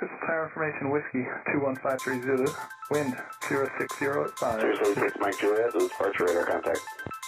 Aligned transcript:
Crystal 0.00 0.18
Tower 0.26 0.44
Information 0.46 0.88
Whiskey 0.88 1.26
21530, 1.52 2.50
wind 2.90 3.20
060 3.42 4.06
at 4.06 4.38
5. 4.38 4.60
076 4.82 5.16
Mike 5.20 5.38
Juliet, 5.38 5.74
this 5.74 5.82
is 5.82 5.88
departure 5.90 6.24
radar 6.24 6.46
contact. 6.46 6.80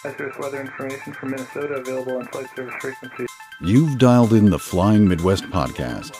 Hazardous 0.03 0.39
weather 0.39 0.59
information 0.63 1.13
from 1.13 1.33
Minnesota 1.33 1.75
available 1.75 2.17
on 2.17 2.25
flight 2.29 2.49
service 2.57 2.75
frequency. 2.81 3.27
You've 3.61 3.99
dialed 3.99 4.33
in 4.33 4.49
the 4.49 4.59
Flying 4.59 5.07
Midwest 5.07 5.45
podcast, 5.51 6.17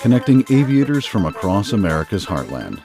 connecting 0.00 0.44
aviators 0.50 1.06
from 1.06 1.26
across 1.26 1.70
America's 1.70 2.26
heartland, 2.26 2.84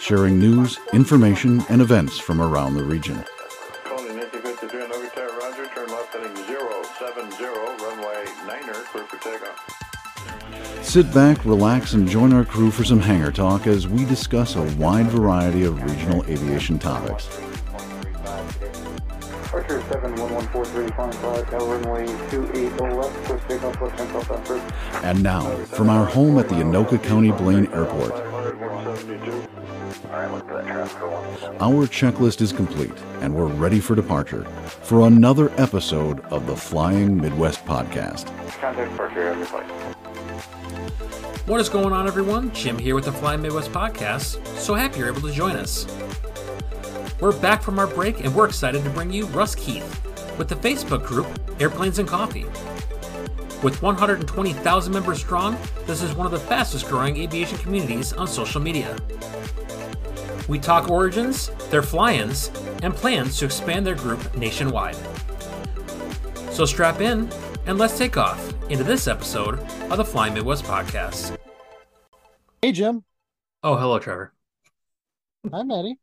sharing 0.00 0.40
news, 0.40 0.80
information, 0.92 1.62
and 1.68 1.80
events 1.80 2.18
from 2.18 2.42
around 2.42 2.74
the 2.74 2.82
region. 2.82 3.24
Sit 10.88 11.12
back, 11.12 11.44
relax, 11.44 11.92
and 11.92 12.08
join 12.08 12.32
our 12.32 12.46
crew 12.46 12.70
for 12.70 12.82
some 12.82 12.98
hangar 12.98 13.30
talk 13.30 13.66
as 13.66 13.86
we 13.86 14.06
discuss 14.06 14.56
a 14.56 14.62
wide 14.76 15.10
variety 15.10 15.64
of 15.64 15.82
regional 15.82 16.24
aviation 16.24 16.78
topics. 16.78 17.26
Departure 19.42 19.82
71143, 19.82 20.88
flying 20.96 21.12
flag, 21.12 21.46
tower 21.48 21.76
runway 21.76 22.06
280 22.30 22.94
left, 22.96 23.24
push 23.24 23.42
takeoff, 23.46 23.78
left 23.82 23.98
hand 23.98 24.26
south 24.26 24.48
first. 24.48 25.04
And 25.04 25.22
now, 25.22 25.42
from 25.66 25.90
our 25.90 26.06
home 26.06 26.38
at 26.38 26.48
the 26.48 26.54
Anoka 26.54 27.02
County 27.04 27.32
Blaine 27.32 27.66
Airport, 27.74 28.12
our 31.60 31.86
checklist 31.86 32.40
is 32.40 32.50
complete 32.50 32.94
and 33.20 33.34
we're 33.34 33.44
ready 33.44 33.78
for 33.78 33.94
departure 33.94 34.44
for 34.82 35.06
another 35.06 35.52
episode 35.60 36.20
of 36.26 36.46
the 36.46 36.56
Flying 36.56 37.14
Midwest 37.14 37.62
podcast. 37.66 38.26
What 41.48 41.62
is 41.62 41.70
going 41.70 41.94
on, 41.94 42.06
everyone? 42.06 42.52
Jim 42.52 42.78
here 42.78 42.94
with 42.94 43.06
the 43.06 43.12
Fly 43.12 43.34
Midwest 43.34 43.72
podcast. 43.72 44.46
So 44.58 44.74
happy 44.74 44.98
you're 44.98 45.08
able 45.08 45.22
to 45.22 45.32
join 45.32 45.56
us. 45.56 45.86
We're 47.20 47.32
back 47.40 47.62
from 47.62 47.78
our 47.78 47.86
break 47.86 48.22
and 48.22 48.34
we're 48.34 48.44
excited 48.44 48.84
to 48.84 48.90
bring 48.90 49.10
you 49.10 49.24
Russ 49.28 49.54
Keith 49.54 50.36
with 50.36 50.48
the 50.50 50.56
Facebook 50.56 51.06
group 51.06 51.26
Airplanes 51.58 51.98
and 51.98 52.06
Coffee. 52.06 52.44
With 53.62 53.80
120,000 53.80 54.92
members 54.92 55.20
strong, 55.20 55.56
this 55.86 56.02
is 56.02 56.14
one 56.14 56.26
of 56.26 56.32
the 56.32 56.38
fastest 56.38 56.86
growing 56.86 57.16
aviation 57.16 57.56
communities 57.56 58.12
on 58.12 58.28
social 58.28 58.60
media. 58.60 58.94
We 60.48 60.58
talk 60.58 60.90
origins, 60.90 61.48
their 61.70 61.82
fly 61.82 62.12
ins, 62.12 62.50
and 62.82 62.94
plans 62.94 63.38
to 63.38 63.46
expand 63.46 63.86
their 63.86 63.94
group 63.94 64.36
nationwide. 64.36 64.98
So 66.50 66.66
strap 66.66 67.00
in 67.00 67.30
and 67.64 67.78
let's 67.78 67.96
take 67.96 68.18
off 68.18 68.52
into 68.70 68.84
this 68.84 69.06
episode 69.06 69.58
of 69.90 69.96
the 69.96 70.04
Fly 70.04 70.30
Midwest 70.30 70.64
podcast. 70.64 71.36
Hey, 72.62 72.72
Jim. 72.72 73.04
Oh, 73.62 73.76
hello, 73.76 73.98
Trevor. 73.98 74.32
Hi, 75.50 75.62
Maddie. 75.62 75.98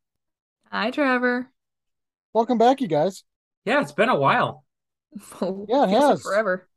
Hi, 0.71 0.91
Trevor. 0.91 1.51
Welcome 2.33 2.57
back, 2.57 2.81
you 2.81 2.87
guys. 2.87 3.23
Yeah, 3.65 3.81
it's 3.81 3.91
been 3.91 4.09
a 4.09 4.15
while. 4.15 4.63
Yeah, 5.41 5.83
it 5.83 5.89
has. 5.89 6.21
forever. 6.21 6.67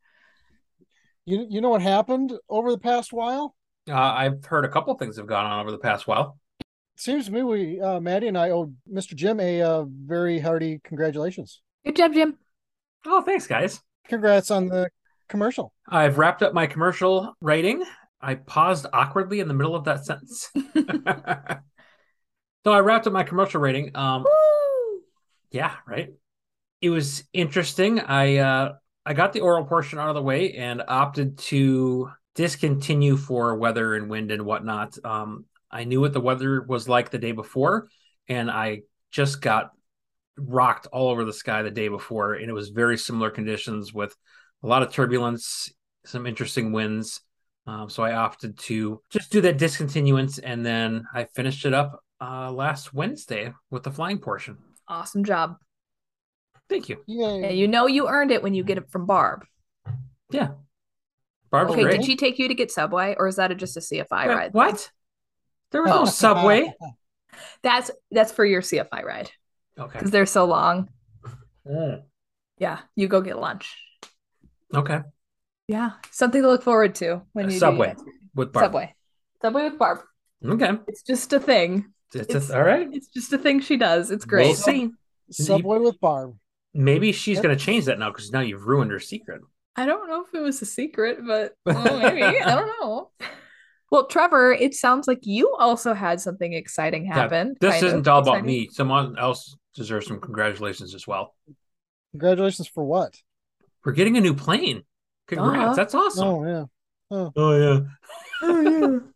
You 1.25 1.45
you 1.50 1.61
know 1.61 1.70
what 1.70 1.83
happened 1.83 2.33
over 2.48 2.70
the 2.70 2.78
past 2.78 3.12
while? 3.12 3.56
Uh, 3.91 3.95
I've 3.95 4.45
heard 4.45 4.64
a 4.64 4.69
couple 4.69 4.95
things 4.95 5.17
have 5.17 5.27
gone 5.27 5.45
on 5.45 5.61
over 5.61 5.70
the 5.73 5.78
past 5.78 6.06
while. 6.06 6.39
Seems 6.97 7.27
to 7.27 7.33
me 7.33 7.42
we 7.42 7.80
uh, 7.80 7.98
Maddie 8.00 8.28
and 8.28 8.39
I 8.39 8.50
owe 8.50 8.73
Mr. 8.91 9.14
Jim 9.17 9.41
a 9.41 9.61
uh, 9.62 9.84
very 9.89 10.39
hearty 10.39 10.80
congratulations. 10.84 11.61
Good 11.84 11.97
job, 11.97 12.14
Jim. 12.14 12.39
Oh, 13.05 13.23
thanks, 13.23 13.47
guys. 13.47 13.80
Congrats 14.06 14.50
on 14.50 14.69
the 14.69 14.89
commercial. 15.28 15.72
I've 15.88 16.18
wrapped 16.18 16.42
up 16.42 16.52
my 16.54 16.66
commercial 16.66 17.34
writing. 17.40 17.84
I 18.20 18.34
paused 18.34 18.86
awkwardly 18.92 19.40
in 19.40 19.48
the 19.48 19.54
middle 19.54 19.76
of 19.76 19.84
that 19.84 20.04
sentence. 20.04 20.50
so 22.64 22.72
I 22.72 22.80
wrapped 22.80 23.06
up 23.06 23.12
my 23.12 23.22
commercial 23.22 23.61
rating. 23.61 23.92
Um, 23.94 24.24
yeah, 25.50 25.74
right. 25.86 26.11
It 26.80 26.90
was 26.90 27.24
interesting. 27.33 28.00
I 28.00 28.36
uh, 28.36 28.74
I 29.06 29.14
got 29.14 29.33
the 29.33 29.40
oral 29.40 29.64
portion 29.64 29.98
out 29.98 30.08
of 30.08 30.14
the 30.14 30.22
way 30.22 30.55
and 30.55 30.83
opted 30.86 31.38
to 31.38 32.11
discontinue 32.34 33.17
for 33.17 33.56
weather 33.56 33.94
and 33.94 34.11
wind 34.11 34.30
and 34.30 34.44
whatnot. 34.44 34.96
Um, 35.05 35.46
I 35.70 35.84
knew 35.84 36.00
what 36.00 36.12
the 36.12 36.20
weather 36.20 36.62
was 36.62 36.88
like 36.88 37.11
the 37.11 37.18
day 37.18 37.33
before, 37.33 37.88
and 38.28 38.50
I 38.50 38.83
just 39.11 39.40
got 39.40 39.70
rocked 40.36 40.86
all 40.92 41.08
over 41.08 41.24
the 41.24 41.33
sky 41.33 41.62
the 41.62 41.70
day 41.70 41.88
before, 41.88 42.34
and 42.34 42.48
it 42.48 42.52
was 42.52 42.68
very 42.68 42.96
similar 42.96 43.30
conditions 43.30 43.92
with 43.92 44.14
a 44.63 44.67
lot 44.67 44.83
of 44.83 44.92
turbulence, 44.92 45.73
some 46.05 46.27
interesting 46.27 46.73
winds. 46.73 47.20
Um, 47.67 47.91
so 47.91 48.02
I 48.02 48.14
opted 48.14 48.58
to 48.61 49.02
just 49.11 49.30
do 49.30 49.41
that 49.42 49.58
discontinuance, 49.58 50.39
and 50.39 50.64
then 50.64 51.05
I 51.14 51.24
finished 51.24 51.67
it 51.67 51.74
up 51.74 52.02
uh, 52.20 52.51
last 52.51 52.95
Wednesday 52.95 53.52
with 53.70 53.83
the 53.83 53.91
flying 53.91 54.18
portion. 54.18 54.57
Awesome 54.89 55.23
job. 55.23 55.57
Thank 56.70 56.89
you. 56.89 57.02
Yay. 57.07 57.41
Yeah, 57.42 57.51
you 57.51 57.68
know 57.68 57.86
you 57.86 58.08
earned 58.08 58.30
it 58.30 58.42
when 58.42 58.55
you 58.55 58.64
get 58.64 58.79
it 58.79 58.91
from 58.91 59.05
Barb. 59.07 59.45
Yeah, 60.30 60.52
Barb's 61.51 61.73
Okay, 61.73 61.83
great. 61.83 61.97
did 61.98 62.05
she 62.07 62.17
take 62.17 62.39
you 62.39 62.48
to 62.48 62.55
get 62.55 62.70
Subway, 62.70 63.14
or 63.18 63.29
is 63.29 63.36
that 63.36 63.51
a, 63.51 63.55
just 63.55 63.77
a 63.77 63.80
CFI 63.80 64.29
Wait, 64.29 64.35
ride? 64.35 64.55
What? 64.55 64.91
There 65.70 65.83
was 65.83 65.91
Oh. 65.92 65.98
no 66.01 66.05
subway. 66.07 66.73
That's 67.63 67.91
that's 68.11 68.33
for 68.33 68.45
your 68.45 68.63
CFI 68.63 69.05
ride 69.05 69.30
Okay. 69.79 69.92
because 69.92 70.11
they're 70.11 70.27
so 70.27 70.47
long. 70.47 70.89
Mm, 71.67 72.02
Yeah, 72.58 72.80
you 72.97 73.07
go 73.08 73.20
get 73.20 73.39
lunch. 73.39 73.77
Okay. 74.74 75.01
Yeah, 75.67 75.92
something 76.11 76.40
to 76.42 76.48
look 76.48 76.62
forward 76.62 76.95
to 76.96 77.23
when 77.33 77.51
you 77.51 77.58
Subway 77.58 77.95
your- 77.96 78.06
with 78.34 78.52
Barb. 78.52 78.64
Subway, 78.67 78.95
Subway 79.42 79.64
with 79.68 79.79
Barb. 79.79 80.01
Okay. 80.45 80.70
It's 80.86 81.02
just 81.02 81.33
a 81.33 81.40
thing. 81.40 81.92
It's, 82.14 82.29
It's- 82.29 82.51
all 82.51 82.62
right. 82.62 82.89
It's 82.92 83.08
just 83.08 83.33
a 83.33 83.39
thing 83.39 83.61
she 83.61 83.77
does. 83.77 84.11
It's 84.11 84.24
great. 84.24 84.46
We'll 84.46 84.55
great. 84.62 84.90
see. 85.30 85.42
Subway 85.45 85.79
with 85.79 86.01
Barb. 86.01 86.36
Maybe 86.74 87.12
she's 87.12 87.40
going 87.40 87.56
to 87.56 87.62
change 87.62 87.86
that 87.86 87.98
now 87.98 88.11
because 88.11 88.30
now 88.30 88.40
you've 88.40 88.67
ruined 88.67 88.90
her 88.92 89.01
secret. 89.01 89.42
I 89.77 89.84
don't 89.86 90.08
know 90.08 90.24
if 90.27 90.34
it 90.34 90.40
was 90.40 90.61
a 90.62 90.67
secret, 90.67 91.18
but 91.27 91.55
well, 91.67 91.98
maybe. 91.98 92.23
I 92.23 92.55
don't 92.55 92.67
know. 92.80 93.11
Well, 93.90 94.06
Trevor, 94.06 94.52
it 94.52 94.74
sounds 94.74 95.06
like 95.08 95.20
you 95.23 95.55
also 95.58 95.92
had 95.95 96.20
something 96.20 96.52
exciting 96.52 97.06
Yeah, 97.06 97.14
happen. 97.14 97.56
this 97.61 97.83
isn't 97.83 98.06
all 98.08 98.20
about 98.20 98.30
exciting. 98.39 98.46
me. 98.46 98.68
Someone 98.70 99.18
else 99.18 99.56
deserves 99.74 100.06
some 100.06 100.20
congratulations 100.20 100.95
as 100.95 101.06
well. 101.06 101.35
Congratulations 102.12 102.68
for 102.68 102.85
what? 102.85 103.14
We're 103.84 103.92
getting 103.92 104.16
a 104.16 104.20
new 104.20 104.34
plane. 104.34 104.83
Congrats. 105.27 105.70
Duh. 105.70 105.74
That's 105.74 105.94
awesome. 105.94 106.28
Oh 106.28 106.44
yeah. 106.46 106.64
Oh, 107.11 107.33
yeah. 107.56 107.80
Oh, 108.42 108.61
yeah. 108.61 108.98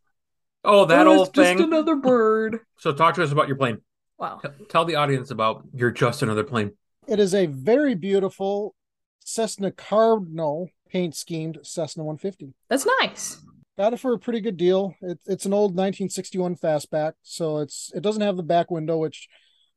Oh, 0.64 0.84
that 0.84 1.06
Oh, 1.08 1.18
old 1.18 1.28
it's 1.28 1.36
just 1.36 1.56
thing. 1.58 1.60
another 1.60 1.96
bird. 1.96 2.60
So, 2.78 2.92
talk 2.92 3.14
to 3.16 3.22
us 3.24 3.32
about 3.32 3.48
your 3.48 3.56
plane. 3.56 3.78
Wow. 4.18 4.38
T- 4.42 4.64
Tell 4.68 4.84
the 4.84 4.94
audience 4.96 5.30
about 5.32 5.64
your 5.74 5.90
just 5.90 6.22
another 6.22 6.44
plane. 6.44 6.72
It 7.08 7.18
is 7.20 7.34
a 7.34 7.46
very 7.46 7.94
beautiful 7.96 8.74
Cessna 9.24 9.72
Cardinal 9.72 10.70
paint 10.88 11.14
schemed 11.16 11.58
Cessna 11.64 12.04
150. 12.04 12.54
That's 12.68 12.86
nice. 13.00 13.40
Got 13.76 13.92
it 13.94 14.00
for 14.00 14.12
a 14.12 14.18
pretty 14.18 14.40
good 14.40 14.56
deal. 14.56 14.94
It, 15.00 15.18
it's 15.26 15.46
an 15.46 15.52
old 15.52 15.72
1961 15.72 16.56
fastback, 16.56 17.12
so 17.22 17.58
it's 17.58 17.90
it 17.94 18.02
doesn't 18.02 18.22
have 18.22 18.36
the 18.36 18.42
back 18.42 18.70
window, 18.70 18.98
which 18.98 19.28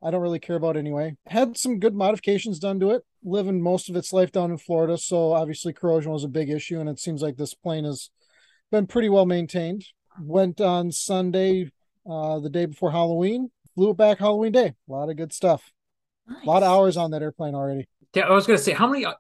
I 0.06 0.12
don't 0.12 0.22
really 0.22 0.40
care 0.40 0.56
about 0.56 0.78
anyway. 0.78 1.18
Had 1.26 1.58
some 1.58 1.80
good 1.80 1.96
modifications 1.96 2.60
done 2.60 2.80
to 2.80 2.92
it. 2.92 3.04
Living 3.24 3.60
most 3.60 3.90
of 3.90 3.96
its 3.96 4.14
life 4.14 4.32
down 4.32 4.52
in 4.52 4.58
Florida, 4.60 5.00
so 5.00 5.34
obviously 5.34 5.74
corrosion 5.74 6.12
was 6.12 6.24
a 6.24 6.28
big 6.28 6.52
issue, 6.52 6.80
and 6.80 6.88
it 6.88 7.00
seems 7.00 7.24
like 7.24 7.38
this 7.38 7.56
plane 7.56 7.86
has 7.86 8.12
been 8.72 8.86
pretty 8.86 9.10
well 9.10 9.26
maintained. 9.26 9.84
Went 10.22 10.62
on 10.62 10.92
Sunday, 10.92 11.72
uh, 12.08 12.40
the 12.40 12.52
day 12.52 12.68
before 12.68 12.92
Halloween. 12.92 13.50
Flew 13.74 13.90
it 13.90 13.98
back 13.98 14.20
Halloween 14.20 14.52
day. 14.52 14.76
A 14.88 14.92
lot 14.92 15.10
of 15.10 15.18
good 15.18 15.34
stuff. 15.34 15.72
A 16.30 16.46
lot 16.46 16.62
of 16.62 16.70
hours 16.70 16.98
on 16.98 17.10
that 17.12 17.24
airplane 17.24 17.56
already. 17.56 17.88
Yeah, 18.14 18.28
I 18.28 18.32
was 18.32 18.46
going 18.46 18.58
to 18.58 18.64
say, 18.64 18.74
how 18.74 18.88
many, 18.88 19.06
uh, 19.06 19.14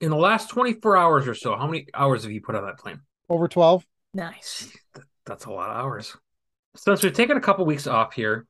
in 0.00 0.08
the 0.08 0.16
last 0.16 0.48
24 0.48 0.96
hours 0.96 1.28
or 1.28 1.34
so, 1.34 1.54
how 1.54 1.66
many 1.66 1.86
hours 1.94 2.22
have 2.22 2.32
you 2.32 2.40
put 2.40 2.54
on 2.54 2.64
that 2.64 2.78
plane? 2.78 3.00
Over 3.28 3.46
12. 3.46 3.84
Nice. 4.14 4.74
That's 5.26 5.44
a 5.44 5.50
lot 5.50 5.68
of 5.68 5.76
hours. 5.76 6.16
Since 6.76 7.02
we've 7.02 7.12
taken 7.12 7.36
a 7.36 7.40
couple 7.42 7.66
weeks 7.66 7.86
off 7.86 8.14
here, 8.14 8.46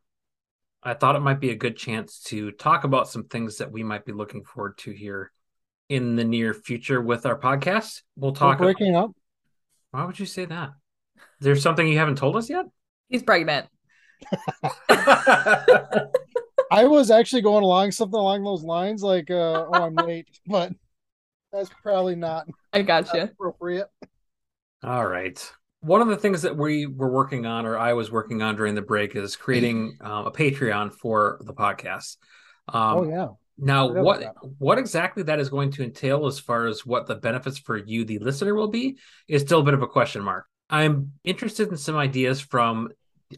I 0.82 0.94
thought 0.94 1.16
it 1.16 1.20
might 1.20 1.40
be 1.40 1.50
a 1.50 1.56
good 1.56 1.76
chance 1.76 2.20
to 2.26 2.52
talk 2.52 2.84
about 2.84 3.08
some 3.08 3.24
things 3.24 3.58
that 3.58 3.70
we 3.70 3.82
might 3.82 4.06
be 4.06 4.12
looking 4.12 4.44
forward 4.44 4.78
to 4.78 4.92
here 4.92 5.30
in 5.88 6.16
the 6.16 6.24
near 6.24 6.54
future 6.54 7.00
with 7.00 7.26
our 7.26 7.38
podcast. 7.38 8.02
We'll 8.16 8.32
We're 8.32 8.36
talk. 8.36 8.58
breaking 8.58 8.96
up. 8.96 9.10
Why 9.90 10.04
would 10.04 10.18
you 10.18 10.26
say 10.26 10.46
that? 10.46 10.70
There's 11.40 11.62
something 11.62 11.86
you 11.86 11.98
haven't 11.98 12.16
told 12.16 12.36
us 12.36 12.48
yet? 12.48 12.66
He's 13.08 13.22
pregnant. 13.22 13.66
I 16.70 16.84
was 16.84 17.10
actually 17.10 17.42
going 17.42 17.64
along 17.64 17.90
something 17.90 18.18
along 18.18 18.44
those 18.44 18.62
lines, 18.62 19.02
like, 19.02 19.30
uh, 19.30 19.66
oh, 19.66 19.72
I'm 19.72 19.94
late, 19.96 20.28
but 20.46 20.72
that's 21.52 21.70
probably 21.82 22.14
not 22.14 22.46
I 22.72 22.82
got 22.82 23.06
gotcha. 23.06 23.24
appropriate. 23.24 23.88
All 24.82 25.04
right. 25.04 25.52
One 25.80 26.02
of 26.02 26.08
the 26.08 26.16
things 26.16 26.42
that 26.42 26.56
we 26.56 26.86
were 26.86 27.10
working 27.10 27.46
on, 27.46 27.64
or 27.64 27.78
I 27.78 27.94
was 27.94 28.10
working 28.10 28.42
on 28.42 28.56
during 28.56 28.74
the 28.74 28.82
break, 28.82 29.16
is 29.16 29.36
creating 29.36 29.96
um, 30.00 30.26
a 30.26 30.30
Patreon 30.30 30.92
for 30.92 31.40
the 31.44 31.54
podcast. 31.54 32.16
Um, 32.68 32.98
oh, 32.98 33.08
yeah. 33.08 33.28
Now, 33.62 33.92
what 33.92 34.34
what 34.58 34.78
exactly 34.78 35.22
that 35.24 35.38
is 35.38 35.50
going 35.50 35.70
to 35.72 35.84
entail 35.84 36.26
as 36.26 36.38
far 36.38 36.66
as 36.66 36.86
what 36.86 37.06
the 37.06 37.14
benefits 37.14 37.58
for 37.58 37.76
you, 37.76 38.04
the 38.04 38.18
listener, 38.18 38.54
will 38.54 38.68
be, 38.68 38.98
is 39.28 39.42
still 39.42 39.60
a 39.60 39.62
bit 39.62 39.74
of 39.74 39.82
a 39.82 39.86
question 39.86 40.22
mark. 40.22 40.46
I'm 40.70 41.12
interested 41.24 41.68
in 41.68 41.76
some 41.76 41.96
ideas 41.96 42.40
from 42.40 42.88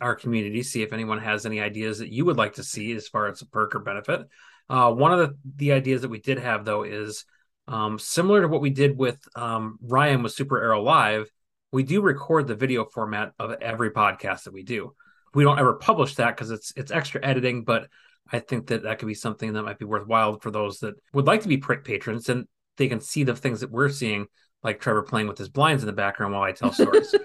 our 0.00 0.14
community. 0.14 0.62
See 0.62 0.82
if 0.82 0.92
anyone 0.92 1.18
has 1.18 1.44
any 1.44 1.60
ideas 1.60 1.98
that 1.98 2.12
you 2.12 2.24
would 2.24 2.36
like 2.36 2.54
to 2.54 2.64
see 2.64 2.92
as 2.92 3.08
far 3.08 3.26
as 3.26 3.42
a 3.42 3.46
perk 3.46 3.74
or 3.74 3.80
benefit. 3.80 4.28
Uh, 4.70 4.92
one 4.92 5.12
of 5.12 5.18
the 5.18 5.36
the 5.56 5.72
ideas 5.72 6.02
that 6.02 6.08
we 6.08 6.20
did 6.20 6.38
have 6.38 6.64
though 6.64 6.84
is 6.84 7.24
um, 7.66 7.98
similar 7.98 8.42
to 8.42 8.48
what 8.48 8.60
we 8.60 8.70
did 8.70 8.96
with 8.96 9.18
um, 9.34 9.78
Ryan 9.82 10.22
with 10.22 10.32
Super 10.32 10.62
Arrow 10.62 10.82
Live. 10.82 11.28
We 11.72 11.82
do 11.82 12.02
record 12.02 12.46
the 12.46 12.54
video 12.54 12.84
format 12.84 13.32
of 13.38 13.52
every 13.60 13.90
podcast 13.90 14.44
that 14.44 14.52
we 14.52 14.62
do. 14.62 14.94
We 15.34 15.44
don't 15.44 15.58
ever 15.58 15.74
publish 15.74 16.16
that 16.16 16.36
because 16.36 16.50
it's 16.50 16.72
it's 16.76 16.92
extra 16.92 17.24
editing, 17.24 17.64
but 17.64 17.88
I 18.30 18.38
think 18.38 18.68
that 18.68 18.84
that 18.84 18.98
could 18.98 19.08
be 19.08 19.14
something 19.14 19.54
that 19.54 19.62
might 19.62 19.78
be 19.78 19.86
worthwhile 19.86 20.38
for 20.38 20.50
those 20.50 20.80
that 20.80 20.94
would 21.12 21.26
like 21.26 21.42
to 21.42 21.48
be 21.48 21.56
prick 21.56 21.84
patrons 21.84 22.28
and 22.28 22.46
they 22.76 22.88
can 22.88 23.00
see 23.00 23.24
the 23.24 23.34
things 23.34 23.60
that 23.60 23.70
we're 23.70 23.88
seeing, 23.88 24.26
like 24.62 24.80
Trevor 24.80 25.02
playing 25.02 25.28
with 25.28 25.38
his 25.38 25.48
blinds 25.48 25.82
in 25.82 25.86
the 25.86 25.92
background 25.92 26.34
while 26.34 26.42
I 26.42 26.52
tell 26.52 26.72
stories. 26.72 27.14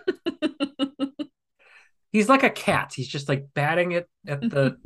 He's 2.11 2.29
like 2.29 2.43
a 2.43 2.49
cat. 2.49 2.93
He's 2.95 3.07
just 3.07 3.29
like 3.29 3.47
batting 3.53 3.91
it 3.91 4.09
at 4.25 4.41
the 4.41 4.77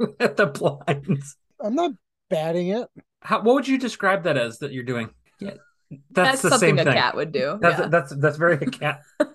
at 0.20 0.36
the 0.36 0.46
blinds. 0.46 1.36
I'm 1.60 1.74
not 1.74 1.92
batting 2.30 2.68
it. 2.68 2.88
How, 3.20 3.42
what 3.42 3.54
would 3.54 3.68
you 3.68 3.78
describe 3.78 4.24
that 4.24 4.36
as 4.36 4.58
that 4.58 4.72
you're 4.72 4.84
doing? 4.84 5.10
Yeah, 5.40 5.54
That's, 5.90 6.02
that's, 6.12 6.42
the 6.42 6.50
something 6.50 6.76
same 6.76 6.78
a 6.78 6.84
thing. 6.84 6.94
cat 6.94 7.16
would 7.16 7.32
do. 7.32 7.58
That's 7.60 7.78
yeah. 7.78 7.86
that's 7.88 8.14
that's 8.16 8.36
very 8.36 8.54
a 8.54 8.66
cat. 8.66 9.00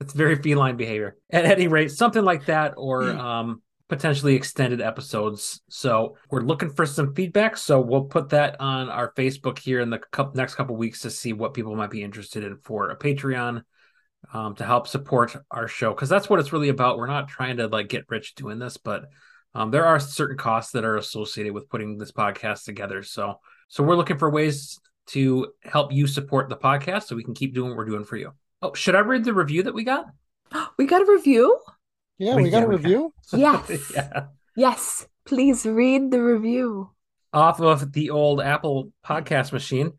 It's 0.00 0.14
very 0.14 0.36
feline 0.36 0.76
behavior. 0.76 1.16
At 1.30 1.44
any 1.44 1.68
rate, 1.68 1.90
something 1.90 2.24
like 2.24 2.46
that, 2.46 2.72
or 2.78 3.04
um, 3.10 3.60
potentially 3.90 4.34
extended 4.34 4.80
episodes. 4.80 5.60
So 5.68 6.16
we're 6.30 6.40
looking 6.40 6.70
for 6.70 6.86
some 6.86 7.14
feedback. 7.14 7.58
So 7.58 7.80
we'll 7.80 8.04
put 8.04 8.30
that 8.30 8.58
on 8.60 8.88
our 8.88 9.12
Facebook 9.12 9.58
here 9.58 9.80
in 9.80 9.90
the 9.90 10.00
next 10.34 10.54
couple 10.54 10.76
weeks 10.76 11.00
to 11.00 11.10
see 11.10 11.34
what 11.34 11.52
people 11.52 11.76
might 11.76 11.90
be 11.90 12.02
interested 12.02 12.44
in 12.44 12.56
for 12.62 12.88
a 12.88 12.96
Patreon 12.96 13.62
um, 14.32 14.54
to 14.56 14.64
help 14.64 14.88
support 14.88 15.36
our 15.50 15.68
show 15.68 15.92
because 15.92 16.08
that's 16.08 16.30
what 16.30 16.40
it's 16.40 16.52
really 16.52 16.70
about. 16.70 16.96
We're 16.96 17.06
not 17.06 17.28
trying 17.28 17.58
to 17.58 17.66
like 17.66 17.88
get 17.88 18.06
rich 18.08 18.34
doing 18.34 18.58
this, 18.58 18.78
but 18.78 19.04
um, 19.54 19.70
there 19.70 19.84
are 19.84 20.00
certain 20.00 20.38
costs 20.38 20.72
that 20.72 20.84
are 20.84 20.96
associated 20.96 21.52
with 21.52 21.68
putting 21.68 21.98
this 21.98 22.12
podcast 22.12 22.64
together. 22.64 23.02
So 23.02 23.40
so 23.68 23.82
we're 23.82 23.96
looking 23.96 24.18
for 24.18 24.30
ways 24.30 24.80
to 25.12 25.52
help 25.62 25.92
you 25.92 26.06
support 26.06 26.48
the 26.48 26.56
podcast 26.56 27.04
so 27.04 27.16
we 27.16 27.24
can 27.24 27.34
keep 27.34 27.54
doing 27.54 27.68
what 27.70 27.76
we're 27.78 27.84
doing 27.84 28.04
for 28.04 28.16
you. 28.16 28.32
Oh, 28.62 28.74
should 28.74 28.94
I 28.94 29.00
read 29.00 29.24
the 29.24 29.34
review 29.34 29.62
that 29.64 29.74
we 29.74 29.84
got? 29.84 30.06
we 30.78 30.86
got 30.86 31.02
a 31.02 31.10
review. 31.10 31.58
Yeah, 32.18 32.36
We- 32.36 32.44
we 32.44 32.50
got 32.50 32.58
yeah, 32.58 32.64
a 32.64 32.68
we 32.68 32.76
got- 32.76 32.82
review. 32.82 33.14
Yes. 33.32 33.92
yeah. 33.94 34.24
Yes. 34.56 35.06
Please 35.24 35.64
read 35.64 36.10
the 36.10 36.20
review. 36.22 36.90
Off 37.32 37.60
of 37.60 37.92
the 37.92 38.10
old 38.10 38.40
Apple 38.40 38.92
podcast 39.06 39.52
machine. 39.52 39.92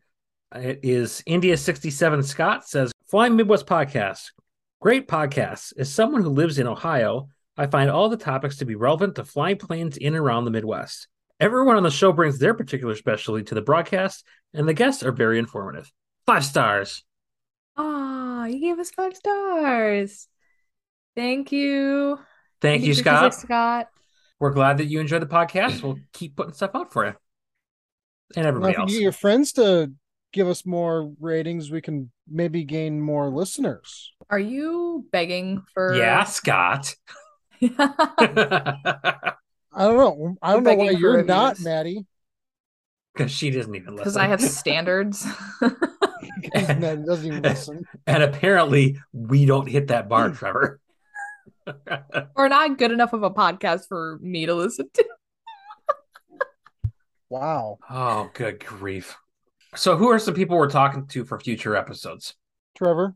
It 0.54 0.80
is 0.82 1.22
India 1.24 1.56
67 1.56 2.22
Scott 2.24 2.68
says, 2.68 2.92
Flying 3.08 3.36
Midwest 3.36 3.66
Podcast. 3.66 4.32
Great 4.80 5.08
podcast. 5.08 5.72
As 5.78 5.90
someone 5.90 6.22
who 6.22 6.28
lives 6.28 6.58
in 6.58 6.66
Ohio, 6.66 7.28
I 7.56 7.66
find 7.68 7.88
all 7.88 8.08
the 8.10 8.16
topics 8.18 8.56
to 8.58 8.66
be 8.66 8.74
relevant 8.74 9.14
to 9.14 9.24
flying 9.24 9.56
planes 9.56 9.96
in 9.96 10.08
and 10.14 10.16
around 10.22 10.44
the 10.44 10.50
Midwest. 10.50 11.08
Everyone 11.42 11.76
on 11.76 11.82
the 11.82 11.90
show 11.90 12.12
brings 12.12 12.38
their 12.38 12.54
particular 12.54 12.94
specialty 12.94 13.42
to 13.42 13.56
the 13.56 13.62
broadcast, 13.62 14.24
and 14.54 14.68
the 14.68 14.74
guests 14.74 15.02
are 15.02 15.10
very 15.10 15.40
informative. 15.40 15.90
Five 16.24 16.44
stars. 16.44 17.02
Ah, 17.76 18.44
you 18.44 18.60
gave 18.60 18.78
us 18.78 18.92
five 18.92 19.16
stars. 19.16 20.28
Thank 21.16 21.50
you. 21.50 22.20
Thank 22.60 22.82
you, 22.82 22.94
56 22.94 23.00
Scott. 23.04 23.34
Scott. 23.34 23.88
We're 24.38 24.52
glad 24.52 24.78
that 24.78 24.84
you 24.84 25.00
enjoyed 25.00 25.20
the 25.20 25.26
podcast. 25.26 25.82
We'll 25.82 25.98
keep 26.12 26.36
putting 26.36 26.52
stuff 26.52 26.70
out 26.76 26.92
for 26.92 27.06
you. 27.06 27.14
And 28.36 28.44
Now, 28.44 28.48
everybody 28.50 28.74
if 28.74 28.76
you 28.78 28.82
else. 28.82 28.92
get 28.92 29.02
your 29.02 29.10
friends 29.10 29.52
to 29.54 29.90
give 30.32 30.46
us 30.46 30.64
more 30.64 31.12
ratings, 31.18 31.72
we 31.72 31.80
can 31.80 32.12
maybe 32.28 32.62
gain 32.62 33.00
more 33.00 33.28
listeners. 33.30 34.12
Are 34.30 34.38
you 34.38 35.06
begging 35.10 35.64
for? 35.74 35.92
Yeah, 35.96 36.22
Scott. 36.22 36.94
I 39.74 39.84
don't 39.84 39.96
know. 39.96 40.36
I 40.42 40.52
don't 40.52 40.64
know 40.64 40.74
why 40.74 40.90
you're 40.90 41.24
not. 41.24 41.60
Maddie. 41.60 42.06
Because 43.14 43.30
she 43.30 43.50
doesn't 43.50 43.74
even 43.74 43.94
listen. 43.96 44.04
Because 44.04 44.16
I 44.16 44.26
have 44.26 44.40
standards. 44.40 45.26
Because 45.60 46.68
Maddie 46.78 47.02
doesn't 47.04 47.26
even 47.26 47.42
listen. 47.42 47.84
and 48.06 48.22
apparently 48.22 48.98
we 49.12 49.44
don't 49.46 49.68
hit 49.68 49.88
that 49.88 50.08
bar, 50.08 50.30
Trevor. 50.34 50.80
We're 52.36 52.48
not 52.48 52.78
good 52.78 52.90
enough 52.92 53.12
of 53.12 53.22
a 53.22 53.30
podcast 53.30 53.88
for 53.88 54.18
me 54.20 54.46
to 54.46 54.54
listen 54.54 54.88
to. 54.94 55.04
Wow. 57.28 57.78
oh, 57.88 58.30
good 58.34 58.62
grief. 58.64 59.16
So 59.74 59.96
who 59.96 60.08
are 60.10 60.18
some 60.18 60.34
people 60.34 60.58
we're 60.58 60.68
talking 60.68 61.06
to 61.08 61.24
for 61.24 61.40
future 61.40 61.74
episodes? 61.74 62.34
Trevor. 62.76 63.14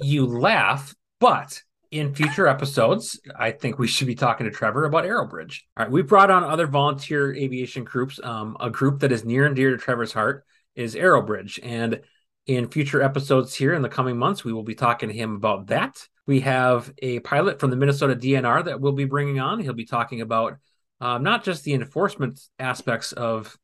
You 0.00 0.26
laugh, 0.26 0.94
but 1.18 1.62
in 1.90 2.14
future 2.14 2.46
episodes, 2.46 3.18
I 3.36 3.50
think 3.50 3.78
we 3.78 3.86
should 3.86 4.06
be 4.06 4.14
talking 4.14 4.44
to 4.44 4.50
Trevor 4.50 4.84
about 4.84 5.04
Aerobridge. 5.04 5.60
All 5.76 5.84
right, 5.84 5.90
we 5.90 6.02
brought 6.02 6.30
on 6.30 6.44
other 6.44 6.66
volunteer 6.66 7.34
aviation 7.34 7.84
groups. 7.84 8.20
Um, 8.22 8.56
a 8.60 8.70
group 8.70 9.00
that 9.00 9.12
is 9.12 9.24
near 9.24 9.46
and 9.46 9.56
dear 9.56 9.70
to 9.70 9.78
Trevor's 9.78 10.12
heart 10.12 10.44
is 10.74 10.94
Aerobridge, 10.94 11.58
and 11.62 12.00
in 12.46 12.68
future 12.68 13.02
episodes 13.02 13.54
here 13.54 13.74
in 13.74 13.82
the 13.82 13.88
coming 13.88 14.18
months, 14.18 14.44
we 14.44 14.52
will 14.52 14.62
be 14.62 14.74
talking 14.74 15.08
to 15.08 15.14
him 15.14 15.34
about 15.34 15.68
that. 15.68 16.06
We 16.26 16.40
have 16.40 16.92
a 16.98 17.20
pilot 17.20 17.60
from 17.60 17.70
the 17.70 17.76
Minnesota 17.76 18.14
DNR 18.14 18.66
that 18.66 18.80
we'll 18.80 18.92
be 18.92 19.04
bringing 19.04 19.38
on. 19.40 19.60
He'll 19.60 19.72
be 19.72 19.84
talking 19.84 20.20
about 20.20 20.58
um, 21.00 21.22
not 21.22 21.44
just 21.44 21.64
the 21.64 21.74
enforcement 21.74 22.40
aspects 22.58 23.12
of 23.12 23.56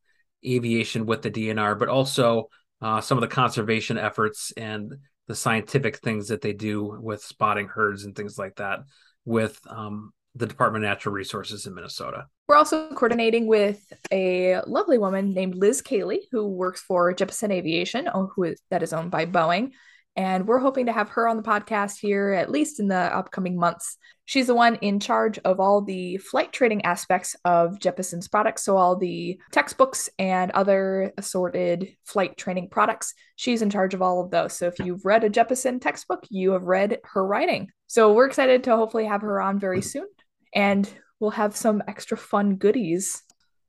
aviation 0.47 1.07
with 1.07 1.23
the 1.23 1.31
DNR, 1.31 1.79
but 1.79 1.89
also 1.89 2.49
uh, 2.81 3.01
some 3.01 3.19
of 3.19 3.23
the 3.23 3.29
conservation 3.29 3.99
efforts 3.99 4.53
and 4.57 4.95
the 5.27 5.35
scientific 5.35 5.99
things 5.99 6.29
that 6.29 6.41
they 6.41 6.53
do 6.53 6.99
with 7.01 7.23
spotting 7.23 7.69
herds 7.69 8.05
and 8.05 8.15
things 8.15 8.39
like 8.39 8.57
that 8.57 8.81
with 9.25 9.59
um, 9.69 10.13
the 10.35 10.47
Department 10.47 10.85
of 10.85 10.89
Natural 10.89 11.15
Resources 11.15 11.67
in 11.67 11.75
Minnesota. 11.75 12.27
We're 12.49 12.57
also 12.57 12.89
coordinating 12.91 13.47
with 13.47 13.81
a 14.13 14.61
lovely 14.67 14.99
woman 14.99 15.33
named 15.33 15.55
Liz 15.55 15.81
Cayley, 15.81 16.29
who 16.31 16.49
works 16.49 16.81
for 16.83 17.15
Jeppesen 17.15 17.53
Aviation, 17.53 18.09
oh, 18.13 18.31
who 18.35 18.45
is, 18.45 18.61
that 18.71 18.83
is 18.83 18.93
owned 18.93 19.11
by 19.11 19.27
Boeing. 19.27 19.73
And 20.17 20.47
we're 20.47 20.59
hoping 20.59 20.87
to 20.87 20.93
have 20.93 21.09
her 21.11 21.27
on 21.27 21.37
the 21.37 21.43
podcast 21.43 21.99
here 21.99 22.33
at 22.33 22.51
least 22.51 22.79
in 22.79 22.89
the 22.89 22.95
upcoming 22.97 23.57
months. 23.57 23.97
She's 24.27 24.47
the 24.47 24.55
one 24.55 24.77
in 24.77 25.01
charge 25.01 25.39
of 25.45 25.61
all 25.61 25.83
the 25.83 26.17
flight 26.17 26.53
training 26.53 26.85
aspects 26.85 27.37
of 27.45 27.79
Jeppesen's 27.79 28.27
products. 28.27 28.65
So, 28.65 28.77
all 28.77 28.97
the 28.97 29.39
textbooks 29.53 30.09
and 30.19 30.51
other 30.53 31.13
assorted 31.19 31.95
flight 32.05 32.37
training 32.37 32.69
products. 32.71 33.15
She's 33.37 33.61
in 33.61 33.71
charge 33.71 33.93
of 33.93 34.03
all 34.03 34.23
of 34.23 34.31
those. 34.31 34.55
So, 34.55 34.67
if 34.67 34.79
you've 34.79 35.05
read 35.05 35.25
a 35.25 35.31
Jeppesen 35.31 35.81
textbook, 35.81 36.25
you 36.31 36.53
have 36.53 36.65
read 36.65 36.99
her 37.13 37.27
writing. 37.27 37.69
So, 37.87 38.13
we're 38.13 38.27
excited 38.27 38.65
to 38.65 38.77
hopefully 38.77 39.05
have 39.07 39.21
her 39.21 39.41
on 39.41 39.59
very 39.59 39.83
soon. 39.83 40.07
And 40.55 40.89
we'll 41.21 41.31
have 41.31 41.57
some 41.57 41.83
extra 41.87 42.17
fun 42.17 42.57
goodies. 42.57 43.23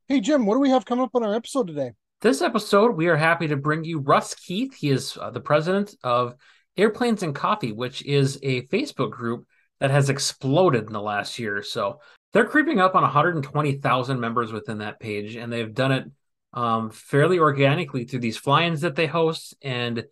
Hey, 0.07 0.21
Jim, 0.21 0.45
what 0.45 0.55
do 0.55 0.59
we 0.59 0.69
have 0.69 0.85
coming 0.85 1.03
up 1.03 1.15
on 1.15 1.23
our 1.23 1.35
episode 1.35 1.67
today? 1.67 1.91
This 2.21 2.41
episode, 2.41 2.95
we 2.95 3.07
are 3.07 3.17
happy 3.17 3.47
to 3.47 3.57
bring 3.57 3.83
you 3.83 3.99
Russ 3.99 4.35
Keith. 4.35 4.73
He 4.73 4.89
is 4.89 5.17
uh, 5.17 5.31
the 5.31 5.41
president 5.41 5.95
of 6.03 6.35
Airplanes 6.77 7.23
and 7.23 7.35
Coffee, 7.35 7.71
which 7.71 8.05
is 8.05 8.39
a 8.41 8.61
Facebook 8.67 9.11
group 9.11 9.45
that 9.79 9.91
has 9.91 10.09
exploded 10.09 10.85
in 10.87 10.93
the 10.93 11.01
last 11.01 11.39
year 11.39 11.57
or 11.57 11.63
so. 11.63 11.99
They're 12.33 12.45
creeping 12.45 12.79
up 12.79 12.95
on 12.95 13.03
120,000 13.03 14.19
members 14.19 14.51
within 14.51 14.79
that 14.79 14.99
page, 14.99 15.35
and 15.35 15.51
they've 15.51 15.73
done 15.73 15.91
it 15.91 16.05
um, 16.53 16.89
fairly 16.89 17.39
organically 17.39 18.05
through 18.05 18.19
these 18.19 18.37
fly-ins 18.37 18.81
that 18.81 18.95
they 18.95 19.07
host 19.07 19.55
and 19.61 20.05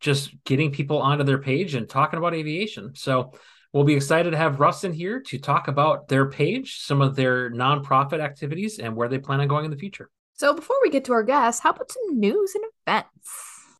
just 0.00 0.32
getting 0.44 0.70
people 0.70 0.98
onto 0.98 1.24
their 1.24 1.38
page 1.38 1.74
and 1.74 1.88
talking 1.88 2.18
about 2.18 2.34
aviation. 2.34 2.94
So 2.94 3.32
we'll 3.72 3.84
be 3.84 3.94
excited 3.94 4.30
to 4.30 4.36
have 4.36 4.60
Russ 4.60 4.84
in 4.84 4.92
here 4.92 5.20
to 5.22 5.38
talk 5.38 5.68
about 5.68 6.08
their 6.08 6.30
page, 6.30 6.80
some 6.80 7.00
of 7.00 7.16
their 7.16 7.50
nonprofit 7.50 8.20
activities, 8.20 8.78
and 8.78 8.94
where 8.94 9.08
they 9.08 9.18
plan 9.18 9.40
on 9.40 9.48
going 9.48 9.64
in 9.64 9.70
the 9.70 9.76
future. 9.76 10.10
So, 10.34 10.54
before 10.54 10.76
we 10.82 10.90
get 10.90 11.04
to 11.06 11.12
our 11.12 11.24
guests, 11.24 11.60
how 11.60 11.70
about 11.70 11.90
some 11.90 12.20
news 12.20 12.54
and 12.54 12.64
events? 12.86 13.28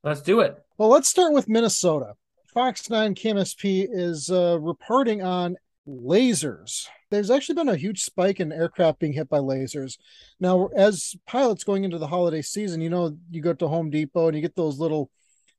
Let's 0.02 0.22
do 0.22 0.40
it. 0.40 0.58
Well, 0.76 0.88
let's 0.88 1.08
start 1.08 1.32
with 1.32 1.48
Minnesota. 1.48 2.14
Fox 2.54 2.88
9 2.88 3.14
KMSP 3.14 3.86
is 3.90 4.30
uh, 4.30 4.58
reporting 4.58 5.22
on 5.22 5.56
lasers. 5.86 6.88
There's 7.10 7.30
actually 7.30 7.56
been 7.56 7.68
a 7.68 7.76
huge 7.76 8.02
spike 8.02 8.40
in 8.40 8.52
aircraft 8.52 9.00
being 9.00 9.12
hit 9.12 9.28
by 9.28 9.38
lasers. 9.38 9.98
Now, 10.40 10.68
as 10.74 11.14
pilots 11.26 11.62
going 11.62 11.84
into 11.84 11.98
the 11.98 12.06
holiday 12.06 12.40
season, 12.40 12.80
you 12.80 12.88
know, 12.88 13.16
you 13.30 13.42
go 13.42 13.52
to 13.52 13.68
Home 13.68 13.90
Depot 13.90 14.28
and 14.28 14.36
you 14.36 14.40
get 14.40 14.56
those 14.56 14.78
little, 14.78 15.10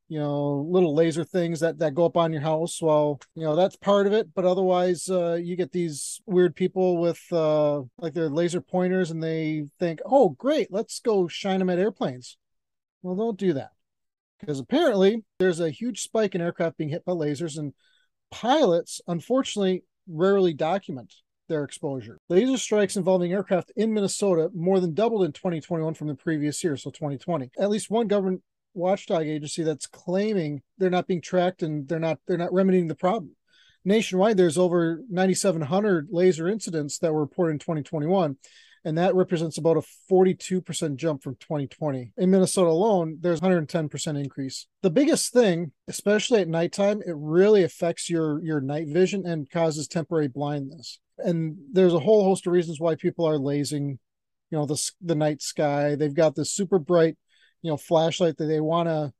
you 0.08 0.20
know, 0.20 0.66
little 0.68 0.96
laser 0.96 1.24
things 1.24 1.60
that, 1.60 1.78
that 1.78 1.94
go 1.94 2.06
up 2.06 2.18
on 2.18 2.34
your 2.34 2.42
house. 2.42 2.82
Well, 2.82 3.20
you 3.36 3.44
know, 3.44 3.56
that's 3.56 3.76
part 3.76 4.08
of 4.08 4.14
it. 4.14 4.34
But 4.34 4.46
otherwise, 4.46 5.10
uh, 5.10 5.36
you 5.36 5.56
get 5.56 5.72
these 5.72 6.20
weird 6.26 6.56
people 6.56 6.98
with 6.98 7.22
uh, 7.32 7.84
like 8.00 8.16
their 8.16 8.30
laser 8.30 8.62
pointers 8.62 9.12
and 9.12 9.22
they 9.22 9.68
think, 9.80 10.00
oh, 10.06 10.30
great, 10.30 10.72
let's 10.72 11.00
go 11.00 11.28
shine 11.28 11.60
them 11.60 11.70
at 11.70 11.78
airplanes. 11.78 12.38
Well, 13.04 13.16
don't 13.16 13.38
do 13.38 13.54
that 13.54 13.72
because 14.40 14.60
apparently 14.60 15.24
there's 15.40 15.60
a 15.60 15.70
huge 15.70 16.02
spike 16.02 16.36
in 16.36 16.42
aircraft 16.42 16.78
being 16.78 16.90
hit 16.90 17.06
by 17.06 17.14
lasers 17.14 17.58
and 17.58 17.74
pilots 18.32 19.02
unfortunately 19.08 19.84
rarely 20.08 20.54
document 20.54 21.14
their 21.48 21.64
exposure. 21.64 22.18
Laser 22.30 22.58
strikes 22.58 22.96
involving 22.96 23.34
aircraft 23.34 23.72
in 23.76 23.94
Minnesota 23.94 24.50
more 24.54 24.80
than 24.80 24.94
doubled 24.94 25.26
in 25.26 25.34
2021 25.34 25.96
from 25.96 26.08
the 26.08 26.16
previous 26.16 26.64
year, 26.64 26.78
so 26.78 26.92
2020. 26.92 27.50
At 27.60 27.70
least 27.70 27.90
one 27.90 28.08
government 28.08 28.42
watchdog 28.74 29.24
agency 29.24 29.64
that's 29.64 29.88
claiming 29.88 30.62
they're 30.78 30.90
not 30.90 31.08
being 31.08 31.22
tracked 31.22 31.64
and 31.64 31.88
they're 31.88 32.00
not 32.00 32.20
they're 32.28 32.38
not 32.38 32.54
remedying 32.54 32.88
the 32.88 32.96
problem. 32.96 33.36
Nationwide, 33.86 34.38
there's 34.38 34.58
over 34.58 35.02
9,700 35.10 36.10
laser 36.12 36.48
incidents 36.48 37.00
that 37.00 37.14
were 37.14 37.22
reported 37.22 37.54
in 37.54 37.60
2021 37.60 38.38
and 38.86 38.98
that 38.98 39.16
represents 39.16 39.58
about 39.58 39.78
a 39.78 39.84
42% 40.12 40.96
jump 40.96 41.24
from 41.24 41.36
2020. 41.36 42.14
In 42.18 42.32
Minnesota 42.32 42.70
alone, 42.70 43.18
there's 43.20 43.42
110% 43.42 44.20
increase. 44.20 44.68
The 44.82 44.90
biggest 44.90 45.34
thing, 45.34 45.72
especially 45.88 46.42
at 46.42 46.48
nighttime, 46.48 47.02
it 47.06 47.16
really 47.16 47.64
affects 47.64 48.10
your 48.10 48.42
your 48.44 48.62
night 48.62 48.88
vision 48.88 49.26
and 49.26 49.50
causes 49.50 49.88
temporary 49.88 50.28
blindness. 50.28 51.00
And 51.18 51.58
there's 51.72 51.94
a 51.94 52.00
whole 52.00 52.24
host 52.24 52.48
of 52.48 52.54
reasons 52.54 52.80
why 52.80 52.96
people 52.96 53.28
are 53.28 53.38
lazing, 53.38 54.00
you 54.50 54.58
know, 54.58 54.66
the 54.66 54.92
the 55.02 55.16
night 55.16 55.42
sky. 55.42 55.96
They've 55.96 56.14
got 56.14 56.36
this 56.36 56.52
super 56.52 56.80
bright, 56.80 57.18
you 57.62 57.72
know, 57.72 57.78
flashlight 57.78 58.38
that 58.38 58.46
they 58.46 58.62
want 58.62 58.88
to 58.88 59.14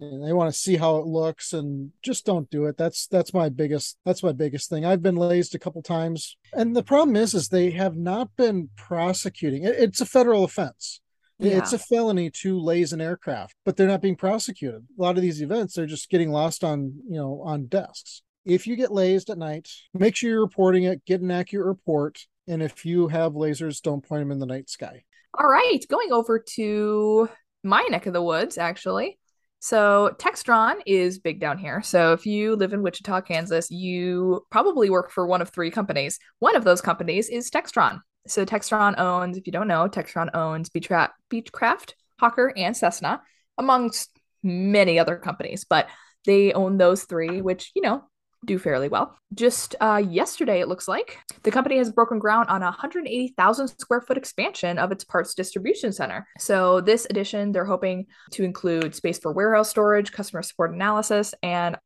and 0.00 0.24
they 0.24 0.32
want 0.32 0.52
to 0.52 0.58
see 0.58 0.76
how 0.76 0.96
it 0.98 1.06
looks 1.06 1.52
and 1.52 1.90
just 2.02 2.24
don't 2.24 2.48
do 2.50 2.66
it. 2.66 2.76
That's 2.76 3.06
that's 3.08 3.34
my 3.34 3.48
biggest 3.48 3.98
that's 4.04 4.22
my 4.22 4.32
biggest 4.32 4.70
thing. 4.70 4.84
I've 4.84 5.02
been 5.02 5.16
lased 5.16 5.54
a 5.54 5.58
couple 5.58 5.82
times. 5.82 6.36
And 6.52 6.74
the 6.74 6.82
problem 6.82 7.16
is 7.16 7.34
is 7.34 7.48
they 7.48 7.70
have 7.70 7.96
not 7.96 8.30
been 8.36 8.68
prosecuting. 8.76 9.64
It, 9.64 9.76
it's 9.78 10.00
a 10.00 10.06
federal 10.06 10.44
offense. 10.44 11.00
Yeah. 11.40 11.58
it's 11.58 11.72
a 11.72 11.78
felony 11.78 12.30
to 12.42 12.58
laze 12.58 12.92
an 12.92 13.00
aircraft 13.00 13.54
but 13.64 13.76
they're 13.76 13.86
not 13.86 14.02
being 14.02 14.16
prosecuted. 14.16 14.84
A 14.98 15.02
lot 15.02 15.16
of 15.16 15.22
these 15.22 15.40
events 15.40 15.74
they're 15.74 15.86
just 15.86 16.10
getting 16.10 16.30
lost 16.30 16.64
on 16.64 16.94
you 17.08 17.16
know 17.16 17.42
on 17.44 17.66
desks. 17.66 18.22
If 18.44 18.66
you 18.66 18.76
get 18.76 18.92
lased 18.92 19.30
at 19.30 19.38
night 19.38 19.68
make 19.94 20.16
sure 20.16 20.30
you're 20.30 20.40
reporting 20.40 20.84
it 20.84 21.04
get 21.04 21.20
an 21.20 21.30
accurate 21.30 21.66
report 21.66 22.18
and 22.48 22.62
if 22.62 22.84
you 22.84 23.08
have 23.08 23.32
lasers 23.32 23.80
don't 23.80 24.04
point 24.04 24.22
them 24.22 24.32
in 24.32 24.40
the 24.40 24.46
night 24.46 24.68
sky. 24.68 25.04
All 25.32 25.48
right 25.48 25.84
going 25.88 26.12
over 26.12 26.40
to 26.54 27.28
my 27.62 27.82
neck 27.90 28.06
of 28.06 28.14
the 28.14 28.22
woods 28.22 28.58
actually 28.58 29.18
so 29.60 30.14
Textron 30.18 30.76
is 30.86 31.18
big 31.18 31.40
down 31.40 31.58
here. 31.58 31.82
So 31.82 32.12
if 32.12 32.26
you 32.26 32.54
live 32.56 32.72
in 32.72 32.82
Wichita, 32.82 33.22
Kansas, 33.22 33.70
you 33.70 34.46
probably 34.50 34.90
work 34.90 35.10
for 35.10 35.26
one 35.26 35.42
of 35.42 35.50
three 35.50 35.70
companies. 35.70 36.18
One 36.38 36.56
of 36.56 36.64
those 36.64 36.80
companies 36.80 37.28
is 37.28 37.50
Textron. 37.50 38.00
So 38.26 38.44
Textron 38.44 38.98
owns, 38.98 39.36
if 39.36 39.46
you 39.46 39.52
don't 39.52 39.68
know, 39.68 39.88
Textron 39.88 40.28
owns 40.34 40.68
Beechcraft, 40.70 41.10
Beechcraft 41.30 41.94
Hawker, 42.20 42.52
and 42.56 42.76
Cessna, 42.76 43.22
amongst 43.56 44.10
many 44.42 44.98
other 44.98 45.16
companies. 45.16 45.64
But 45.68 45.88
they 46.24 46.52
own 46.52 46.76
those 46.76 47.04
three, 47.04 47.40
which, 47.40 47.72
you 47.74 47.82
know, 47.82 48.04
do 48.44 48.58
fairly 48.58 48.88
well. 48.88 49.16
Just 49.34 49.74
uh, 49.80 50.02
yesterday, 50.08 50.60
it 50.60 50.68
looks 50.68 50.88
like 50.88 51.18
the 51.42 51.50
company 51.50 51.78
has 51.78 51.90
broken 51.90 52.18
ground 52.18 52.48
on 52.48 52.62
a 52.62 52.66
180,000 52.66 53.68
square 53.68 54.00
foot 54.00 54.16
expansion 54.16 54.78
of 54.78 54.92
its 54.92 55.04
parts 55.04 55.34
distribution 55.34 55.92
center. 55.92 56.26
So, 56.38 56.80
this 56.80 57.06
addition, 57.10 57.52
they're 57.52 57.64
hoping 57.64 58.06
to 58.32 58.44
include 58.44 58.94
space 58.94 59.18
for 59.18 59.32
warehouse 59.32 59.70
storage, 59.70 60.12
customer 60.12 60.42
support 60.42 60.72
analysis, 60.72 61.34
and 61.42 61.76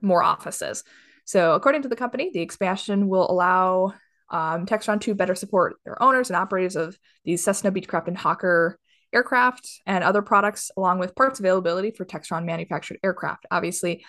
more 0.00 0.22
offices. 0.22 0.82
So, 1.24 1.52
according 1.52 1.82
to 1.82 1.88
the 1.88 1.96
company, 1.96 2.30
the 2.32 2.40
expansion 2.40 3.08
will 3.08 3.30
allow 3.30 3.92
um, 4.30 4.66
Textron 4.66 5.00
to 5.02 5.14
better 5.14 5.34
support 5.34 5.76
their 5.84 6.02
owners 6.02 6.30
and 6.30 6.36
operators 6.36 6.76
of 6.76 6.98
these 7.24 7.42
Cessna 7.42 7.70
Beechcraft 7.70 8.08
and 8.08 8.16
Hawker 8.16 8.78
aircraft 9.12 9.80
and 9.86 10.04
other 10.04 10.22
products, 10.22 10.70
along 10.76 10.98
with 10.98 11.14
parts 11.14 11.40
availability 11.40 11.90
for 11.90 12.04
Textron 12.04 12.44
manufactured 12.44 12.98
aircraft. 13.02 13.46
Obviously, 13.50 14.04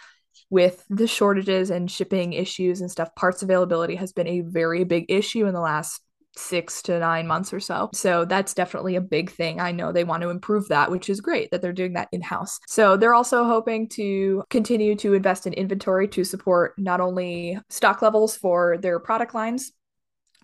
with 0.50 0.84
the 0.90 1.08
shortages 1.08 1.70
and 1.70 1.90
shipping 1.90 2.34
issues 2.34 2.82
and 2.82 2.90
stuff, 2.92 3.14
parts 3.16 3.44
availability 3.44 3.96
has 3.96 4.12
been 4.12 4.28
a 4.28 4.42
very 4.42 4.84
big 4.84 5.06
issue 5.10 5.46
in 5.46 5.54
the 5.54 5.62
last 5.62 6.02
six 6.38 6.82
to 6.84 6.98
nine 7.00 7.28
months 7.28 7.54
or 7.54 7.60
so. 7.60 7.90
So 7.94 8.24
that's 8.24 8.54
definitely 8.54 8.96
a 8.96 9.02
big 9.02 9.32
thing. 9.32 9.60
I 9.60 9.72
know 9.72 9.92
they 9.92 10.04
want 10.04 10.22
to 10.24 10.30
improve 10.30 10.68
that, 10.70 10.90
which 10.90 11.10
is 11.10 11.22
great 11.22 11.52
that 11.52 11.62
they're 11.62 11.74
doing 11.74 11.94
that 11.94 12.08
in 12.12 12.22
house. 12.22 12.60
So 12.68 12.96
they're 12.98 13.14
also 13.14 13.44
hoping 13.44 13.90
to 13.90 14.44
continue 14.50 14.96
to 14.98 15.14
invest 15.14 15.48
in 15.48 15.54
inventory 15.54 16.08
to 16.10 16.24
support 16.24 16.74
not 16.78 17.02
only 17.02 17.60
stock 17.70 18.02
levels 18.02 18.38
for 18.38 18.78
their 18.78 19.00
product 19.00 19.34
lines, 19.34 19.72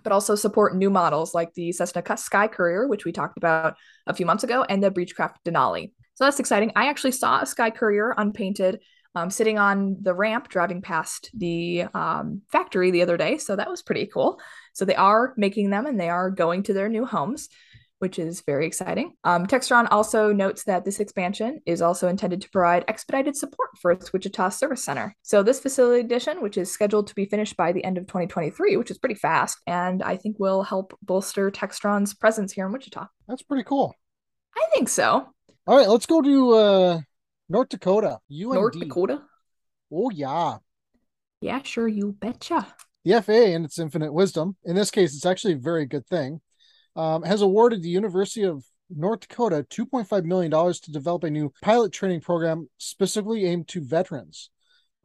but 0.03 0.11
also 0.11 0.35
support 0.35 0.75
new 0.75 0.89
models 0.89 1.33
like 1.33 1.53
the 1.53 1.71
Cessna 1.71 2.17
Sky 2.17 2.47
Courier, 2.47 2.87
which 2.87 3.05
we 3.05 3.11
talked 3.11 3.37
about 3.37 3.75
a 4.05 4.13
few 4.13 4.25
months 4.25 4.43
ago, 4.43 4.63
and 4.67 4.83
the 4.83 4.91
Beechcraft 4.91 5.35
Denali. 5.45 5.91
So 6.15 6.25
that's 6.25 6.39
exciting. 6.39 6.71
I 6.75 6.87
actually 6.87 7.11
saw 7.11 7.41
a 7.41 7.45
Sky 7.45 7.71
Courier 7.71 8.13
unpainted 8.17 8.79
um, 9.15 9.29
sitting 9.29 9.57
on 9.57 9.97
the 10.01 10.13
ramp 10.13 10.49
driving 10.49 10.81
past 10.81 11.29
the 11.33 11.85
um, 11.93 12.41
factory 12.51 12.91
the 12.91 13.01
other 13.01 13.17
day. 13.17 13.37
So 13.37 13.55
that 13.55 13.69
was 13.69 13.81
pretty 13.81 14.07
cool. 14.07 14.39
So 14.73 14.85
they 14.85 14.95
are 14.95 15.33
making 15.37 15.69
them 15.69 15.85
and 15.85 15.99
they 15.99 16.09
are 16.09 16.29
going 16.29 16.63
to 16.63 16.73
their 16.73 16.89
new 16.89 17.05
homes, 17.05 17.47
which 17.99 18.19
is 18.19 18.41
very 18.41 18.67
exciting. 18.67 19.13
Um, 19.23 19.47
Textron 19.47 19.87
also 19.89 20.33
notes 20.33 20.65
that 20.65 20.83
this 20.83 20.99
expansion 20.99 21.61
is 21.65 21.81
also 21.81 22.09
intended 22.09 22.41
to 22.41 22.49
provide 22.49 22.83
expedited 22.87 23.37
support 23.37 23.69
for 23.81 23.91
its 23.91 24.11
Wichita 24.11 24.49
Service 24.49 24.83
Center. 24.83 25.15
So 25.21 25.41
this 25.41 25.61
facility 25.61 26.01
addition, 26.01 26.41
which 26.41 26.57
is 26.57 26.69
scheduled 26.69 27.07
to 27.07 27.15
be 27.15 27.25
finished 27.25 27.55
by 27.55 27.71
the 27.71 27.83
end 27.83 27.97
of 27.97 28.07
2023, 28.07 28.75
which 28.75 28.91
is 28.91 28.97
pretty 28.97 29.15
fast, 29.15 29.59
and 29.65 30.03
I 30.03 30.17
think 30.17 30.37
will 30.39 30.63
help 30.63 30.97
bolster 31.01 31.49
Textron's 31.49 32.13
presence 32.13 32.51
here 32.51 32.65
in 32.65 32.73
Wichita. 32.73 33.07
That's 33.27 33.43
pretty 33.43 33.63
cool. 33.63 33.95
I 34.57 34.65
think 34.73 34.89
so. 34.89 35.29
All 35.67 35.77
right, 35.77 35.89
let's 35.89 36.05
go 36.05 36.21
to 36.21 36.53
uh, 36.53 37.01
North 37.49 37.69
Dakota. 37.69 38.19
UND. 38.31 38.53
North 38.53 38.79
Dakota. 38.79 39.21
Oh 39.91 40.09
yeah. 40.09 40.57
Yeah, 41.41 41.61
sure. 41.63 41.87
You 41.87 42.13
betcha. 42.13 42.67
The 43.03 43.21
FAA, 43.21 43.53
in 43.53 43.65
its 43.65 43.77
infinite 43.77 44.13
wisdom, 44.13 44.55
in 44.63 44.75
this 44.75 44.89
case, 44.89 45.15
it's 45.15 45.27
actually 45.27 45.53
a 45.53 45.57
very 45.57 45.85
good 45.85 46.07
thing, 46.07 46.41
um, 46.95 47.21
has 47.21 47.41
awarded 47.41 47.83
the 47.83 47.89
University 47.89 48.43
of 48.43 48.65
North 48.89 49.21
Dakota 49.21 49.65
$2.5 49.69 50.23
million 50.23 50.51
to 50.51 50.91
develop 50.91 51.23
a 51.23 51.29
new 51.29 51.53
pilot 51.61 51.91
training 51.91 52.21
program 52.21 52.67
specifically 52.79 53.45
aimed 53.45 53.67
to 53.69 53.81
veterans. 53.81 54.49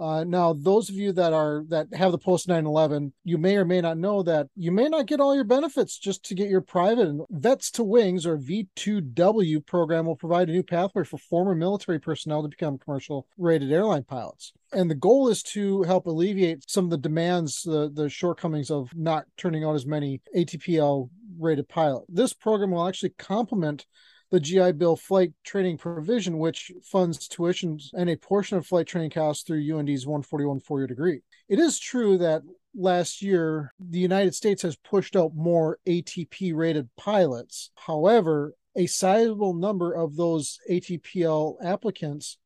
Uh, 0.00 0.24
now, 0.24 0.54
those 0.54 0.88
of 0.88 0.94
you 0.94 1.12
that 1.12 1.34
are 1.34 1.62
that 1.68 1.86
have 1.92 2.10
the 2.10 2.18
post 2.18 2.48
911, 2.48 3.12
you 3.22 3.36
may 3.36 3.56
or 3.56 3.66
may 3.66 3.82
not 3.82 3.98
know 3.98 4.22
that 4.22 4.46
you 4.56 4.72
may 4.72 4.88
not 4.88 5.04
get 5.04 5.20
all 5.20 5.34
your 5.34 5.44
benefits 5.44 5.98
just 5.98 6.24
to 6.24 6.34
get 6.34 6.48
your 6.48 6.62
private 6.62 7.06
and 7.06 7.20
Vets 7.28 7.70
to 7.72 7.84
Wings 7.84 8.24
or 8.24 8.38
V2W 8.38 9.66
program 9.66 10.06
will 10.06 10.16
provide 10.16 10.48
a 10.48 10.52
new 10.52 10.62
pathway 10.62 11.04
for 11.04 11.18
former 11.18 11.54
military 11.54 11.98
personnel 11.98 12.42
to 12.42 12.48
become 12.48 12.78
commercial 12.78 13.26
rated 13.36 13.70
airline 13.70 14.04
pilots. 14.04 14.54
And 14.72 14.90
the 14.90 14.94
goal 14.94 15.28
is 15.28 15.42
to 15.42 15.82
help 15.82 16.06
alleviate 16.06 16.70
some 16.70 16.84
of 16.84 16.90
the 16.90 16.96
demands, 16.96 17.62
the, 17.62 17.90
the 17.92 18.08
shortcomings 18.08 18.70
of 18.70 18.88
not 18.96 19.26
turning 19.36 19.64
out 19.64 19.74
as 19.74 19.84
many 19.84 20.22
ATPL 20.34 21.10
rated 21.38 21.68
pilot. 21.68 22.04
This 22.08 22.32
program 22.32 22.70
will 22.70 22.88
actually 22.88 23.10
complement 23.18 23.84
the 24.30 24.40
GI 24.40 24.72
Bill 24.72 24.96
flight 24.96 25.32
training 25.44 25.78
provision, 25.78 26.38
which 26.38 26.72
funds 26.84 27.28
tuitions 27.28 27.90
and 27.94 28.08
a 28.08 28.16
portion 28.16 28.58
of 28.58 28.66
flight 28.66 28.86
training 28.86 29.10
costs 29.10 29.42
through 29.42 29.78
UND's 29.78 30.06
141 30.06 30.60
four 30.60 30.80
year 30.80 30.86
degree. 30.86 31.20
It 31.48 31.58
is 31.58 31.78
true 31.78 32.18
that 32.18 32.42
last 32.74 33.22
year 33.22 33.72
the 33.80 33.98
United 33.98 34.34
States 34.34 34.62
has 34.62 34.76
pushed 34.76 35.16
out 35.16 35.34
more 35.34 35.78
ATP 35.86 36.54
rated 36.54 36.88
pilots. 36.96 37.70
However, 37.74 38.54
a 38.76 38.86
sizable 38.86 39.54
number 39.54 39.92
of 39.92 40.16
those 40.16 40.58
ATPL 40.70 41.56
applicants 41.62 42.38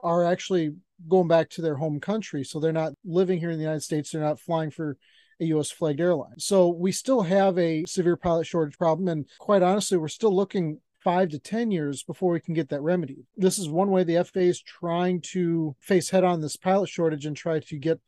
are 0.00 0.24
actually 0.24 0.74
going 1.08 1.28
back 1.28 1.50
to 1.50 1.62
their 1.62 1.76
home 1.76 2.00
country. 2.00 2.44
So 2.44 2.58
they're 2.58 2.72
not 2.72 2.94
living 3.04 3.38
here 3.38 3.50
in 3.50 3.58
the 3.58 3.64
United 3.64 3.82
States, 3.82 4.10
they're 4.10 4.22
not 4.22 4.40
flying 4.40 4.70
for 4.70 4.96
a 5.40 5.44
US 5.46 5.70
flagged 5.70 6.00
airline. 6.00 6.38
So 6.38 6.68
we 6.68 6.92
still 6.92 7.22
have 7.22 7.58
a 7.58 7.84
severe 7.86 8.16
pilot 8.16 8.46
shortage 8.46 8.78
problem. 8.78 9.08
And 9.08 9.26
quite 9.38 9.62
honestly, 9.62 9.98
we're 9.98 10.08
still 10.08 10.34
looking 10.34 10.80
five 11.06 11.28
to 11.28 11.38
10 11.38 11.70
years 11.70 12.02
before 12.02 12.32
we 12.32 12.40
can 12.40 12.52
get 12.52 12.68
that 12.70 12.80
remedy. 12.80 13.18
This 13.36 13.60
is 13.60 13.68
one 13.68 13.92
way 13.92 14.02
the 14.02 14.24
FAA 14.24 14.40
is 14.40 14.60
trying 14.60 15.20
to 15.30 15.76
face 15.78 16.10
head 16.10 16.24
on 16.24 16.40
this 16.40 16.56
pilot 16.56 16.88
shortage 16.88 17.26
and 17.26 17.36
try 17.36 17.60
to 17.60 17.78
get 17.78 18.00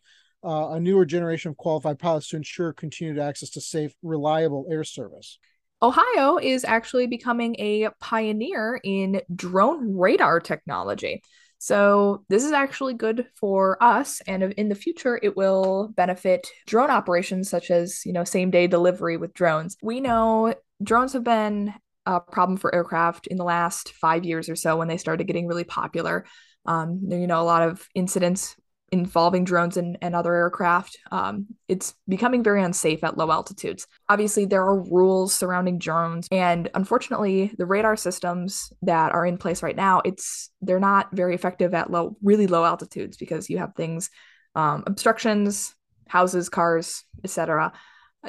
uh, 0.45 0.71
a 0.71 0.81
newer 0.81 1.05
generation 1.05 1.53
of 1.53 1.57
qualified 1.57 2.01
pilots 2.01 2.29
to 2.31 2.37
ensure 2.37 2.73
continued 2.73 3.21
access 3.21 3.51
to 3.51 3.61
safe, 3.61 3.95
reliable 4.03 4.67
air 4.69 4.83
service. 4.83 5.39
Ohio 5.81 6.39
is 6.39 6.65
actually 6.65 7.07
becoming 7.07 7.55
a 7.61 7.89
pioneer 8.01 8.81
in 8.83 9.23
drone 9.33 9.97
radar 9.97 10.41
technology. 10.41 11.23
So, 11.59 12.25
this 12.29 12.45
is 12.45 12.51
actually 12.51 12.95
good 12.95 13.27
for 13.39 13.81
us 13.81 14.21
and 14.27 14.43
in 14.43 14.69
the 14.69 14.75
future 14.75 15.21
it 15.23 15.37
will 15.37 15.93
benefit 15.95 16.49
drone 16.67 16.91
operations 16.91 17.49
such 17.49 17.71
as, 17.71 18.05
you 18.05 18.13
know, 18.13 18.25
same-day 18.25 18.67
delivery 18.67 19.17
with 19.17 19.35
drones. 19.35 19.77
We 19.83 20.01
know 20.01 20.55
drones 20.83 21.13
have 21.13 21.25
been 21.25 21.75
a 22.09 22.21
problem 22.21 22.57
for 22.57 22.75
aircraft 22.75 23.27
in 23.27 23.37
the 23.37 23.45
last 23.45 23.93
five 23.93 24.25
years 24.25 24.49
or 24.49 24.57
so 24.57 24.79
when 24.79 24.89
they 24.89 24.97
started 24.97 25.27
getting 25.27 25.47
really 25.47 25.65
popular. 25.65 26.25
Um, 26.65 27.01
you 27.09 27.27
know, 27.27 27.41
a 27.41 27.45
lot 27.45 27.63
of 27.63 27.87
incidents 27.95 28.57
involving 28.91 29.45
drones 29.45 29.77
and, 29.77 29.99
and 30.01 30.17
other 30.17 30.35
aircraft. 30.35 30.97
Um, 31.13 31.47
it's 31.69 31.93
becoming 32.09 32.43
very 32.43 32.63
unsafe 32.63 33.05
at 33.05 33.19
low 33.19 33.31
altitudes. 33.31 33.87
Obviously, 34.09 34.47
there 34.47 34.63
are 34.63 34.83
rules 34.83 35.35
surrounding 35.35 35.79
drones, 35.79 36.27
and 36.33 36.71
unfortunately, 36.75 37.55
the 37.59 37.67
radar 37.67 37.97
systems 37.97 38.73
that 38.81 39.13
are 39.13 39.27
in 39.27 39.37
place 39.37 39.63
right 39.63 39.77
now, 39.77 40.01
it's 40.07 40.51
they're 40.63 40.81
not 40.81 41.09
very 41.13 41.35
effective 41.35 41.75
at 41.75 41.91
low, 41.91 42.17
really 42.23 42.47
low 42.47 42.65
altitudes 42.65 43.19
because 43.19 43.51
you 43.51 43.59
have 43.59 43.75
things, 43.75 44.09
um, 44.55 44.83
obstructions, 44.87 45.75
houses, 46.09 46.49
cars, 46.49 47.05
etc. 47.23 47.73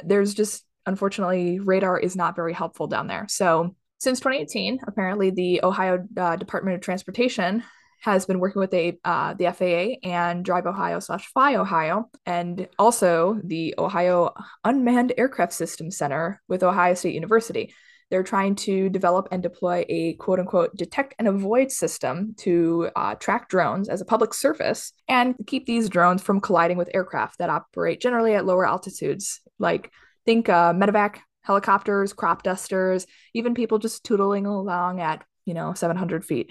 there's 0.04 0.34
just 0.34 0.64
unfortunately 0.90 1.60
radar 1.60 1.98
is 1.98 2.16
not 2.16 2.36
very 2.36 2.52
helpful 2.52 2.86
down 2.86 3.06
there. 3.06 3.26
So 3.28 3.74
since 3.98 4.18
2018, 4.20 4.80
apparently 4.86 5.30
the 5.30 5.60
Ohio 5.62 6.06
uh, 6.16 6.36
Department 6.36 6.74
of 6.74 6.80
Transportation 6.80 7.62
has 8.00 8.24
been 8.24 8.40
working 8.40 8.60
with 8.60 8.70
the 8.70 8.98
uh, 9.04 9.34
the 9.34 9.52
FAA 9.52 10.08
and 10.08 10.44
Drive 10.44 10.66
Ohio 10.66 11.00
slash 11.00 11.26
Fly 11.32 11.54
Ohio, 11.54 12.10
and 12.26 12.66
also 12.78 13.38
the 13.44 13.74
Ohio 13.78 14.32
Unmanned 14.64 15.12
Aircraft 15.18 15.52
Systems 15.52 15.98
Center 15.98 16.40
with 16.48 16.62
Ohio 16.62 16.94
State 16.94 17.14
University. 17.14 17.74
They're 18.10 18.22
trying 18.24 18.56
to 18.56 18.88
develop 18.88 19.28
and 19.30 19.42
deploy 19.42 19.84
a 19.88 20.14
quote 20.14 20.40
unquote 20.40 20.74
detect 20.74 21.14
and 21.18 21.28
avoid 21.28 21.70
system 21.70 22.34
to 22.38 22.90
uh, 22.96 23.14
track 23.14 23.48
drones 23.48 23.88
as 23.88 24.00
a 24.00 24.06
public 24.06 24.34
service 24.34 24.92
and 25.06 25.34
keep 25.46 25.66
these 25.66 25.88
drones 25.88 26.22
from 26.22 26.40
colliding 26.40 26.76
with 26.76 26.90
aircraft 26.92 27.38
that 27.38 27.50
operate 27.50 28.00
generally 28.00 28.34
at 28.34 28.46
lower 28.46 28.66
altitudes. 28.66 29.40
Like, 29.58 29.92
think 30.26 30.48
uh, 30.48 30.72
medevac 30.72 31.18
helicopters, 31.42 32.12
crop 32.12 32.42
dusters, 32.42 33.06
even 33.34 33.54
people 33.54 33.78
just 33.78 34.04
tootling 34.04 34.46
along 34.46 35.00
at, 35.00 35.24
you 35.44 35.54
know, 35.54 35.74
700 35.74 36.24
feet. 36.24 36.50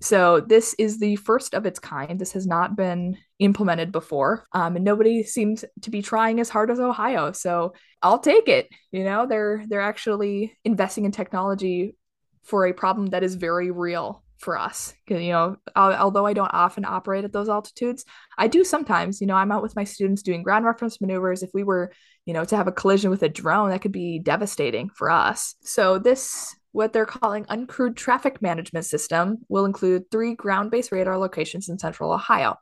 So 0.00 0.40
this 0.40 0.74
is 0.78 0.98
the 0.98 1.16
first 1.16 1.54
of 1.54 1.64
its 1.64 1.78
kind. 1.78 2.18
This 2.18 2.32
has 2.32 2.46
not 2.46 2.76
been 2.76 3.16
implemented 3.38 3.92
before, 3.92 4.44
um, 4.52 4.76
and 4.76 4.84
nobody 4.84 5.22
seems 5.22 5.64
to 5.82 5.90
be 5.90 6.02
trying 6.02 6.38
as 6.38 6.50
hard 6.50 6.70
as 6.70 6.78
Ohio. 6.78 7.32
So 7.32 7.72
I'll 8.02 8.18
take 8.18 8.48
it. 8.48 8.68
You 8.92 9.04
know, 9.04 9.26
they're 9.26 9.64
they're 9.66 9.80
actually 9.80 10.56
investing 10.64 11.06
in 11.06 11.12
technology 11.12 11.96
for 12.44 12.66
a 12.66 12.74
problem 12.74 13.08
that 13.08 13.24
is 13.24 13.34
very 13.36 13.70
real 13.70 14.22
for 14.38 14.58
us. 14.58 14.94
You 15.08 15.30
know, 15.30 15.56
although 15.74 16.26
I 16.26 16.34
don't 16.34 16.52
often 16.52 16.84
operate 16.84 17.24
at 17.24 17.32
those 17.32 17.48
altitudes, 17.48 18.04
I 18.36 18.48
do 18.48 18.64
sometimes. 18.64 19.20
You 19.20 19.26
know, 19.26 19.34
I'm 19.34 19.52
out 19.52 19.62
with 19.62 19.76
my 19.76 19.84
students 19.84 20.22
doing 20.22 20.42
ground 20.42 20.64
reference 20.64 21.00
maneuvers. 21.00 21.42
If 21.42 21.50
we 21.54 21.64
were, 21.64 21.92
you 22.26 22.34
know, 22.34 22.44
to 22.44 22.56
have 22.56 22.68
a 22.68 22.72
collision 22.72 23.10
with 23.10 23.22
a 23.22 23.28
drone, 23.28 23.70
that 23.70 23.80
could 23.80 23.92
be 23.92 24.18
devastating 24.18 24.90
for 24.90 25.10
us. 25.10 25.54
So 25.62 25.98
this 25.98 26.54
what 26.72 26.92
they're 26.92 27.06
calling 27.06 27.46
uncrewed 27.46 27.96
traffic 27.96 28.42
management 28.42 28.84
system 28.84 29.38
will 29.48 29.64
include 29.64 30.10
three 30.10 30.34
ground-based 30.34 30.92
radar 30.92 31.16
locations 31.16 31.70
in 31.70 31.78
central 31.78 32.12
Ohio. 32.12 32.56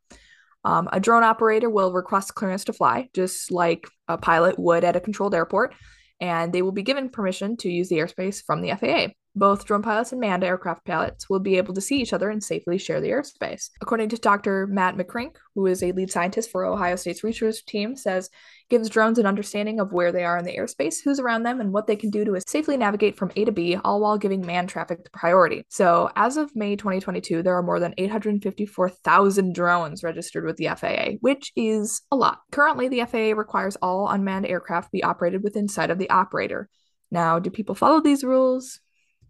Um, 0.64 0.88
a 0.92 1.00
drone 1.00 1.24
operator 1.24 1.68
will 1.68 1.92
request 1.92 2.36
clearance 2.36 2.64
to 2.64 2.72
fly, 2.72 3.08
just 3.12 3.50
like 3.50 3.88
a 4.06 4.16
pilot 4.16 4.56
would 4.56 4.84
at 4.84 4.94
a 4.94 5.00
controlled 5.00 5.34
airport, 5.34 5.74
and 6.20 6.52
they 6.52 6.62
will 6.62 6.72
be 6.72 6.84
given 6.84 7.08
permission 7.08 7.56
to 7.58 7.68
use 7.68 7.88
the 7.88 7.98
airspace 7.98 8.42
from 8.42 8.62
the 8.62 8.70
FAA. 8.70 9.08
Both 9.36 9.64
drone 9.64 9.82
pilots 9.82 10.12
and 10.12 10.20
manned 10.20 10.44
aircraft 10.44 10.84
pilots 10.84 11.28
will 11.28 11.40
be 11.40 11.56
able 11.56 11.74
to 11.74 11.80
see 11.80 12.00
each 12.00 12.12
other 12.12 12.30
and 12.30 12.42
safely 12.42 12.78
share 12.78 13.00
the 13.00 13.10
airspace. 13.10 13.70
According 13.82 14.10
to 14.10 14.16
Dr. 14.16 14.68
Matt 14.68 14.96
McCrink, 14.96 15.36
who 15.54 15.66
is 15.66 15.82
a 15.82 15.90
lead 15.90 16.10
scientist 16.10 16.50
for 16.50 16.64
Ohio 16.64 16.94
State's 16.94 17.24
research 17.24 17.64
team, 17.66 17.96
says 17.96 18.30
gives 18.70 18.88
drones 18.88 19.18
an 19.18 19.26
understanding 19.26 19.80
of 19.80 19.92
where 19.92 20.12
they 20.12 20.24
are 20.24 20.38
in 20.38 20.44
the 20.44 20.56
airspace, 20.56 21.02
who's 21.02 21.20
around 21.20 21.42
them, 21.42 21.60
and 21.60 21.72
what 21.72 21.86
they 21.86 21.96
can 21.96 22.10
do 22.10 22.24
to 22.24 22.40
safely 22.46 22.76
navigate 22.76 23.16
from 23.16 23.30
A 23.36 23.44
to 23.44 23.52
B, 23.52 23.76
all 23.84 24.00
while 24.00 24.18
giving 24.18 24.44
manned 24.46 24.68
traffic 24.68 25.04
the 25.04 25.10
priority. 25.10 25.64
So, 25.68 26.10
as 26.16 26.36
of 26.36 26.54
May 26.54 26.76
2022, 26.76 27.42
there 27.42 27.56
are 27.56 27.62
more 27.62 27.80
than 27.80 27.94
854,000 27.98 29.54
drones 29.54 30.02
registered 30.02 30.44
with 30.44 30.56
the 30.56 30.68
FAA, 30.68 31.18
which 31.20 31.52
is 31.56 32.02
a 32.10 32.16
lot. 32.16 32.40
Currently, 32.52 32.88
the 32.88 33.04
FAA 33.04 33.38
requires 33.38 33.76
all 33.76 34.08
unmanned 34.08 34.46
aircraft 34.46 34.92
be 34.92 35.02
operated 35.02 35.42
within 35.42 35.68
sight 35.68 35.90
of 35.90 35.98
the 35.98 36.10
operator. 36.10 36.68
Now, 37.10 37.38
do 37.38 37.50
people 37.50 37.74
follow 37.74 38.00
these 38.00 38.24
rules? 38.24 38.80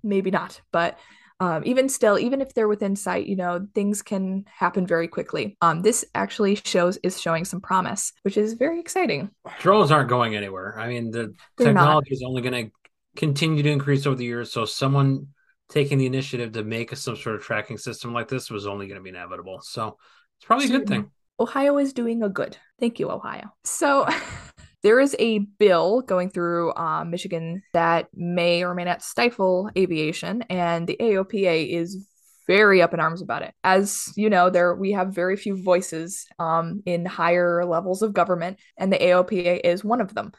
Maybe 0.04 0.30
not 0.30 0.60
but 0.72 0.98
um, 1.40 1.62
even 1.66 1.88
still 1.88 2.18
even 2.18 2.40
if 2.40 2.54
they're 2.54 2.68
within 2.68 2.94
sight 2.94 3.26
you 3.26 3.36
know 3.36 3.66
things 3.74 4.02
can 4.02 4.44
happen 4.46 4.86
very 4.86 5.08
quickly. 5.08 5.56
Um, 5.60 5.82
this 5.82 6.04
actually 6.14 6.54
shows 6.54 6.96
is 7.02 7.20
showing 7.20 7.44
some 7.44 7.60
promise 7.60 8.12
which 8.22 8.36
is 8.36 8.54
very 8.54 8.78
exciting. 8.78 9.30
Drones 9.58 9.90
aren't 9.90 10.08
going 10.08 10.36
anywhere. 10.36 10.78
I 10.78 10.88
mean 10.88 11.10
the 11.10 11.34
They're 11.58 11.68
technology 11.68 12.10
not. 12.10 12.16
is 12.16 12.22
only 12.24 12.42
going 12.42 12.66
to 12.66 12.72
continue 13.16 13.62
to 13.62 13.70
increase 13.70 14.06
over 14.06 14.16
the 14.16 14.24
years 14.24 14.52
so 14.52 14.64
someone 14.64 15.28
taking 15.68 15.98
the 15.98 16.06
initiative 16.06 16.52
to 16.52 16.64
make 16.64 16.94
some 16.96 17.16
sort 17.16 17.36
of 17.36 17.42
tracking 17.42 17.78
system 17.78 18.12
like 18.12 18.28
this 18.28 18.50
was 18.50 18.66
only 18.66 18.86
going 18.86 18.98
to 18.98 19.02
be 19.02 19.10
inevitable. 19.10 19.60
So 19.62 19.96
it's 20.38 20.46
probably 20.46 20.66
a 20.66 20.70
good 20.70 20.86
thing. 20.86 21.10
Ohio 21.40 21.78
is 21.78 21.92
doing 21.92 22.22
a 22.22 22.28
good. 22.28 22.56
Thank 22.78 23.00
you 23.00 23.10
ohio. 23.10 23.54
So 23.64 24.06
There 24.84 25.00
is 25.00 25.16
a 25.18 25.38
bill 25.38 26.02
going 26.02 26.28
through 26.28 26.74
uh, 26.74 27.06
Michigan 27.06 27.62
that 27.72 28.08
may 28.14 28.62
or 28.62 28.74
may 28.74 28.84
not 28.84 29.02
stifle 29.02 29.70
aviation, 29.78 30.42
and 30.50 30.86
the 30.86 30.98
AOPA 31.00 31.70
is 31.72 32.06
very 32.46 32.82
up 32.82 32.92
in 32.92 33.00
arms 33.00 33.22
about 33.22 33.40
it. 33.40 33.54
As 33.64 34.12
you 34.14 34.28
know, 34.28 34.50
there 34.50 34.74
we 34.74 34.92
have 34.92 35.14
very 35.14 35.38
few 35.38 35.56
voices 35.56 36.26
um, 36.38 36.82
in 36.84 37.06
higher 37.06 37.64
levels 37.64 38.02
of 38.02 38.12
government, 38.12 38.58
and 38.76 38.92
the 38.92 38.98
AOPA 38.98 39.62
is 39.64 39.82
one 39.82 40.02
of 40.02 40.14
them. 40.14 40.32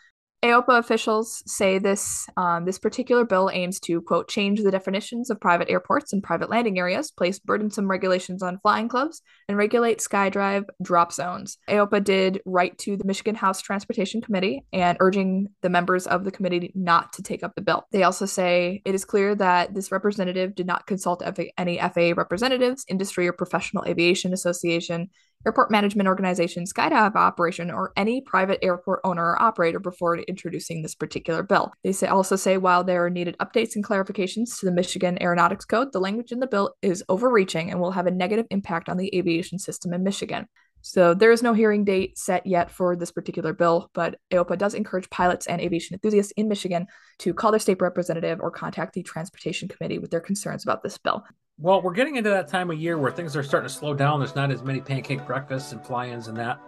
AOPA 0.45 0.77
officials 0.77 1.41
say 1.47 1.79
this 1.79 2.27
um, 2.37 2.65
this 2.65 2.77
particular 2.77 3.25
bill 3.25 3.49
aims 3.51 3.79
to 3.79 3.99
quote 3.99 4.29
change 4.29 4.61
the 4.61 4.69
definitions 4.69 5.31
of 5.31 5.41
private 5.41 5.71
airports 5.71 6.13
and 6.13 6.21
private 6.21 6.51
landing 6.51 6.77
areas, 6.77 7.09
place 7.09 7.39
burdensome 7.39 7.89
regulations 7.89 8.43
on 8.43 8.59
flying 8.59 8.87
clubs, 8.87 9.23
and 9.49 9.57
regulate 9.57 9.97
skydive 9.97 10.65
drop 10.83 11.11
zones. 11.11 11.57
AOPA 11.67 12.03
did 12.03 12.41
write 12.45 12.77
to 12.77 12.95
the 12.95 13.05
Michigan 13.05 13.33
House 13.33 13.59
Transportation 13.59 14.21
Committee 14.21 14.63
and 14.71 14.99
urging 14.99 15.47
the 15.63 15.69
members 15.69 16.05
of 16.05 16.23
the 16.23 16.31
committee 16.31 16.71
not 16.75 17.11
to 17.13 17.23
take 17.23 17.41
up 17.41 17.55
the 17.55 17.61
bill. 17.63 17.87
They 17.91 18.03
also 18.03 18.27
say 18.27 18.83
it 18.85 18.93
is 18.93 19.03
clear 19.03 19.33
that 19.33 19.73
this 19.73 19.91
representative 19.91 20.53
did 20.53 20.67
not 20.67 20.85
consult 20.85 21.23
any 21.57 21.79
FAA 21.79 22.13
representatives, 22.15 22.85
industry 22.87 23.27
or 23.27 23.33
professional 23.33 23.83
aviation 23.85 24.31
association, 24.31 25.09
airport 25.45 25.71
management 25.71 26.07
organization, 26.07 26.65
skydive 26.65 27.15
operation, 27.15 27.71
or 27.71 27.91
any 27.95 28.21
private 28.21 28.59
airport 28.63 29.01
owner 29.03 29.23
or 29.23 29.41
operator 29.41 29.79
before 29.79 30.17
introducing 30.17 30.81
this 30.81 30.95
particular 30.95 31.43
bill. 31.43 31.71
They 31.83 31.91
say, 31.91 32.07
also 32.07 32.35
say 32.35 32.57
while 32.57 32.83
there 32.83 33.05
are 33.05 33.09
needed 33.09 33.37
updates 33.39 33.75
and 33.75 33.83
clarifications 33.83 34.59
to 34.59 34.65
the 34.65 34.71
Michigan 34.71 35.21
Aeronautics 35.21 35.65
Code, 35.65 35.91
the 35.91 35.99
language 35.99 36.31
in 36.31 36.39
the 36.39 36.47
bill 36.47 36.75
is 36.81 37.03
overreaching 37.09 37.71
and 37.71 37.79
will 37.79 37.91
have 37.91 38.07
a 38.07 38.11
negative 38.11 38.47
impact 38.49 38.89
on 38.89 38.97
the 38.97 39.15
aviation 39.15 39.59
system 39.59 39.93
in 39.93 40.03
Michigan. 40.03 40.47
So 40.87 41.15
there 41.15 41.31
is 41.31 41.41
no 41.41 41.53
hearing 41.53 41.83
date 41.83 42.15
set 42.15 42.45
yet 42.45 42.69
for 42.69 42.95
this 42.95 43.11
particular 43.11 43.53
bill, 43.53 43.89
but 43.95 44.19
AOPA 44.31 44.59
does 44.59 44.75
encourage 44.75 45.09
pilots 45.09 45.47
and 45.47 45.59
aviation 45.59 45.95
enthusiasts 45.95 46.31
in 46.37 46.47
Michigan 46.47 46.85
to 47.19 47.33
call 47.33 47.49
their 47.49 47.59
state 47.59 47.81
representative 47.81 48.39
or 48.39 48.51
contact 48.51 48.93
the 48.93 49.01
Transportation 49.01 49.67
Committee 49.67 49.97
with 49.97 50.11
their 50.11 50.19
concerns 50.19 50.63
about 50.63 50.83
this 50.83 50.99
bill. 50.99 51.23
Well, 51.57 51.81
we're 51.81 51.93
getting 51.93 52.17
into 52.17 52.29
that 52.31 52.49
time 52.49 52.69
of 52.69 52.77
year 52.77 52.97
where 52.97 53.13
things 53.13 53.33
are 53.37 53.41
starting 53.41 53.69
to 53.69 53.73
slow 53.73 53.93
down. 53.93 54.19
There's 54.19 54.35
not 54.35 54.51
as 54.51 54.61
many 54.61 54.81
pancake 54.81 55.25
breakfasts 55.25 55.71
and 55.71 55.81
fly-ins 55.81 56.27
and 56.27 56.35
that. 56.35 56.59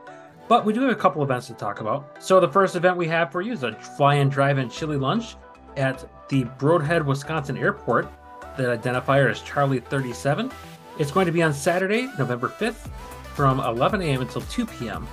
But 0.47 0.63
we 0.63 0.71
do 0.71 0.82
have 0.84 0.91
a 0.91 0.95
couple 0.95 1.21
events 1.21 1.47
to 1.47 1.54
talk 1.56 1.82
about. 1.82 2.23
So 2.23 2.39
the 2.39 2.47
first 2.47 2.78
event 2.78 2.95
we 2.95 3.06
have 3.10 3.30
for 3.30 3.41
you 3.41 3.52
is 3.52 3.63
a 3.63 3.73
fly-in 3.73 4.30
drive-in 4.30 4.69
chili 4.69 4.95
lunch 4.95 5.36
at 5.76 6.10
the 6.30 6.45
Brodhead, 6.58 7.04
Wisconsin 7.04 7.58
airport. 7.58 8.08
The 8.56 8.63
identifier 8.78 9.30
is 9.30 9.41
Charlie 9.41 9.82
37. 9.82 10.54
It's 11.00 11.12
going 11.12 11.26
to 11.26 11.34
be 11.34 11.43
on 11.43 11.54
Saturday, 11.54 12.10
November 12.17 12.47
5th 12.47 12.89
from 13.36 13.60
11 13.60 14.02
a.m. 14.02 14.21
until 14.21 14.41
2 14.43 14.65
p.m. 14.65 15.06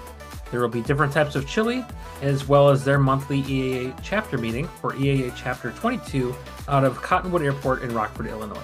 There 0.52 0.60
will 0.60 0.68
be 0.68 0.82
different 0.82 1.12
types 1.12 1.34
of 1.34 1.48
chili, 1.48 1.84
as 2.22 2.46
well 2.46 2.68
as 2.68 2.84
their 2.84 3.00
monthly 3.00 3.42
EAA 3.42 3.98
chapter 4.04 4.38
meeting 4.38 4.68
for 4.80 4.92
EAA 4.92 5.32
Chapter 5.34 5.72
22 5.72 6.32
out 6.68 6.84
of 6.84 7.02
Cottonwood 7.02 7.42
Airport 7.42 7.82
in 7.82 7.92
Rockford, 7.92 8.28
Illinois. 8.28 8.62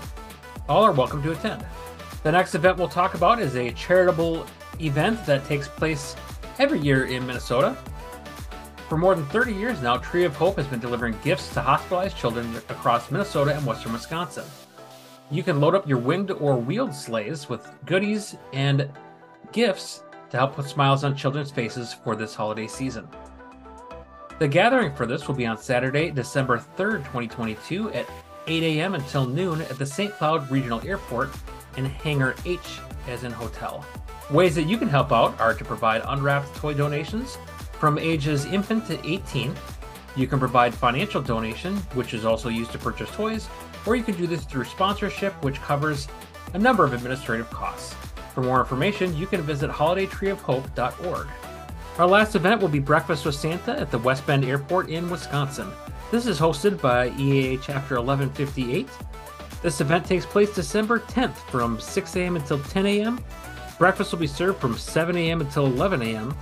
All 0.71 0.85
are 0.85 0.93
welcome 0.93 1.21
to 1.25 1.33
attend. 1.33 1.67
The 2.23 2.31
next 2.31 2.55
event 2.55 2.79
we'll 2.79 2.87
talk 2.87 3.15
about 3.15 3.41
is 3.41 3.57
a 3.57 3.73
charitable 3.73 4.47
event 4.81 5.27
that 5.27 5.45
takes 5.45 5.67
place 5.67 6.15
every 6.61 6.79
year 6.79 7.07
in 7.07 7.27
Minnesota. 7.27 7.77
For 8.89 8.97
more 8.97 9.17
than 9.17 9.27
30 9.27 9.53
years 9.53 9.83
now, 9.83 9.97
Tree 9.97 10.23
of 10.23 10.37
Hope 10.37 10.59
has 10.59 10.69
been 10.69 10.79
delivering 10.79 11.19
gifts 11.25 11.53
to 11.55 11.61
hospitalized 11.61 12.17
children 12.17 12.55
across 12.69 13.11
Minnesota 13.11 13.57
and 13.57 13.67
western 13.67 13.93
Wisconsin. 13.93 14.45
You 15.29 15.43
can 15.43 15.59
load 15.59 15.75
up 15.75 15.89
your 15.89 15.99
winged 15.99 16.31
or 16.31 16.57
wheeled 16.57 16.95
sleighs 16.95 17.49
with 17.49 17.69
goodies 17.85 18.37
and 18.53 18.89
gifts 19.51 20.05
to 20.31 20.37
help 20.37 20.55
put 20.55 20.67
smiles 20.67 21.03
on 21.03 21.17
children's 21.17 21.51
faces 21.51 21.93
for 21.93 22.15
this 22.15 22.37
holiday 22.37 22.69
season. 22.69 23.09
The 24.39 24.47
gathering 24.47 24.95
for 24.95 25.05
this 25.05 25.27
will 25.27 25.35
be 25.35 25.47
on 25.47 25.59
Saturday, 25.59 26.13
December 26.13 26.59
3rd, 26.59 26.99
2022 26.99 27.91
at 27.91 28.09
8 28.47 28.63
a.m. 28.63 28.95
until 28.95 29.27
noon 29.27 29.63
at 29.63 29.79
the 29.79 29.87
St. 29.87 30.13
Cloud 30.15 30.51
Regional 30.51 30.81
Airport 30.87 31.31
in 31.77 31.85
Hangar 31.85 32.35
H, 32.45 32.81
as 33.09 33.25
in 33.25 33.33
hotel. 33.33 33.85
Ways 34.31 34.55
that 34.55 34.65
you 34.65 34.79
can 34.79 34.89
help 34.89 35.13
out 35.13 35.39
are 35.41 35.55
to 35.55 35.65
provide 35.65 36.03
unwrapped 36.07 36.55
toy 36.57 36.75
donations 36.75 37.37
from 37.73 37.99
ages 37.99 38.45
infant 38.45 38.87
to 38.87 39.07
18. 39.07 39.55
You 40.17 40.27
can 40.27 40.39
provide 40.39 40.75
financial 40.75 41.23
donation, 41.23 41.77
which 41.95 42.15
is 42.15 42.25
also 42.25 42.49
used 42.49 42.73
to 42.73 42.79
purchase 42.79 43.11
toys, 43.11 43.49
or 43.87 43.97
you 43.97 44.03
can 44.03 44.17
do 44.17 44.27
this 44.27 44.45
through 44.45 44.65
sponsorship, 44.65 45.33
which 45.43 45.61
covers 45.61 46.09
a 46.55 46.59
number 46.59 46.85
of 46.85 46.93
administrative 46.93 47.49
costs. 47.51 47.95
For 48.35 48.43
more 48.43 48.61
information, 48.61 49.17
you 49.17 49.27
can 49.27 49.43
visit 49.43 49.71
holiday.treeofhope.org. 49.71 51.27
Our 51.99 52.07
last 52.07 52.35
event 52.35 52.61
will 52.61 52.69
be 52.69 52.79
Breakfast 52.79 53.25
with 53.25 53.35
Santa 53.35 53.79
at 53.79 53.91
the 53.91 53.99
West 53.99 54.27
Bend 54.27 54.45
Airport 54.45 54.89
in 54.89 55.11
Wisconsin. 55.11 55.71
This 56.11 56.27
is 56.27 56.41
hosted 56.41 56.81
by 56.81 57.11
EAA 57.11 57.63
Chapter 57.63 57.95
1158. 58.01 58.89
This 59.63 59.81
event 59.81 60.05
takes 60.05 60.27
place 60.27 60.53
December 60.53 60.99
10th 60.99 61.37
from 61.53 61.79
6 61.79 62.17
a.m. 62.17 62.35
until 62.35 62.59
10 62.59 62.87
a.m. 62.87 63.25
Breakfast 63.79 64.11
will 64.11 64.19
be 64.19 64.27
served 64.27 64.59
from 64.59 64.77
7 64.77 65.17
a.m. 65.17 65.41
until 65.41 65.67
11 65.67 66.03
a.m. 66.03 66.37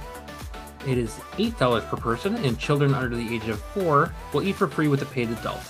It 0.87 0.97
is 0.97 1.11
$8 1.37 1.87
per 1.91 1.97
person, 1.99 2.37
and 2.37 2.59
children 2.59 2.95
under 2.95 3.15
the 3.15 3.35
age 3.35 3.47
of 3.49 3.61
4 3.61 4.15
will 4.33 4.43
eat 4.43 4.57
for 4.57 4.69
free 4.69 4.89
with 4.89 5.03
a 5.03 5.07
paid 5.07 5.29
adult. 5.29 5.61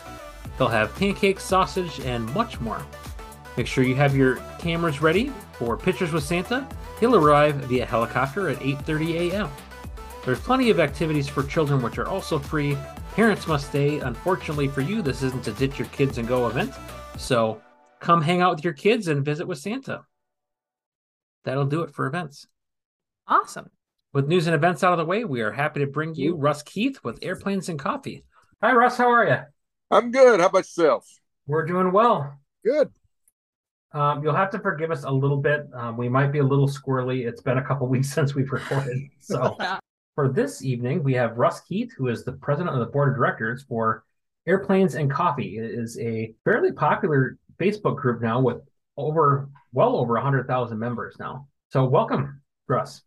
They'll 0.59 0.69
have 0.69 0.95
pancakes, 0.95 1.43
sausage, 1.43 1.99
and 1.99 2.33
much 2.35 2.61
more. 2.61 2.81
Make 3.57 3.67
sure 3.67 3.83
you 3.83 3.97
have 3.97 4.17
your 4.17 4.37
cameras 4.61 5.03
ready 5.03 5.33
for 5.55 5.77
pictures 5.77 6.13
with 6.13 6.23
Santa. 6.23 6.69
He'll 7.01 7.17
arrive 7.17 7.57
via 7.65 7.85
helicopter 7.85 8.49
at 8.49 8.59
8:30 8.59 9.33
a.m. 9.33 9.51
There's 10.25 10.39
plenty 10.39 10.71
of 10.71 10.79
activities 10.79 11.27
for 11.29 11.43
children 11.43 11.83
which 11.83 11.99
are 11.99 12.07
also 12.07 12.39
free. 12.39 12.77
Parents 13.19 13.49
must 13.49 13.71
stay. 13.71 13.99
Unfortunately 13.99 14.69
for 14.69 14.81
you, 14.81 15.03
this 15.03 15.25
isn't 15.25 15.49
a 15.49 15.53
ditch 15.55 15.77
your 15.77 15.89
kids 15.89 16.19
and 16.19 16.29
go 16.29 16.47
event. 16.47 16.73
So 17.17 17.61
come 17.99 18.23
hang 18.23 18.43
out 18.43 18.55
with 18.55 18.65
your 18.65 18.75
kids 18.75 19.09
and 19.09 19.25
visit 19.25 19.49
with 19.49 19.59
Santa. 19.59 20.03
That'll 21.43 21.67
do 21.67 21.83
it 21.83 21.93
for 21.93 22.07
events. 22.07 22.47
Awesome. 23.27 23.73
With 24.13 24.29
news 24.29 24.47
and 24.47 24.55
events 24.55 24.85
out 24.85 24.93
of 24.93 24.99
the 24.99 25.05
way, 25.05 25.25
we 25.25 25.41
are 25.41 25.51
happy 25.51 25.81
to 25.81 25.87
bring 25.89 26.15
you 26.15 26.37
Russ 26.37 26.63
Keith 26.63 27.01
with 27.03 27.19
Airplanes 27.21 27.69
and 27.69 27.77
Coffee. 27.77 28.25
Hi, 28.63 28.73
Russ. 28.73 28.97
How 28.97 29.11
are 29.11 29.27
you? 29.27 29.39
I'm 29.91 30.13
good. 30.13 30.39
How 30.39 30.47
about 30.47 30.59
yourself? 30.59 31.05
We're 31.49 31.67
doing 31.67 31.91
well. 31.91 32.39
Good. 32.65 32.93
Um, 33.91 34.23
you'll 34.23 34.37
have 34.37 34.51
to 34.51 34.61
forgive 34.61 34.93
us 34.93 35.03
a 35.03 35.11
little 35.11 35.39
bit. 35.39 35.67
Um, 35.75 35.97
we 35.97 36.09
might 36.09 36.31
be 36.31 36.39
a 36.39 36.45
little 36.45 36.69
squirrely. 36.69 37.27
It's 37.27 37.43
been 37.43 37.59
a 37.59 37.67
couple 37.67 37.89
weeks 37.89 38.13
since 38.13 38.37
we've 38.37 38.53
recorded. 38.53 38.97
So 39.19 39.59
for 40.19 40.29
this 40.29 40.65
evening, 40.65 41.05
we 41.05 41.15
have 41.15 41.39
Russ 41.39 41.61
Keith, 41.61 41.93
who 41.97 42.09
is 42.09 42.25
the 42.25 42.33
president 42.33 42.75
of 42.75 42.81
the 42.81 42.91
board 42.91 43.11
of 43.11 43.15
directors 43.15 43.63
for 43.69 44.03
Airplanes 44.49 44.97
and 44.97 45.09
Coffee. 45.09 45.59
It 45.59 45.71
is 45.71 45.97
a 46.01 46.35
fairly 46.43 46.73
popular 46.73 47.39
Facebook 47.61 47.95
group 47.99 48.21
now 48.21 48.41
with 48.41 48.57
over 48.97 49.49
well 49.73 49.95
over 49.95 50.15
100,000 50.15 50.77
members 50.77 51.15
now. 51.21 51.47
So 51.71 51.85
welcome, 51.85 52.43
Russ. 52.67 53.03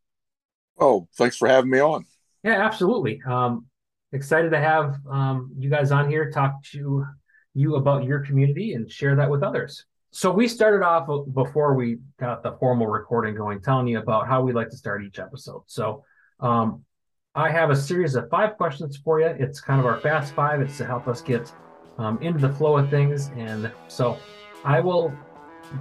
Oh, 0.79 1.09
thanks 1.17 1.35
for 1.35 1.49
having 1.49 1.69
me 1.69 1.81
on. 1.81 2.05
Yeah, 2.45 2.63
absolutely. 2.63 3.21
Um, 3.27 3.65
excited 4.13 4.51
to 4.51 4.59
have 4.59 4.95
um, 5.09 5.51
you 5.59 5.69
guys 5.69 5.91
on 5.91 6.09
here 6.09 6.31
talk 6.31 6.63
to 6.71 7.05
you 7.53 7.75
about 7.75 8.05
your 8.05 8.21
community 8.21 8.71
and 8.71 8.89
share 8.89 9.17
that 9.17 9.29
with 9.29 9.43
others. 9.43 9.83
So 10.11 10.31
we 10.31 10.47
started 10.47 10.81
off 10.81 11.09
before 11.33 11.73
we 11.73 11.97
got 12.21 12.41
the 12.41 12.53
formal 12.53 12.87
recording 12.87 13.35
going, 13.35 13.59
telling 13.61 13.89
you 13.89 13.99
about 13.99 14.29
how 14.29 14.41
we 14.41 14.53
like 14.53 14.69
to 14.69 14.77
start 14.77 15.03
each 15.03 15.19
episode. 15.19 15.63
So 15.65 16.05
um, 16.39 16.85
I 17.33 17.49
have 17.49 17.69
a 17.69 17.75
series 17.75 18.15
of 18.15 18.29
five 18.29 18.57
questions 18.57 18.97
for 18.97 19.21
you. 19.21 19.27
It's 19.27 19.61
kind 19.61 19.79
of 19.79 19.85
our 19.85 20.01
fast 20.01 20.33
five. 20.33 20.59
It's 20.59 20.77
to 20.79 20.85
help 20.85 21.07
us 21.07 21.21
get 21.21 21.49
um, 21.97 22.21
into 22.21 22.39
the 22.39 22.53
flow 22.53 22.77
of 22.77 22.89
things. 22.89 23.31
And 23.37 23.71
so 23.87 24.17
I 24.65 24.81
will 24.81 25.13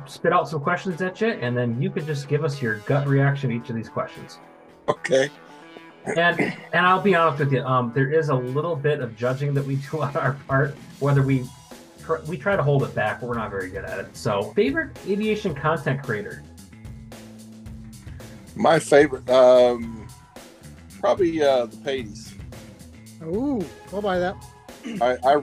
spit 0.06 0.32
out 0.32 0.48
some 0.48 0.60
questions 0.60 1.02
at 1.02 1.20
you, 1.20 1.30
and 1.30 1.56
then 1.56 1.82
you 1.82 1.90
can 1.90 2.06
just 2.06 2.28
give 2.28 2.44
us 2.44 2.62
your 2.62 2.76
gut 2.80 3.08
reaction 3.08 3.50
to 3.50 3.56
each 3.56 3.68
of 3.68 3.74
these 3.74 3.88
questions. 3.88 4.38
Okay. 4.86 5.28
And 6.16 6.40
and 6.72 6.86
I'll 6.86 7.02
be 7.02 7.16
honest 7.16 7.40
with 7.40 7.52
you, 7.52 7.64
um, 7.64 7.90
there 7.96 8.12
is 8.12 8.28
a 8.28 8.34
little 8.34 8.76
bit 8.76 9.00
of 9.00 9.16
judging 9.16 9.52
that 9.54 9.66
we 9.66 9.76
do 9.90 10.02
on 10.02 10.16
our 10.16 10.34
part, 10.46 10.76
whether 11.00 11.22
we 11.22 11.44
we 12.28 12.38
try 12.38 12.54
to 12.54 12.62
hold 12.62 12.84
it 12.84 12.94
back, 12.94 13.20
but 13.20 13.28
we're 13.28 13.34
not 13.34 13.50
very 13.50 13.70
good 13.70 13.84
at 13.84 13.98
it. 13.98 14.16
So, 14.16 14.52
favorite 14.54 14.96
aviation 15.08 15.54
content 15.54 16.02
creator? 16.02 16.44
My 18.54 18.78
favorite, 18.78 19.28
um, 19.28 19.99
probably 21.00 21.42
uh, 21.42 21.66
the 21.66 21.76
Pateys. 21.78 22.32
Ooh, 23.22 23.64
I'll 23.92 24.02
buy 24.02 24.18
that. 24.18 24.36
I, 25.00 25.16
I 25.24 25.42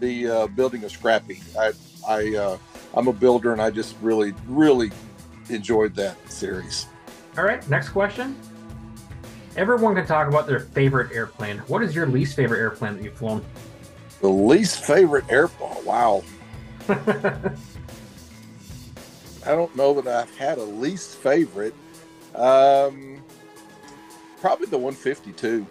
the 0.00 0.28
uh, 0.28 0.46
building 0.48 0.84
a 0.84 0.88
Scrappy. 0.88 1.40
I, 1.58 1.72
I, 2.06 2.36
uh, 2.36 2.58
I'm 2.94 3.08
a 3.08 3.12
builder, 3.12 3.52
and 3.52 3.60
I 3.60 3.70
just 3.70 3.96
really, 4.00 4.34
really 4.46 4.90
enjoyed 5.48 5.94
that 5.96 6.16
series. 6.30 6.86
All 7.36 7.44
right, 7.44 7.68
next 7.68 7.90
question. 7.90 8.38
Everyone 9.56 9.94
can 9.94 10.06
talk 10.06 10.28
about 10.28 10.46
their 10.46 10.60
favorite 10.60 11.12
airplane. 11.12 11.58
What 11.58 11.82
is 11.82 11.94
your 11.94 12.06
least 12.06 12.36
favorite 12.36 12.58
airplane 12.58 12.96
that 12.96 13.02
you've 13.02 13.16
flown? 13.16 13.44
The 14.20 14.28
least 14.28 14.84
favorite 14.84 15.24
airplane. 15.28 15.84
Wow. 15.84 16.22
I 16.88 17.50
don't 19.46 19.74
know 19.76 20.00
that 20.00 20.06
I've 20.06 20.36
had 20.36 20.58
a 20.58 20.62
least 20.62 21.16
favorite. 21.16 21.74
Um, 22.34 23.13
probably 24.44 24.66
the 24.66 24.76
152. 24.76 25.66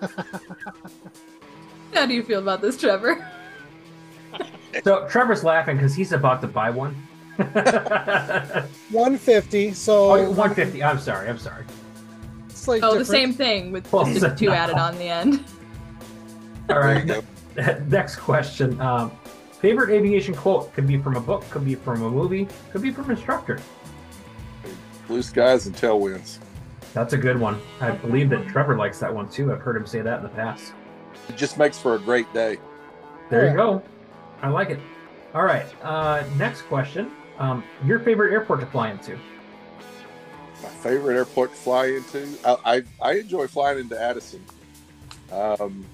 How 1.94 2.04
do 2.04 2.14
you 2.14 2.24
feel 2.24 2.40
about 2.40 2.60
this, 2.60 2.76
Trevor? 2.76 3.24
so 4.82 5.06
Trevor's 5.06 5.44
laughing 5.44 5.76
because 5.76 5.94
he's 5.94 6.10
about 6.10 6.40
to 6.40 6.48
buy 6.48 6.70
one. 6.70 6.96
150. 7.36 9.72
So 9.72 10.10
oh, 10.10 10.30
150. 10.30 10.82
I'm 10.82 10.98
sorry. 10.98 11.28
I'm 11.28 11.38
sorry. 11.38 11.64
It's 12.48 12.66
like 12.66 12.82
oh, 12.82 12.98
different. 12.98 13.06
the 13.06 13.12
same 13.12 13.32
thing 13.32 13.70
with 13.70 13.92
Well, 13.92 14.04
just 14.04 14.36
two 14.36 14.46
no. 14.46 14.52
added 14.52 14.74
on 14.74 14.98
the 14.98 15.04
end. 15.04 15.34
All 15.34 15.40
There 16.66 16.80
right. 16.80 17.06
you 17.06 17.22
go. 17.54 17.78
Next 17.86 18.16
question. 18.16 18.80
Um, 18.80 19.12
favorite 19.60 19.90
aviation 19.90 20.34
quote 20.34 20.74
could 20.74 20.88
be 20.88 20.98
from 20.98 21.14
a 21.14 21.20
book, 21.20 21.48
could 21.50 21.64
be 21.64 21.76
from 21.76 22.02
a 22.02 22.10
movie, 22.10 22.48
could 22.72 22.82
be 22.82 22.90
from 22.90 23.04
an 23.04 23.12
instructor. 23.12 23.60
Blue 25.06 25.22
skies 25.22 25.68
and 25.68 25.76
tailwinds. 25.76 26.39
That's 26.92 27.12
a 27.12 27.18
good 27.18 27.38
one. 27.38 27.60
I 27.80 27.92
believe 27.92 28.30
that 28.30 28.48
Trevor 28.48 28.76
likes 28.76 28.98
that 29.00 29.14
one 29.14 29.28
too. 29.28 29.52
I've 29.52 29.60
heard 29.60 29.76
him 29.76 29.86
say 29.86 30.00
that 30.00 30.18
in 30.18 30.22
the 30.24 30.28
past. 30.30 30.72
It 31.28 31.36
just 31.36 31.56
makes 31.58 31.78
for 31.78 31.94
a 31.94 31.98
great 31.98 32.32
day. 32.34 32.58
There 33.28 33.44
Yeah. 33.44 33.50
you 33.52 33.56
go. 33.56 33.82
I 34.42 34.48
like 34.48 34.70
it. 34.70 34.80
All 35.34 35.44
right. 35.44 35.66
Uh, 35.82 36.24
next 36.36 36.62
question. 36.62 37.10
Um, 37.38 37.62
your 37.84 38.00
favorite 38.00 38.32
airport 38.32 38.60
to 38.60 38.66
fly 38.66 38.90
into? 38.90 39.16
My 40.62 40.68
favorite 40.68 41.16
airport 41.16 41.50
to 41.50 41.56
fly 41.56 41.86
into. 41.86 42.26
I 42.44 42.56
I, 42.64 42.82
I 43.00 43.12
enjoy 43.18 43.46
flying 43.46 43.78
into 43.78 44.00
Addison. 44.00 44.44
Um, 45.32 45.84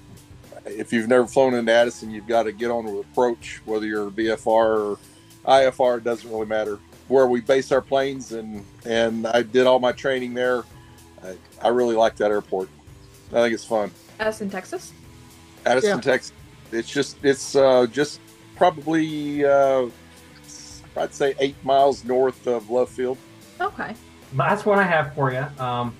if 0.65 0.91
you've 0.91 1.07
never 1.07 1.27
flown 1.27 1.53
into 1.53 1.71
Addison, 1.71 2.09
you've 2.11 2.27
got 2.27 2.43
to 2.43 2.51
get 2.51 2.71
on 2.71 2.85
with 2.85 3.05
approach, 3.05 3.61
whether 3.65 3.85
you're 3.85 4.09
VFR 4.09 4.47
or 4.47 4.97
IFR. 5.45 5.99
It 5.99 6.03
doesn't 6.03 6.29
really 6.29 6.47
matter. 6.47 6.79
Where 7.07 7.27
we 7.27 7.39
base 7.39 7.71
our 7.71 7.81
planes, 7.81 8.31
and 8.33 8.65
and 8.85 9.27
I 9.27 9.43
did 9.43 9.67
all 9.67 9.79
my 9.79 9.91
training 9.93 10.33
there. 10.33 10.63
I, 11.23 11.35
I 11.61 11.67
really 11.69 11.95
like 11.95 12.15
that 12.17 12.31
airport. 12.31 12.69
I 13.31 13.41
think 13.41 13.53
it's 13.53 13.65
fun. 13.65 13.91
Addison, 14.19 14.49
Texas. 14.49 14.93
Addison, 15.65 15.97
Yeah. 15.97 16.01
Texas. 16.01 16.33
It's 16.71 16.89
just 16.89 17.17
it's 17.23 17.55
uh, 17.55 17.87
just 17.87 18.19
probably 18.55 19.45
uh, 19.45 19.87
I'd 20.97 21.13
say 21.13 21.33
eight 21.39 21.55
miles 21.63 22.03
north 22.03 22.47
of 22.47 22.69
Love 22.69 22.89
Field. 22.89 23.17
Okay. 23.61 23.95
That's 24.33 24.65
what 24.65 24.77
I 24.77 24.83
have 24.83 25.13
for 25.13 25.31
you. 25.31 25.45
Um, 25.63 25.95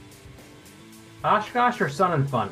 Oshkosh 1.23 1.79
or 1.81 1.89
Sun 1.89 2.13
and 2.13 2.29
Fun? 2.29 2.51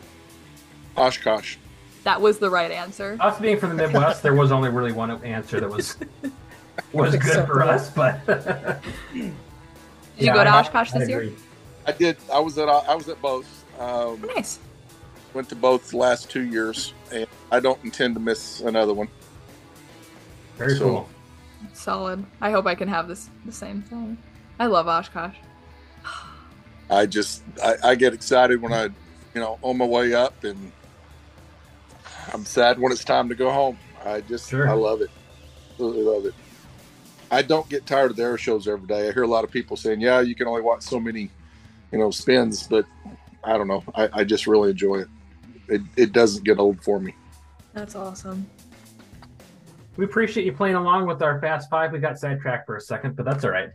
Oshkosh. 0.95 1.58
That 2.04 2.21
was 2.21 2.39
the 2.39 2.49
right 2.49 2.71
answer. 2.71 3.17
Us 3.19 3.39
being 3.39 3.58
from 3.60 3.69
the 3.69 3.75
Midwest, 3.75 4.21
there 4.23 4.34
was 4.34 4.51
only 4.51 4.69
really 4.69 4.91
one 4.91 5.12
answer 5.25 5.60
that 5.60 5.69
was 5.69 5.97
was 6.93 7.15
good 7.15 7.45
for 7.47 7.63
us. 7.63 7.89
But 7.89 8.25
Did 8.25 9.34
you 10.17 10.34
go 10.34 10.43
to 10.43 10.49
Oshkosh 10.49 10.91
this 10.91 11.10
year? 11.10 11.32
I 11.88 11.91
did. 11.91 12.17
I 12.34 12.39
was 12.39 12.58
at 12.58 12.67
I 12.69 12.95
was 12.95 13.08
at 13.10 13.21
both. 13.21 13.48
Um, 13.80 14.21
Nice. 14.36 14.60
went 15.34 15.50
to 15.50 15.56
both 15.56 15.89
the 15.91 15.98
last 15.98 16.30
two 16.32 16.43
years, 16.43 16.93
and 17.12 17.28
I 17.52 17.60
don't 17.60 17.84
intend 17.84 18.15
to 18.15 18.21
miss 18.21 18.62
another 18.62 18.93
one. 18.93 19.08
Very 20.58 20.78
So- 20.78 20.84
cool. 20.86 21.10
Solid. 21.74 22.24
I 22.41 22.52
hope 22.52 22.65
I 22.67 22.76
can 22.76 22.88
have 22.88 23.08
this 23.08 23.30
the 23.45 23.52
same 23.52 23.82
thing. 23.82 24.17
I 24.60 24.67
love 24.67 24.88
Oshkosh. 24.88 25.36
I 26.89 27.06
just 27.06 27.41
I, 27.63 27.76
I 27.84 27.95
get 27.95 28.13
excited 28.13 28.62
when 28.62 28.71
I, 28.71 28.84
you 28.86 29.41
know, 29.41 29.58
on 29.62 29.78
my 29.78 29.86
way 29.86 30.13
up, 30.13 30.43
and 30.43 30.71
I'm 32.34 32.45
sad 32.45 32.80
when 32.80 32.91
it's 32.91 33.04
time 33.04 33.28
to 33.30 33.36
go 33.36 33.52
home. 33.52 33.78
I 34.06 34.21
just 34.21 34.50
Sure. 34.50 34.69
I 34.69 34.74
love 34.74 35.02
it, 35.02 35.10
absolutely 35.71 36.04
love 36.04 36.26
it. 36.26 36.34
I 37.32 37.41
don't 37.41 37.67
get 37.69 37.86
tired 37.88 38.12
of 38.12 38.17
the 38.17 38.24
air 38.24 38.38
shows 38.38 38.67
every 38.67 38.88
day. 38.88 39.10
I 39.10 39.12
hear 39.12 39.24
a 39.24 39.28
lot 39.28 39.43
of 39.43 39.50
people 39.52 39.76
saying, 39.76 40.00
"Yeah, 40.00 40.21
you 40.21 40.36
can 40.36 40.48
only 40.48 40.62
watch 40.62 40.84
so 40.84 41.00
many, 41.00 41.32
you 41.91 42.00
know, 42.00 42.12
spins," 42.12 42.67
but 42.67 42.86
I 43.43 43.58
don't 43.58 43.67
know. 43.67 43.84
I, 43.93 44.10
I 44.13 44.24
just 44.24 44.48
really 44.48 44.71
enjoy 44.71 44.98
it. 44.98 45.08
It 45.67 45.82
it 45.95 46.12
doesn't 46.12 46.43
get 46.43 46.60
old 46.60 46.82
for 46.84 47.00
me. 47.00 47.15
That's 47.74 47.95
awesome. 47.95 48.45
We 49.98 50.06
appreciate 50.06 50.45
you 50.45 50.54
playing 50.54 50.76
along 50.76 51.08
with 51.08 51.21
our 51.21 51.39
Fast 51.39 51.69
Five. 51.69 51.91
We 51.91 52.00
got 52.00 52.19
sidetracked 52.19 52.65
for 52.65 52.76
a 52.76 52.82
second, 52.82 53.15
but 53.15 53.26
that's 53.26 53.43
all 53.43 53.52
right. 53.52 53.69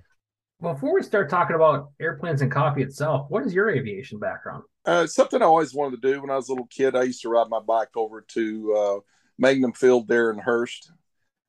Before 0.61 0.95
we 0.95 1.03
start 1.03 1.31
talking 1.31 1.57
about 1.57 1.93
airplanes 1.99 2.43
and 2.43 2.53
coffee 2.53 2.83
itself, 2.83 3.31
what 3.31 3.47
is 3.47 3.55
your 3.55 3.71
aviation 3.71 4.19
background? 4.19 4.65
Uh, 4.85 5.07
something 5.07 5.41
I 5.41 5.47
always 5.47 5.73
wanted 5.73 6.03
to 6.03 6.13
do 6.13 6.21
when 6.21 6.31
I 6.31 6.37
was 6.37 6.49
a 6.49 6.53
little 6.53 6.67
kid. 6.67 6.95
I 6.95 7.05
used 7.05 7.23
to 7.23 7.31
ride 7.31 7.49
my 7.49 7.61
bike 7.61 7.97
over 7.97 8.21
to 8.21 8.75
uh, 8.75 9.01
Mangham 9.39 9.75
Field 9.75 10.09
there 10.09 10.31
in 10.31 10.39
Hurst, 10.39 10.93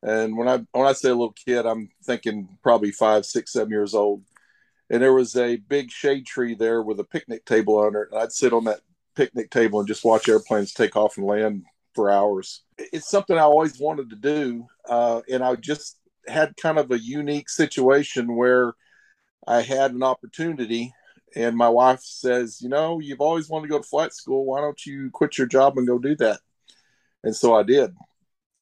and 0.03 0.37
when 0.37 0.47
I 0.47 0.65
when 0.71 0.87
I 0.87 0.93
say 0.93 1.09
a 1.09 1.15
little 1.15 1.33
kid, 1.33 1.65
I'm 1.65 1.89
thinking 2.03 2.57
probably 2.63 2.91
five, 2.91 3.25
six, 3.25 3.51
seven 3.51 3.71
years 3.71 3.93
old. 3.93 4.23
And 4.91 5.01
there 5.01 5.13
was 5.13 5.37
a 5.37 5.55
big 5.55 5.89
shade 5.89 6.25
tree 6.25 6.53
there 6.53 6.83
with 6.83 6.99
a 6.99 7.05
picnic 7.05 7.45
table 7.45 7.79
under 7.79 8.03
it. 8.03 8.09
And 8.11 8.21
I'd 8.21 8.33
sit 8.33 8.51
on 8.51 8.65
that 8.65 8.81
picnic 9.15 9.49
table 9.49 9.79
and 9.79 9.87
just 9.87 10.03
watch 10.03 10.27
airplanes 10.27 10.73
take 10.73 10.97
off 10.97 11.17
and 11.17 11.25
land 11.25 11.63
for 11.95 12.11
hours. 12.11 12.63
It's 12.77 13.09
something 13.09 13.37
I 13.37 13.41
always 13.41 13.79
wanted 13.79 14.09
to 14.09 14.15
do, 14.17 14.67
uh, 14.87 15.21
and 15.31 15.43
I 15.43 15.55
just 15.55 15.97
had 16.27 16.57
kind 16.57 16.77
of 16.77 16.91
a 16.91 16.99
unique 16.99 17.49
situation 17.49 18.35
where 18.35 18.73
I 19.47 19.61
had 19.61 19.91
an 19.91 20.03
opportunity 20.03 20.93
and 21.35 21.55
my 21.55 21.69
wife 21.69 22.01
says, 22.01 22.61
"You 22.61 22.67
know, 22.67 22.99
you've 22.99 23.21
always 23.21 23.49
wanted 23.49 23.67
to 23.67 23.71
go 23.71 23.77
to 23.77 23.87
flight 23.87 24.13
school. 24.13 24.45
Why 24.45 24.59
don't 24.59 24.85
you 24.85 25.09
quit 25.11 25.37
your 25.37 25.47
job 25.47 25.77
and 25.77 25.87
go 25.87 25.97
do 25.97 26.15
that?" 26.17 26.41
And 27.23 27.35
so 27.35 27.55
I 27.55 27.63
did. 27.63 27.95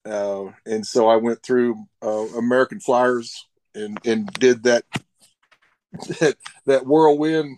Uh, 0.05 0.51
and 0.65 0.85
so 0.85 1.07
I 1.07 1.15
went 1.15 1.41
through 1.41 1.87
uh, 2.01 2.27
American 2.37 2.79
Flyers 2.79 3.47
and 3.73 3.99
and 4.05 4.31
did 4.33 4.63
that 4.63 4.85
that, 5.91 6.35
that 6.65 6.85
whirlwind, 6.85 7.57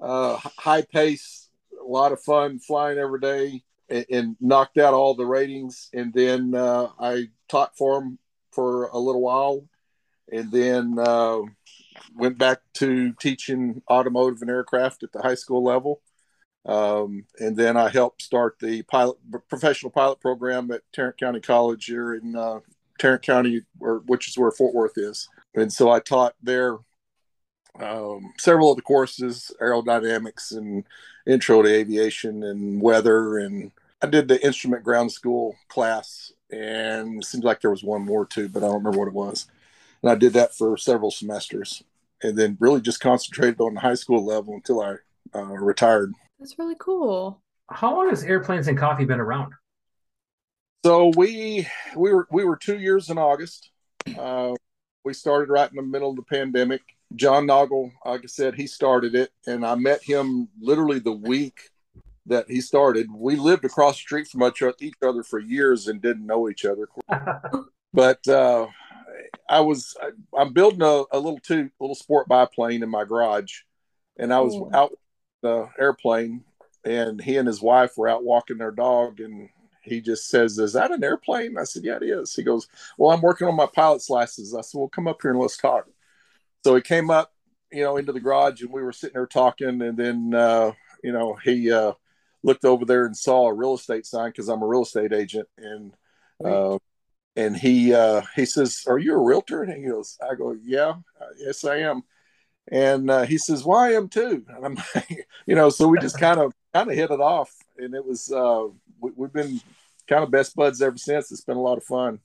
uh, 0.00 0.36
high 0.36 0.82
pace, 0.82 1.48
a 1.80 1.84
lot 1.84 2.12
of 2.12 2.22
fun 2.22 2.58
flying 2.58 2.98
every 2.98 3.20
day, 3.20 3.62
and, 3.88 4.06
and 4.10 4.36
knocked 4.40 4.78
out 4.78 4.94
all 4.94 5.14
the 5.14 5.26
ratings. 5.26 5.88
And 5.92 6.12
then 6.12 6.54
uh, 6.54 6.88
I 6.98 7.28
taught 7.48 7.76
for 7.76 8.00
them 8.00 8.18
for 8.50 8.88
a 8.88 8.98
little 8.98 9.22
while, 9.22 9.64
and 10.30 10.50
then 10.50 10.96
uh, 10.98 11.40
went 12.14 12.38
back 12.38 12.60
to 12.74 13.12
teaching 13.14 13.82
automotive 13.90 14.42
and 14.42 14.50
aircraft 14.50 15.02
at 15.02 15.12
the 15.12 15.22
high 15.22 15.34
school 15.34 15.64
level. 15.64 16.00
Um, 16.64 17.24
and 17.38 17.56
then 17.56 17.76
I 17.76 17.88
helped 17.88 18.22
start 18.22 18.58
the 18.60 18.82
pilot 18.82 19.16
professional 19.48 19.90
pilot 19.90 20.20
program 20.20 20.70
at 20.70 20.82
Tarrant 20.92 21.18
County 21.18 21.40
College 21.40 21.86
here 21.86 22.14
in 22.14 22.36
uh, 22.36 22.60
Tarrant 23.00 23.22
County, 23.22 23.62
or, 23.80 23.98
which 24.06 24.28
is 24.28 24.38
where 24.38 24.52
Fort 24.52 24.74
Worth 24.74 24.96
is. 24.96 25.28
And 25.54 25.72
so 25.72 25.90
I 25.90 25.98
taught 25.98 26.34
there 26.42 26.78
um, 27.80 28.32
several 28.38 28.70
of 28.70 28.76
the 28.76 28.82
courses, 28.82 29.50
aerodynamics 29.60 30.56
and 30.56 30.84
intro 31.26 31.62
to 31.62 31.68
aviation 31.68 32.42
and 32.42 32.80
weather. 32.80 33.38
And 33.38 33.72
I 34.02 34.06
did 34.06 34.28
the 34.28 34.44
instrument 34.44 34.84
ground 34.84 35.12
school 35.12 35.56
class, 35.68 36.32
and 36.50 37.22
it 37.22 37.26
seems 37.26 37.44
like 37.44 37.60
there 37.60 37.70
was 37.70 37.84
one 37.84 38.04
more 38.04 38.26
too, 38.26 38.48
but 38.48 38.62
I 38.62 38.66
don't 38.66 38.76
remember 38.76 38.98
what 38.98 39.08
it 39.08 39.14
was. 39.14 39.46
And 40.02 40.10
I 40.10 40.14
did 40.14 40.32
that 40.34 40.54
for 40.54 40.76
several 40.76 41.10
semesters, 41.10 41.82
and 42.22 42.36
then 42.36 42.56
really 42.60 42.80
just 42.80 43.00
concentrated 43.00 43.60
on 43.60 43.74
the 43.74 43.80
high 43.80 43.94
school 43.94 44.24
level 44.24 44.54
until 44.54 44.80
I 44.80 44.96
uh, 45.34 45.42
retired. 45.44 46.12
That's 46.38 46.58
really 46.58 46.76
cool. 46.78 47.40
How 47.70 47.94
long 47.94 48.10
has 48.10 48.24
airplanes 48.24 48.68
and 48.68 48.76
coffee 48.76 49.04
been 49.04 49.20
around? 49.20 49.52
So 50.84 51.12
we 51.16 51.68
we 51.96 52.12
were 52.12 52.26
we 52.30 52.44
were 52.44 52.56
two 52.56 52.78
years 52.78 53.08
in 53.08 53.16
August. 53.16 53.70
Uh, 54.18 54.54
we 55.04 55.14
started 55.14 55.48
right 55.48 55.70
in 55.70 55.76
the 55.76 55.82
middle 55.82 56.10
of 56.10 56.16
the 56.16 56.22
pandemic. 56.22 56.82
John 57.16 57.46
Noggle, 57.46 57.92
like 58.04 58.22
I 58.24 58.26
said, 58.26 58.54
he 58.54 58.66
started 58.66 59.14
it, 59.14 59.30
and 59.46 59.64
I 59.64 59.74
met 59.74 60.02
him 60.02 60.48
literally 60.60 60.98
the 60.98 61.12
week 61.12 61.70
that 62.26 62.48
he 62.48 62.60
started. 62.60 63.08
We 63.12 63.36
lived 63.36 63.64
across 63.64 63.94
the 63.94 64.00
street 64.00 64.28
from 64.28 64.42
each 64.42 64.94
other 65.02 65.22
for 65.22 65.38
years 65.38 65.88
and 65.88 66.00
didn't 66.00 66.26
know 66.26 66.48
each 66.48 66.64
other. 66.64 66.88
but 67.94 68.26
uh, 68.28 68.66
I 69.48 69.60
was 69.60 69.96
I'm 70.36 70.52
building 70.52 70.82
a, 70.82 71.04
a 71.12 71.18
little 71.18 71.40
two 71.40 71.70
little 71.80 71.94
sport 71.94 72.28
biplane 72.28 72.82
in 72.82 72.88
my 72.88 73.04
garage, 73.04 73.60
and 74.18 74.32
I 74.32 74.40
was 74.40 74.54
Ooh. 74.54 74.70
out 74.72 74.92
the 75.42 75.68
airplane, 75.78 76.44
and 76.84 77.20
he 77.20 77.36
and 77.36 77.46
his 77.46 77.60
wife 77.60 77.96
were 77.96 78.08
out 78.08 78.24
walking 78.24 78.58
their 78.58 78.70
dog, 78.70 79.20
and 79.20 79.48
he 79.82 80.00
just 80.00 80.28
says, 80.28 80.58
"Is 80.58 80.72
that 80.74 80.92
an 80.92 81.04
airplane?" 81.04 81.58
I 81.58 81.64
said, 81.64 81.84
"Yeah, 81.84 81.96
it 81.96 82.04
is." 82.04 82.34
He 82.34 82.42
goes, 82.42 82.68
"Well, 82.96 83.10
I'm 83.10 83.20
working 83.20 83.48
on 83.48 83.56
my 83.56 83.66
pilot's 83.66 84.08
license." 84.08 84.54
I 84.54 84.60
said, 84.60 84.78
"Well, 84.78 84.88
come 84.88 85.08
up 85.08 85.20
here 85.20 85.32
and 85.32 85.40
let's 85.40 85.56
talk." 85.56 85.86
So 86.64 86.74
he 86.74 86.80
came 86.80 87.10
up, 87.10 87.32
you 87.70 87.82
know, 87.82 87.96
into 87.96 88.12
the 88.12 88.20
garage, 88.20 88.62
and 88.62 88.72
we 88.72 88.82
were 88.82 88.92
sitting 88.92 89.14
there 89.14 89.26
talking, 89.26 89.82
and 89.82 89.96
then 89.96 90.34
uh, 90.34 90.72
you 91.02 91.12
know 91.12 91.36
he 91.42 91.72
uh, 91.72 91.92
looked 92.42 92.64
over 92.64 92.84
there 92.84 93.06
and 93.06 93.16
saw 93.16 93.48
a 93.48 93.54
real 93.54 93.74
estate 93.74 94.06
sign 94.06 94.30
because 94.30 94.48
I'm 94.48 94.62
a 94.62 94.66
real 94.66 94.82
estate 94.82 95.12
agent, 95.12 95.48
and 95.58 95.92
uh, 96.44 96.78
and 97.36 97.56
he 97.56 97.94
uh, 97.94 98.22
he 98.36 98.44
says, 98.44 98.84
"Are 98.86 98.98
you 98.98 99.14
a 99.14 99.22
realtor?" 99.22 99.62
And 99.62 99.72
he 99.72 99.88
goes, 99.88 100.18
"I 100.22 100.34
go, 100.34 100.56
yeah, 100.62 100.94
yes, 101.38 101.64
I 101.64 101.78
am." 101.78 102.02
And 102.68 103.10
uh, 103.10 103.22
he 103.22 103.38
says, 103.38 103.64
"Well, 103.64 103.78
I 103.78 103.92
am 103.92 104.08
too." 104.08 104.44
And 104.54 104.64
I'm, 104.64 104.78
you 105.46 105.54
know, 105.54 105.70
so 105.70 105.88
we 105.88 105.98
just 105.98 106.18
kind 106.18 106.38
of 106.38 106.52
kind 106.72 106.90
of 106.90 106.96
hit 106.96 107.10
it 107.10 107.20
off, 107.20 107.50
and 107.78 107.94
it 107.94 108.04
was 108.04 108.30
uh, 108.30 108.66
we, 109.00 109.10
have 109.20 109.32
been 109.32 109.60
kind 110.08 110.22
of 110.22 110.30
best 110.30 110.54
buds 110.54 110.82
ever 110.82 110.98
since. 110.98 111.32
It's 111.32 111.44
been 111.44 111.56
a 111.56 111.62
lot 111.62 111.78
of 111.78 111.84
fun. 111.84 112.20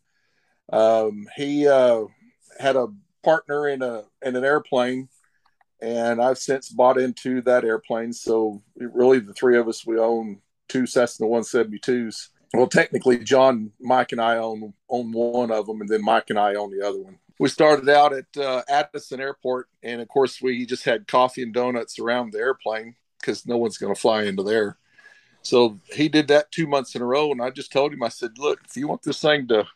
Um, 0.71 1.27
he 1.35 1.67
uh, 1.67 2.03
had 2.59 2.75
a 2.75 2.87
partner 3.27 3.67
in 3.67 3.81
a 3.81 4.03
in 4.21 4.35
an 4.35 4.45
airplane, 4.45 5.09
and 5.81 6.21
I've 6.21 6.37
since 6.37 6.69
bought 6.69 6.97
into 6.97 7.41
that 7.41 7.65
airplane. 7.65 8.13
So 8.13 8.61
really, 8.77 9.19
the 9.19 9.33
three 9.33 9.57
of 9.57 9.67
us 9.67 9.85
we 9.85 9.99
own 9.99 10.41
two 10.69 10.85
Cessna 10.85 11.27
172s 11.27 12.29
well, 12.53 12.67
technically, 12.67 13.19
John, 13.19 13.71
Mike, 13.79 14.11
and 14.11 14.21
I 14.21 14.37
own 14.37 14.73
own 14.89 15.11
one 15.11 15.51
of 15.51 15.65
them, 15.65 15.81
and 15.81 15.89
then 15.89 16.03
Mike 16.03 16.29
and 16.29 16.39
I 16.39 16.55
own 16.55 16.71
the 16.71 16.87
other 16.87 16.99
one. 16.99 17.19
We 17.39 17.49
started 17.49 17.89
out 17.89 18.13
at 18.13 18.37
uh, 18.37 18.63
Addison 18.69 19.19
Airport, 19.19 19.67
and 19.83 20.01
of 20.01 20.07
course, 20.07 20.41
we 20.41 20.65
just 20.65 20.85
had 20.85 21.07
coffee 21.07 21.43
and 21.43 21.53
donuts 21.53 21.99
around 21.99 22.31
the 22.31 22.39
airplane 22.39 22.95
because 23.19 23.45
no 23.45 23.57
one's 23.57 23.77
going 23.77 23.93
to 23.93 23.99
fly 23.99 24.23
into 24.23 24.43
there. 24.43 24.77
So 25.41 25.79
he 25.93 26.09
did 26.09 26.29
that 26.29 26.51
two 26.51 26.67
months 26.67 26.95
in 26.95 27.01
a 27.01 27.05
row, 27.05 27.31
and 27.31 27.41
I 27.41 27.49
just 27.49 27.71
told 27.71 27.93
him, 27.93 28.01
I 28.01 28.09
said, 28.09 28.31
"Look, 28.37 28.61
if 28.65 28.77
you 28.77 28.87
want 28.87 29.03
this 29.03 29.21
thing 29.21 29.47
to 29.49 29.67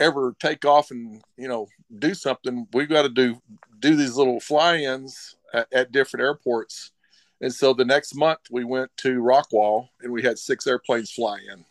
ever 0.00 0.34
take 0.40 0.64
off 0.64 0.90
and 0.90 1.22
you 1.36 1.48
know 1.48 1.68
do 1.98 2.14
something, 2.14 2.66
we've 2.72 2.88
got 2.88 3.02
to 3.02 3.08
do 3.08 3.40
do 3.78 3.96
these 3.96 4.16
little 4.16 4.40
fly-ins 4.40 5.36
at, 5.52 5.72
at 5.72 5.92
different 5.92 6.24
airports." 6.24 6.92
And 7.40 7.54
so 7.54 7.72
the 7.72 7.84
next 7.84 8.14
month 8.14 8.40
we 8.50 8.64
went 8.64 8.90
to 8.98 9.20
Rockwall, 9.20 9.88
and 10.02 10.12
we 10.12 10.22
had 10.22 10.38
six 10.38 10.66
airplanes 10.66 11.12
fly 11.12 11.38
in 11.52 11.64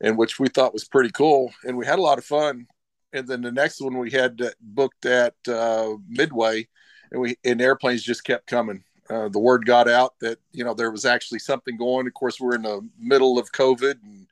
and 0.00 0.16
which 0.16 0.38
we 0.38 0.48
thought 0.48 0.72
was 0.72 0.84
pretty 0.84 1.10
cool. 1.10 1.52
And 1.64 1.76
we 1.76 1.86
had 1.86 1.98
a 1.98 2.02
lot 2.02 2.18
of 2.18 2.24
fun. 2.24 2.66
And 3.12 3.26
then 3.26 3.40
the 3.40 3.52
next 3.52 3.80
one 3.80 3.98
we 3.98 4.10
had 4.10 4.40
booked 4.60 5.06
at 5.06 5.34
uh, 5.48 5.94
Midway, 6.08 6.68
and 7.10 7.20
we 7.20 7.36
and 7.44 7.62
airplanes 7.62 8.02
just 8.02 8.24
kept 8.24 8.46
coming. 8.46 8.82
Uh, 9.08 9.28
the 9.28 9.38
word 9.38 9.64
got 9.64 9.88
out 9.88 10.14
that 10.20 10.38
you 10.52 10.64
know 10.64 10.74
there 10.74 10.90
was 10.90 11.04
actually 11.04 11.38
something 11.38 11.76
going. 11.76 12.06
Of 12.06 12.14
course, 12.14 12.40
we're 12.40 12.56
in 12.56 12.62
the 12.62 12.86
middle 12.98 13.38
of 13.38 13.52
COVID, 13.52 14.02
and 14.02 14.26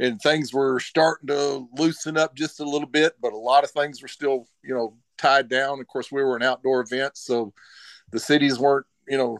and 0.00 0.20
things 0.20 0.52
were 0.52 0.80
starting 0.80 1.28
to 1.28 1.66
loosen 1.76 2.16
up 2.16 2.34
just 2.34 2.60
a 2.60 2.68
little 2.68 2.88
bit, 2.88 3.14
but 3.20 3.32
a 3.32 3.36
lot 3.36 3.64
of 3.64 3.70
things 3.70 4.02
were 4.02 4.08
still 4.08 4.46
you 4.62 4.74
know 4.74 4.96
tied 5.16 5.48
down. 5.48 5.80
Of 5.80 5.86
course, 5.86 6.12
we 6.12 6.22
were 6.22 6.36
an 6.36 6.42
outdoor 6.42 6.80
event, 6.80 7.16
so 7.16 7.52
the 8.10 8.20
cities 8.20 8.58
weren't 8.58 8.86
you 9.06 9.18
know 9.18 9.38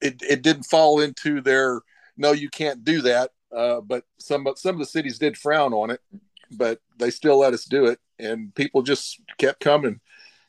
it 0.00 0.22
it 0.22 0.42
didn't 0.42 0.64
fall 0.64 1.00
into 1.00 1.40
their 1.40 1.80
no 2.16 2.32
you 2.32 2.48
can't 2.48 2.84
do 2.84 3.02
that 3.02 3.30
uh, 3.54 3.80
but 3.80 4.04
some 4.18 4.46
some 4.56 4.74
of 4.74 4.78
the 4.78 4.86
cities 4.86 5.18
did 5.18 5.36
frown 5.36 5.72
on 5.72 5.90
it, 5.90 6.00
but 6.52 6.80
they 6.98 7.10
still 7.10 7.38
let 7.38 7.54
us 7.54 7.64
do 7.64 7.86
it, 7.86 7.98
and 8.18 8.54
people 8.54 8.82
just 8.82 9.20
kept 9.38 9.60
coming. 9.60 10.00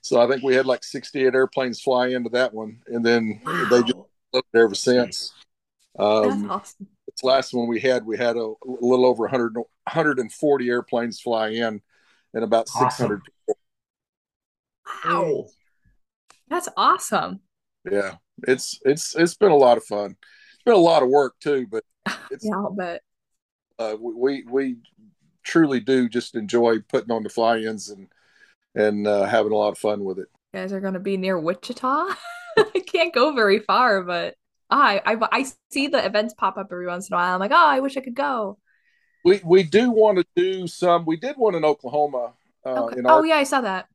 So 0.01 0.21
I 0.21 0.27
think 0.27 0.43
we 0.43 0.55
had 0.55 0.65
like 0.65 0.83
68 0.83 1.33
airplanes 1.33 1.81
fly 1.81 2.07
into 2.07 2.29
that 2.31 2.53
one, 2.53 2.81
and 2.87 3.05
then 3.05 3.41
wow. 3.45 3.67
they 3.69 3.81
just 3.81 3.95
loved 4.33 4.47
it 4.53 4.59
ever 4.59 4.75
since. 4.75 5.33
Um, 5.97 6.41
That's 6.41 6.51
awesome. 6.51 6.87
This 7.19 7.25
last 7.25 7.53
one 7.53 7.67
we 7.67 7.81
had, 7.81 8.05
we 8.05 8.17
had 8.17 8.37
a, 8.37 8.39
a 8.39 8.55
little 8.65 9.05
over 9.05 9.23
100, 9.23 9.55
140 9.55 10.69
airplanes 10.69 11.19
fly 11.19 11.49
in, 11.49 11.81
and 12.33 12.43
about 12.45 12.69
awesome. 12.75 12.89
600 12.89 13.21
people. 13.25 13.59
Wow, 15.03 15.45
that's 16.47 16.69
awesome. 16.77 17.41
Yeah, 17.89 18.15
it's 18.47 18.79
it's 18.85 19.17
it's 19.17 19.35
been 19.35 19.51
a 19.51 19.57
lot 19.57 19.75
of 19.75 19.83
fun. 19.83 20.15
It's 20.53 20.63
been 20.63 20.75
a 20.75 20.77
lot 20.77 21.03
of 21.03 21.09
work 21.09 21.35
too, 21.41 21.67
but 21.69 21.83
yeah, 22.41 22.55
I'll 22.55 22.71
bet. 22.71 23.01
Uh, 23.77 23.95
we 23.99 24.43
we 24.43 24.77
truly 25.43 25.81
do 25.81 26.07
just 26.07 26.35
enjoy 26.35 26.79
putting 26.87 27.11
on 27.11 27.23
the 27.23 27.29
fly-ins 27.29 27.89
and 27.89 28.07
and 28.75 29.07
uh, 29.07 29.25
having 29.25 29.51
a 29.51 29.57
lot 29.57 29.73
of 29.73 29.77
fun 29.77 30.05
with 30.05 30.19
it. 30.19 30.27
You 30.53 30.61
guys 30.61 30.71
are 30.71 30.79
going 30.79 30.93
to 30.93 30.99
be 31.01 31.17
near 31.17 31.37
Wichita. 31.37 32.15
I 32.57 32.83
can't 32.87 33.13
go 33.13 33.33
very 33.33 33.59
far, 33.59 34.03
but 34.03 34.35
I, 34.69 35.01
I 35.05 35.27
I 35.31 35.45
see 35.71 35.87
the 35.87 36.05
events 36.05 36.33
pop 36.33 36.57
up 36.57 36.67
every 36.71 36.87
once 36.87 37.09
in 37.09 37.13
a 37.13 37.17
while. 37.17 37.33
I'm 37.33 37.39
like, 37.39 37.51
oh, 37.51 37.55
I 37.67 37.79
wish 37.79 37.97
I 37.97 38.01
could 38.01 38.15
go. 38.15 38.57
We 39.25 39.41
we 39.43 39.63
do 39.63 39.91
want 39.91 40.19
to 40.19 40.25
do 40.35 40.67
some. 40.67 41.05
We 41.05 41.17
did 41.17 41.35
one 41.37 41.55
in 41.55 41.65
Oklahoma. 41.65 42.33
Uh, 42.65 42.85
okay. 42.85 42.99
in 42.99 43.05
oh 43.07 43.23
yeah, 43.23 43.37
I 43.37 43.43
saw 43.43 43.61
that. 43.61 43.87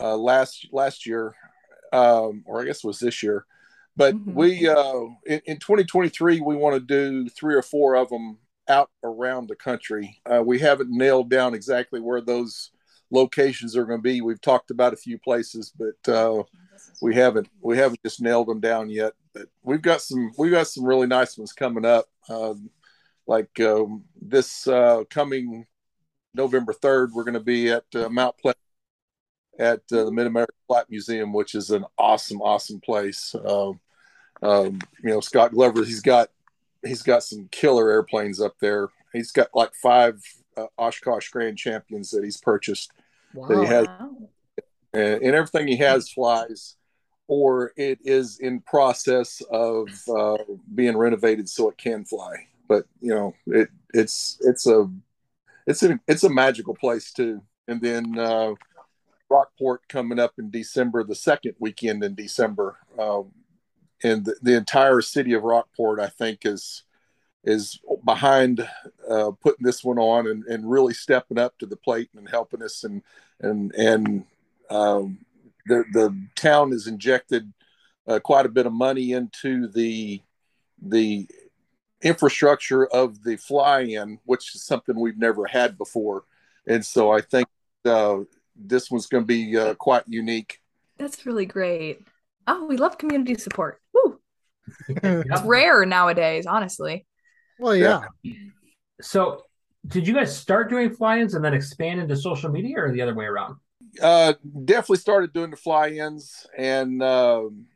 Uh, 0.00 0.16
last 0.16 0.68
last 0.72 1.06
year, 1.06 1.34
um, 1.92 2.44
or 2.46 2.62
I 2.62 2.64
guess 2.64 2.78
it 2.78 2.86
was 2.86 3.00
this 3.00 3.22
year. 3.22 3.44
But 3.96 4.14
mm-hmm. 4.14 4.34
we 4.34 4.68
uh, 4.68 5.04
in, 5.26 5.40
in 5.46 5.58
2023 5.58 6.40
we 6.40 6.56
want 6.56 6.74
to 6.74 6.80
do 6.80 7.28
three 7.28 7.54
or 7.54 7.62
four 7.62 7.96
of 7.96 8.08
them 8.08 8.38
out 8.68 8.90
around 9.02 9.48
the 9.48 9.56
country. 9.56 10.20
Uh, 10.24 10.42
we 10.42 10.58
haven't 10.58 10.90
nailed 10.90 11.28
down 11.30 11.54
exactly 11.54 12.00
where 12.00 12.20
those 12.20 12.70
locations 13.10 13.76
are 13.76 13.84
going 13.84 13.98
to 13.98 14.02
be. 14.02 14.20
We've 14.20 14.40
talked 14.40 14.70
about 14.70 14.94
a 14.94 14.96
few 14.96 15.18
places, 15.18 15.72
but 15.76 16.12
uh, 16.12 16.44
we 17.02 17.14
haven't 17.14 17.48
we 17.60 17.76
haven't 17.76 18.02
just 18.04 18.22
nailed 18.22 18.48
them 18.48 18.60
down 18.60 18.88
yet. 18.88 19.12
But 19.34 19.48
we've 19.62 19.82
got 19.82 20.02
some 20.02 20.32
we've 20.36 20.52
got 20.52 20.68
some 20.68 20.84
really 20.84 21.06
nice 21.06 21.38
ones 21.38 21.52
coming 21.52 21.84
up. 21.84 22.06
Um, 22.28 22.70
like 23.26 23.60
um, 23.60 24.04
this 24.20 24.66
uh, 24.66 25.04
coming 25.08 25.66
November 26.34 26.72
third, 26.72 27.12
we're 27.12 27.24
going 27.24 27.34
to 27.34 27.40
be 27.40 27.70
at 27.70 27.84
uh, 27.94 28.08
Mount 28.08 28.36
Pleasant 28.38 28.58
at 29.58 29.80
uh, 29.92 30.04
the 30.04 30.12
Mid 30.12 30.26
American 30.26 30.54
Flight 30.66 30.86
Museum, 30.90 31.32
which 31.32 31.54
is 31.54 31.70
an 31.70 31.84
awesome, 31.98 32.40
awesome 32.40 32.80
place. 32.80 33.34
Um, 33.46 33.80
um, 34.42 34.80
you 35.02 35.10
know, 35.10 35.20
Scott 35.20 35.52
Glover, 35.52 35.84
he's 35.84 36.00
got 36.00 36.28
he's 36.84 37.02
got 37.02 37.22
some 37.22 37.48
killer 37.50 37.90
airplanes 37.90 38.40
up 38.40 38.56
there. 38.60 38.88
He's 39.12 39.30
got 39.30 39.48
like 39.54 39.74
five 39.74 40.20
uh, 40.56 40.66
Oshkosh 40.78 41.28
Grand 41.28 41.58
Champions 41.58 42.10
that 42.10 42.24
he's 42.24 42.38
purchased 42.38 42.90
wow. 43.34 43.48
that 43.48 43.60
he 43.60 43.66
has, 43.66 43.86
and, 44.92 45.22
and, 45.22 45.34
everything 45.34 45.68
he 45.68 45.76
has 45.76 46.10
flies 46.10 46.76
or 47.32 47.72
it 47.78 47.98
is 48.04 48.40
in 48.40 48.60
process 48.60 49.40
of 49.50 49.88
uh, 50.14 50.36
being 50.74 50.94
renovated 50.94 51.48
so 51.48 51.70
it 51.70 51.78
can 51.78 52.04
fly. 52.04 52.46
But 52.68 52.84
you 53.00 53.14
know, 53.14 53.34
it 53.46 53.70
it's 53.94 54.36
it's 54.42 54.66
a 54.66 54.90
it's 55.66 55.82
a 55.82 55.98
it's 56.06 56.24
a 56.24 56.28
magical 56.28 56.74
place 56.74 57.10
too. 57.10 57.40
And 57.66 57.80
then 57.80 58.18
uh, 58.18 58.52
Rockport 59.30 59.88
coming 59.88 60.18
up 60.18 60.34
in 60.38 60.50
December, 60.50 61.04
the 61.04 61.14
second 61.14 61.54
weekend 61.58 62.04
in 62.04 62.14
December, 62.14 62.76
um, 62.98 63.32
and 64.04 64.26
the, 64.26 64.36
the, 64.42 64.54
entire 64.54 65.00
city 65.00 65.32
of 65.32 65.42
Rockport, 65.42 66.00
I 66.00 66.08
think, 66.08 66.40
is 66.44 66.82
is 67.44 67.80
behind 68.04 68.68
uh, 69.08 69.30
putting 69.40 69.64
this 69.64 69.82
one 69.82 69.98
on 69.98 70.26
and, 70.26 70.44
and 70.44 70.70
really 70.70 70.92
stepping 70.92 71.38
up 71.38 71.56
to 71.60 71.66
the 71.66 71.76
plate 71.76 72.10
and 72.14 72.28
helping 72.28 72.62
us 72.62 72.84
and 72.84 73.00
and 73.40 73.74
and 73.74 74.26
um, 74.68 75.24
the 75.66 75.84
the 75.92 76.26
town 76.34 76.72
has 76.72 76.86
injected 76.86 77.52
uh, 78.06 78.18
quite 78.18 78.46
a 78.46 78.50
bit 78.50 78.66
of 78.66 78.72
money 78.72 79.12
into 79.12 79.68
the 79.68 80.20
the 80.80 81.28
infrastructure 82.02 82.86
of 82.86 83.22
the 83.22 83.36
fly-in, 83.36 84.18
which 84.24 84.54
is 84.54 84.64
something 84.64 84.98
we've 84.98 85.18
never 85.18 85.46
had 85.46 85.78
before, 85.78 86.24
and 86.66 86.84
so 86.84 87.10
I 87.10 87.20
think 87.20 87.48
uh, 87.84 88.18
this 88.56 88.90
one's 88.90 89.06
going 89.06 89.22
to 89.24 89.26
be 89.26 89.56
uh, 89.56 89.74
quite 89.74 90.04
unique. 90.06 90.60
That's 90.98 91.26
really 91.26 91.46
great. 91.46 92.06
Oh, 92.46 92.66
we 92.66 92.76
love 92.76 92.98
community 92.98 93.34
support. 93.36 93.80
Woo! 93.94 94.18
it's 94.88 95.42
rare 95.42 95.84
nowadays, 95.86 96.46
honestly. 96.46 97.06
Well, 97.58 97.76
yeah. 97.76 98.02
So, 99.00 99.42
did 99.86 100.06
you 100.06 100.14
guys 100.14 100.36
start 100.36 100.70
doing 100.70 100.94
fly-ins 100.94 101.34
and 101.34 101.44
then 101.44 101.54
expand 101.54 102.00
into 102.00 102.16
social 102.16 102.50
media, 102.50 102.78
or 102.78 102.92
the 102.92 103.02
other 103.02 103.14
way 103.14 103.24
around? 103.24 103.56
Uh, 104.00 104.34
definitely 104.64 104.96
started 104.98 105.32
doing 105.32 105.50
the 105.50 105.56
fly-ins, 105.56 106.46
and 106.56 107.02
um, 107.02 107.66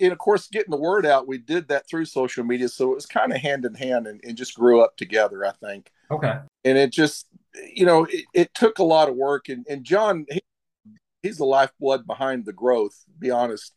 and 0.00 0.12
of 0.12 0.18
course, 0.18 0.48
getting 0.48 0.70
the 0.70 0.76
word 0.76 1.06
out. 1.06 1.26
We 1.26 1.38
did 1.38 1.68
that 1.68 1.88
through 1.88 2.04
social 2.06 2.44
media, 2.44 2.68
so 2.68 2.92
it 2.92 2.96
was 2.96 3.06
kind 3.06 3.32
of 3.32 3.38
hand 3.38 3.64
in 3.64 3.74
hand, 3.74 4.06
and, 4.06 4.20
and 4.24 4.36
just 4.36 4.54
grew 4.54 4.82
up 4.82 4.96
together. 4.96 5.44
I 5.46 5.52
think. 5.52 5.90
Okay. 6.10 6.34
And 6.64 6.78
it 6.78 6.90
just, 6.92 7.26
you 7.74 7.86
know, 7.86 8.04
it, 8.04 8.24
it 8.34 8.54
took 8.54 8.78
a 8.78 8.84
lot 8.84 9.08
of 9.08 9.16
work, 9.16 9.48
and 9.48 9.66
and 9.68 9.82
John, 9.84 10.26
he, 10.30 10.42
he's 11.22 11.38
the 11.38 11.44
lifeblood 11.44 12.06
behind 12.06 12.44
the 12.44 12.52
growth. 12.52 13.04
be 13.18 13.30
honest 13.30 13.72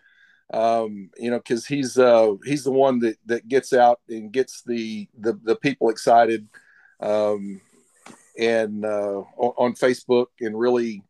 um, 0.53 1.09
you 1.17 1.31
know, 1.31 1.37
because 1.37 1.65
he's 1.65 1.97
uh, 1.97 2.33
he's 2.43 2.63
the 2.63 2.71
one 2.71 2.99
that 2.99 3.17
that 3.25 3.47
gets 3.47 3.73
out 3.73 3.99
and 4.09 4.31
gets 4.31 4.61
the 4.63 5.07
the, 5.17 5.39
the 5.43 5.55
people 5.55 5.89
excited, 5.89 6.47
um, 6.99 7.61
and 8.37 8.85
uh, 8.85 9.23
on, 9.37 9.53
on 9.57 9.73
Facebook 9.73 10.27
and 10.39 10.57
really 10.57 11.03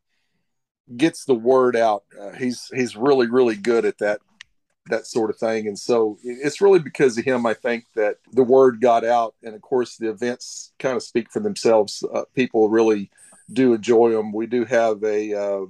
gets 0.96 1.26
the 1.26 1.36
word 1.36 1.76
out. 1.76 2.04
Uh, 2.20 2.32
he's 2.32 2.70
he's 2.74 2.96
really 2.96 3.28
really 3.28 3.56
good 3.56 3.86
at 3.86 3.98
that 4.00 4.22
that 4.88 5.08
sort 5.08 5.30
of 5.32 5.38
thing, 5.38 5.68
and 5.68 5.78
so 5.78 6.18
it's 6.24 6.62
really 6.62 6.80
because 6.80 7.18
of 7.18 7.26
him. 7.26 7.46
I 7.46 7.54
think 7.54 7.86
that 7.96 8.18
the 8.32 8.44
word 8.44 8.82
got 8.82 9.04
out, 9.04 9.36
and 9.44 9.56
of 9.56 9.62
course 9.62 9.98
the 9.98 10.10
events 10.10 10.74
kind 10.80 10.96
of 10.96 11.04
speak 11.04 11.32
for 11.32 11.40
themselves. 11.40 12.04
Uh, 12.14 12.24
people 12.36 12.70
really 12.70 13.10
do 13.52 13.74
enjoy 13.74 14.12
them. 14.12 14.32
We 14.32 14.48
do 14.48 14.66
have 14.66 15.04
a 15.04 15.34
uh, 15.34 15.66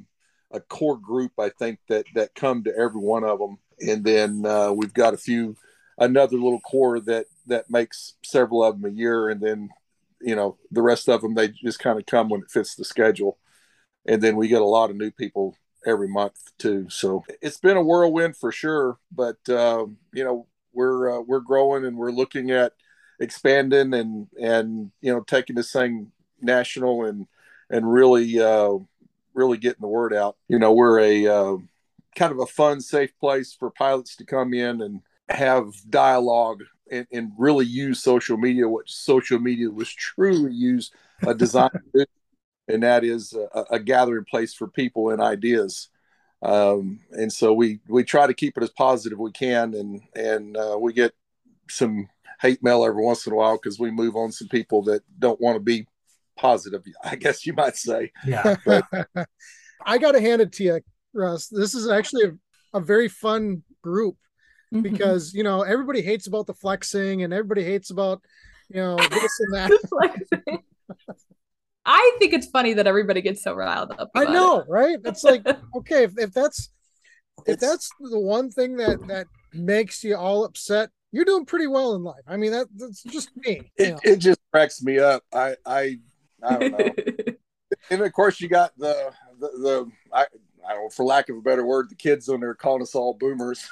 a 0.51 0.59
core 0.59 0.97
group 0.97 1.33
I 1.39 1.49
think 1.49 1.79
that 1.89 2.05
that 2.15 2.35
come 2.35 2.63
to 2.63 2.75
every 2.75 3.01
one 3.01 3.23
of 3.23 3.39
them, 3.39 3.57
and 3.79 4.03
then 4.03 4.45
uh, 4.45 4.71
we've 4.71 4.93
got 4.93 5.13
a 5.13 5.17
few 5.17 5.55
another 5.97 6.37
little 6.37 6.61
core 6.61 6.99
that 7.01 7.27
that 7.47 7.69
makes 7.69 8.15
several 8.23 8.63
of 8.63 8.81
them 8.81 8.91
a 8.91 8.93
year, 8.93 9.29
and 9.29 9.41
then 9.41 9.69
you 10.21 10.35
know 10.35 10.57
the 10.71 10.81
rest 10.81 11.07
of 11.07 11.21
them 11.21 11.35
they 11.35 11.49
just 11.49 11.79
kind 11.79 11.99
of 11.99 12.05
come 12.05 12.29
when 12.29 12.41
it 12.41 12.51
fits 12.51 12.75
the 12.75 12.85
schedule, 12.85 13.37
and 14.05 14.21
then 14.21 14.35
we 14.35 14.47
get 14.47 14.61
a 14.61 14.65
lot 14.65 14.89
of 14.89 14.95
new 14.95 15.11
people 15.11 15.55
every 15.85 16.07
month 16.07 16.51
too. 16.57 16.87
So 16.89 17.23
it's 17.41 17.59
been 17.59 17.77
a 17.77 17.83
whirlwind 17.83 18.37
for 18.37 18.51
sure, 18.51 18.97
but 19.11 19.37
um, 19.49 19.97
you 20.13 20.23
know 20.23 20.47
we're 20.73 21.17
uh, 21.17 21.21
we're 21.21 21.39
growing 21.39 21.85
and 21.85 21.97
we're 21.97 22.11
looking 22.11 22.51
at 22.51 22.73
expanding 23.19 23.93
and 23.93 24.27
and 24.39 24.91
you 25.01 25.13
know 25.13 25.21
taking 25.21 25.55
this 25.55 25.71
thing 25.71 26.11
national 26.41 27.05
and 27.05 27.27
and 27.69 27.91
really 27.91 28.39
uh, 28.39 28.77
really 29.33 29.57
getting 29.57 29.81
the 29.81 29.87
word 29.87 30.13
out. 30.13 30.37
You 30.47 30.59
know, 30.59 30.73
we're 30.73 30.99
a 30.99 31.27
uh, 31.27 31.57
kind 32.15 32.31
of 32.31 32.39
a 32.39 32.45
fun, 32.45 32.81
safe 32.81 33.17
place 33.19 33.53
for 33.53 33.69
pilots 33.69 34.15
to 34.17 34.25
come 34.25 34.53
in 34.53 34.81
and 34.81 35.01
have 35.29 35.73
dialogue 35.89 36.63
and, 36.91 37.07
and 37.11 37.31
really 37.37 37.65
use 37.65 38.01
social 38.01 38.37
media, 38.37 38.67
what 38.67 38.89
social 38.89 39.39
media 39.39 39.69
was 39.69 39.91
truly 39.91 40.53
used 40.53 40.93
a 41.25 41.33
design 41.33 41.69
and 42.67 42.83
that 42.83 43.03
is 43.03 43.33
a, 43.33 43.65
a, 43.71 43.79
gathering 43.79 44.25
place 44.25 44.53
for 44.53 44.67
people 44.67 45.09
and 45.09 45.21
ideas. 45.21 45.89
Um, 46.41 46.99
and 47.11 47.31
so 47.31 47.53
we 47.53 47.79
we 47.87 48.03
try 48.03 48.27
to 48.27 48.33
keep 48.33 48.57
it 48.57 48.63
as 48.63 48.69
positive 48.71 49.19
we 49.19 49.31
can, 49.31 49.73
and 49.73 50.01
and 50.15 50.57
uh, 50.57 50.77
we 50.79 50.93
get 50.93 51.13
some 51.69 52.07
hate 52.41 52.63
mail 52.63 52.85
every 52.85 53.03
once 53.03 53.25
in 53.25 53.33
a 53.33 53.35
while 53.35 53.57
because 53.57 53.79
we 53.79 53.91
move 53.91 54.15
on 54.15 54.31
some 54.31 54.47
people 54.47 54.83
that 54.83 55.01
don't 55.19 55.39
want 55.41 55.55
to 55.55 55.61
be 55.61 55.87
positive, 56.37 56.83
I 57.03 57.15
guess 57.15 57.45
you 57.45 57.53
might 57.53 57.75
say. 57.75 58.11
Yeah. 58.25 58.55
But, 58.65 58.85
I 59.85 59.97
got 59.97 60.13
to 60.13 60.21
hand 60.21 60.41
it 60.41 60.51
to 60.53 60.63
you, 60.63 60.79
Russ. 61.13 61.47
This 61.47 61.75
is 61.75 61.87
actually 61.87 62.23
a, 62.25 62.77
a 62.77 62.79
very 62.79 63.07
fun 63.07 63.61
group 63.83 64.17
mm-hmm. 64.73 64.81
because, 64.81 65.33
you 65.33 65.43
know, 65.43 65.61
everybody 65.61 66.01
hates 66.01 66.27
about 66.27 66.47
the 66.47 66.53
flexing 66.53 67.23
and 67.23 67.33
everybody 67.33 67.63
hates 67.63 67.91
about, 67.91 68.21
you 68.69 68.77
know, 68.77 68.95
this 68.95 69.39
and 69.39 69.53
that. 69.53 70.61
I 71.85 72.15
think 72.19 72.33
it's 72.33 72.47
funny 72.47 72.73
that 72.73 72.87
everybody 72.87 73.21
gets 73.21 73.43
so 73.43 73.53
riled 73.53 73.91
up. 73.97 74.09
I 74.15 74.25
know, 74.25 74.59
it. 74.59 74.65
right? 74.67 74.97
It's 75.05 75.23
like, 75.23 75.45
okay, 75.77 76.03
if, 76.03 76.17
if 76.17 76.33
that's 76.33 76.69
if 77.45 77.59
that's 77.59 77.89
the 77.99 78.19
one 78.19 78.49
thing 78.49 78.77
that 78.77 79.05
that 79.07 79.27
makes 79.53 80.03
you 80.03 80.15
all 80.15 80.45
upset, 80.45 80.89
you're 81.11 81.25
doing 81.25 81.45
pretty 81.45 81.67
well 81.67 81.95
in 81.95 82.03
life. 82.03 82.23
I 82.27 82.37
mean, 82.37 82.51
that 82.51 82.67
that's 82.75 83.03
just 83.03 83.29
me. 83.37 83.71
It, 83.77 83.99
it 84.03 84.17
just 84.17 84.39
cracks 84.51 84.81
me 84.81 84.99
up. 84.99 85.23
I 85.33 85.55
I 85.65 85.99
I 86.43 86.57
don't 86.57 86.71
know. 86.71 86.93
and 87.89 88.01
of 88.01 88.13
course, 88.13 88.41
you 88.41 88.49
got 88.49 88.71
the 88.77 89.11
the, 89.39 89.47
the 89.47 89.91
I, 90.13 90.25
I 90.67 90.73
don't 90.73 90.83
know, 90.83 90.89
for 90.89 91.05
lack 91.05 91.29
of 91.29 91.37
a 91.37 91.41
better 91.41 91.65
word, 91.65 91.89
the 91.89 91.95
kids 91.95 92.27
on 92.29 92.39
there 92.39 92.55
calling 92.55 92.81
us 92.81 92.95
all 92.95 93.13
boomers. 93.13 93.69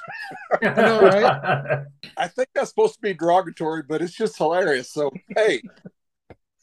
I 0.62 0.68
know, 0.74 1.00
right? 1.00 1.84
I 2.16 2.28
think 2.28 2.48
that's 2.54 2.70
supposed 2.70 2.94
to 2.94 3.00
be 3.00 3.14
derogatory, 3.14 3.82
but 3.82 4.00
it's 4.00 4.14
just 4.14 4.38
hilarious. 4.38 4.92
So, 4.92 5.10
hey, 5.36 5.62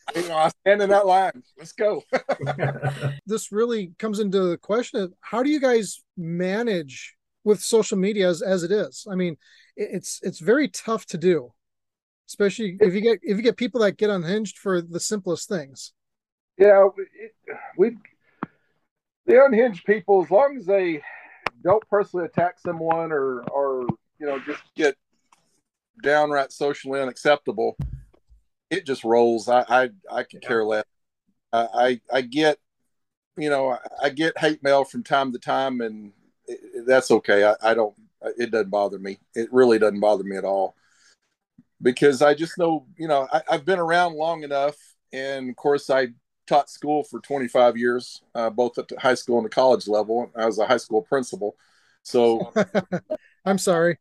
you 0.15 0.27
know, 0.27 0.37
I 0.37 0.49
stand 0.49 0.81
in 0.81 0.89
that 0.89 1.05
line. 1.05 1.43
Let's 1.57 1.73
go. 1.73 2.03
this 3.25 3.51
really 3.51 3.93
comes 3.99 4.19
into 4.19 4.41
the 4.43 4.57
question 4.57 5.01
of 5.01 5.13
how 5.21 5.43
do 5.43 5.49
you 5.49 5.59
guys 5.59 6.01
manage 6.17 7.15
with 7.43 7.61
social 7.61 7.97
media 7.97 8.29
as, 8.29 8.41
as 8.41 8.63
it 8.63 8.71
is? 8.71 9.07
I 9.09 9.15
mean, 9.15 9.37
it's 9.75 10.19
it's 10.23 10.39
very 10.39 10.67
tough 10.67 11.05
to 11.07 11.17
do 11.17 11.53
especially 12.31 12.77
if 12.79 12.93
you 12.93 13.01
get 13.01 13.19
if 13.23 13.35
you 13.35 13.43
get 13.43 13.57
people 13.57 13.81
that 13.81 13.97
get 13.97 14.09
unhinged 14.09 14.57
for 14.57 14.81
the 14.81 14.99
simplest 14.99 15.49
things. 15.49 15.91
Yeah, 16.57 16.87
it, 16.97 17.33
we 17.77 17.97
the 19.25 19.43
unhinged 19.43 19.83
people, 19.85 20.23
as 20.23 20.31
long 20.31 20.55
as 20.57 20.65
they 20.65 21.01
don't 21.61 21.85
personally 21.89 22.25
attack 22.25 22.57
someone 22.59 23.11
or 23.11 23.41
or 23.49 23.85
you 24.17 24.25
know 24.27 24.39
just 24.45 24.61
get 24.75 24.95
downright 26.01 26.53
socially 26.53 27.01
unacceptable, 27.01 27.75
it 28.71 28.85
just 28.85 29.03
rolls. 29.03 29.47
I 29.47 29.63
I, 29.69 29.89
I 30.11 30.23
can 30.23 30.39
care 30.39 30.65
less. 30.65 30.85
I, 31.53 31.67
I 31.73 32.01
I 32.17 32.21
get 32.21 32.57
you 33.37 33.49
know 33.49 33.77
I 34.01 34.09
get 34.09 34.37
hate 34.37 34.63
mail 34.63 34.83
from 34.83 35.03
time 35.03 35.31
to 35.33 35.39
time, 35.39 35.81
and 35.81 36.13
it, 36.47 36.87
that's 36.87 37.11
okay. 37.11 37.43
I, 37.45 37.55
I 37.61 37.73
don't. 37.75 37.95
It 38.37 38.51
doesn't 38.51 38.69
bother 38.69 38.97
me. 38.97 39.19
It 39.35 39.51
really 39.51 39.77
doesn't 39.77 39.99
bother 39.99 40.23
me 40.23 40.37
at 40.37 40.45
all 40.45 40.75
because 41.81 42.21
I 42.21 42.33
just 42.33 42.57
know, 42.57 42.85
you 42.97 43.07
know, 43.07 43.27
I, 43.31 43.41
have 43.49 43.65
been 43.65 43.79
around 43.79 44.15
long 44.15 44.43
enough. 44.43 44.75
And 45.13 45.49
of 45.49 45.55
course, 45.55 45.89
I 45.89 46.09
taught 46.47 46.69
school 46.69 47.03
for 47.03 47.19
25 47.19 47.77
years, 47.77 48.21
uh, 48.35 48.49
both 48.49 48.77
at 48.77 48.87
the 48.87 48.99
high 48.99 49.15
school 49.15 49.37
and 49.37 49.45
the 49.45 49.49
college 49.49 49.87
level. 49.87 50.31
I 50.35 50.45
was 50.45 50.59
a 50.59 50.65
high 50.65 50.77
school 50.77 51.01
principal. 51.01 51.55
So 52.03 52.53
I'm 53.45 53.57
sorry. 53.57 53.97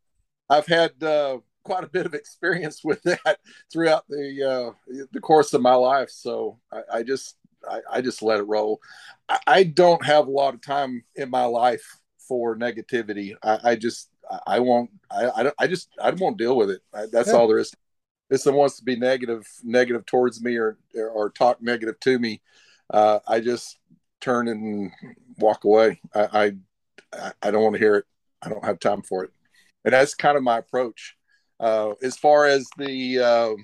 I've 0.49 0.67
had 0.67 1.03
uh, 1.03 1.39
quite 1.63 1.85
a 1.85 1.89
bit 1.89 2.07
of 2.07 2.15
experience 2.15 2.81
with 2.85 3.03
that 3.03 3.39
throughout 3.73 4.05
the 4.09 4.75
uh, 4.89 5.05
the 5.13 5.21
course 5.21 5.53
of 5.55 5.63
my 5.63 5.75
life. 5.75 6.11
So 6.11 6.59
I, 6.73 6.99
I 6.99 7.03
just 7.03 7.37
I, 7.69 7.81
I, 7.91 8.01
just 8.01 8.23
let 8.23 8.41
it 8.41 8.45
roll. 8.45 8.81
I, 9.29 9.39
I, 9.47 9.65
don't 9.65 10.03
have 10.05 10.27
a 10.27 10.31
lot 10.31 10.55
of 10.55 10.63
time 10.63 11.05
in 11.15 11.29
my 11.29 11.45
life 11.45 11.85
for 12.27 12.57
negativity. 12.57 13.35
I, 13.43 13.77
just 13.77 14.09
I 14.47 14.61
won't. 14.61 14.91
I 15.11 15.27
I, 15.27 15.53
I 15.59 15.67
just 15.67 15.91
I 16.01 16.11
won't 16.11 16.39
deal 16.39 16.57
with 16.57 16.71
it. 16.71 16.81
I, 16.95 17.07
that's 17.13 17.29
yeah. 17.29 17.35
all 17.35 17.49
there 17.49 17.59
is. 17.59 17.75
If 18.31 18.41
someone 18.41 18.61
wants 18.61 18.77
to 18.79 18.85
be 18.85 18.97
negative, 18.97 19.45
negative 19.65 20.07
towards 20.07 20.41
me, 20.41 20.57
or 20.57 20.79
or 20.95 21.31
talk 21.31 21.61
negative 21.61 21.99
to 22.01 22.19
me, 22.19 22.41
uh, 22.89 23.19
I 23.27 23.41
just 23.41 23.77
turn 24.21 24.49
and 24.49 24.93
walk 25.39 25.65
away. 25.65 26.01
I, 26.15 26.55
I 27.13 27.33
I 27.43 27.51
don't 27.51 27.63
want 27.63 27.75
to 27.75 27.81
hear 27.81 27.97
it. 27.97 28.05
I 28.41 28.49
don't 28.49 28.65
have 28.65 28.79
time 28.79 29.03
for 29.03 29.25
it, 29.25 29.31
and 29.85 29.93
that's 29.93 30.15
kind 30.15 30.37
of 30.37 30.43
my 30.43 30.59
approach. 30.59 31.17
Uh, 31.61 31.93
as 32.03 32.17
far 32.17 32.47
as 32.47 32.67
the 32.79 33.19
uh, 33.19 33.55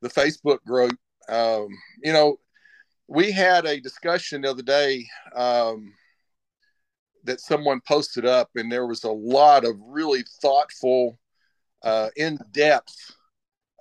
the 0.00 0.08
Facebook 0.08 0.62
group, 0.64 0.96
um, 1.28 1.68
you 2.02 2.12
know, 2.12 2.36
we 3.06 3.30
had 3.30 3.66
a 3.66 3.80
discussion 3.80 4.42
the 4.42 4.50
other 4.50 4.62
day. 4.62 5.06
Um, 5.34 5.92
that 7.24 7.40
someone 7.40 7.80
posted 7.88 8.26
up, 8.26 8.50
and 8.54 8.70
there 8.70 8.86
was 8.86 9.04
a 9.04 9.10
lot 9.10 9.64
of 9.64 9.76
really 9.80 10.22
thoughtful, 10.42 11.18
uh, 11.82 12.10
in 12.16 12.38
depth 12.52 12.94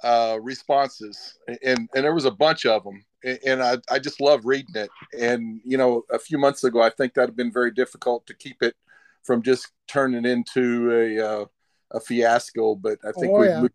uh, 0.03 0.37
responses, 0.41 1.37
and 1.47 1.89
and 1.93 2.03
there 2.03 2.13
was 2.13 2.25
a 2.25 2.31
bunch 2.31 2.65
of 2.65 2.83
them, 2.83 3.03
and 3.45 3.63
I 3.63 3.77
I 3.89 3.99
just 3.99 4.21
love 4.21 4.45
reading 4.45 4.75
it. 4.75 4.89
And 5.17 5.61
you 5.63 5.77
know, 5.77 6.03
a 6.11 6.19
few 6.19 6.37
months 6.37 6.63
ago, 6.63 6.81
I 6.81 6.89
think 6.89 7.13
that 7.13 7.29
had 7.29 7.35
been 7.35 7.51
very 7.51 7.71
difficult 7.71 8.25
to 8.27 8.33
keep 8.33 8.61
it 8.61 8.75
from 9.23 9.41
just 9.41 9.71
turning 9.87 10.25
into 10.25 10.91
a 10.91 11.25
uh, 11.25 11.45
a 11.93 11.99
fiasco. 11.99 12.75
But 12.75 12.99
I 13.03 13.11
think 13.11 13.33
Oh, 13.33 13.39
we've 13.39 13.49
yeah. 13.49 13.61
moved 13.61 13.73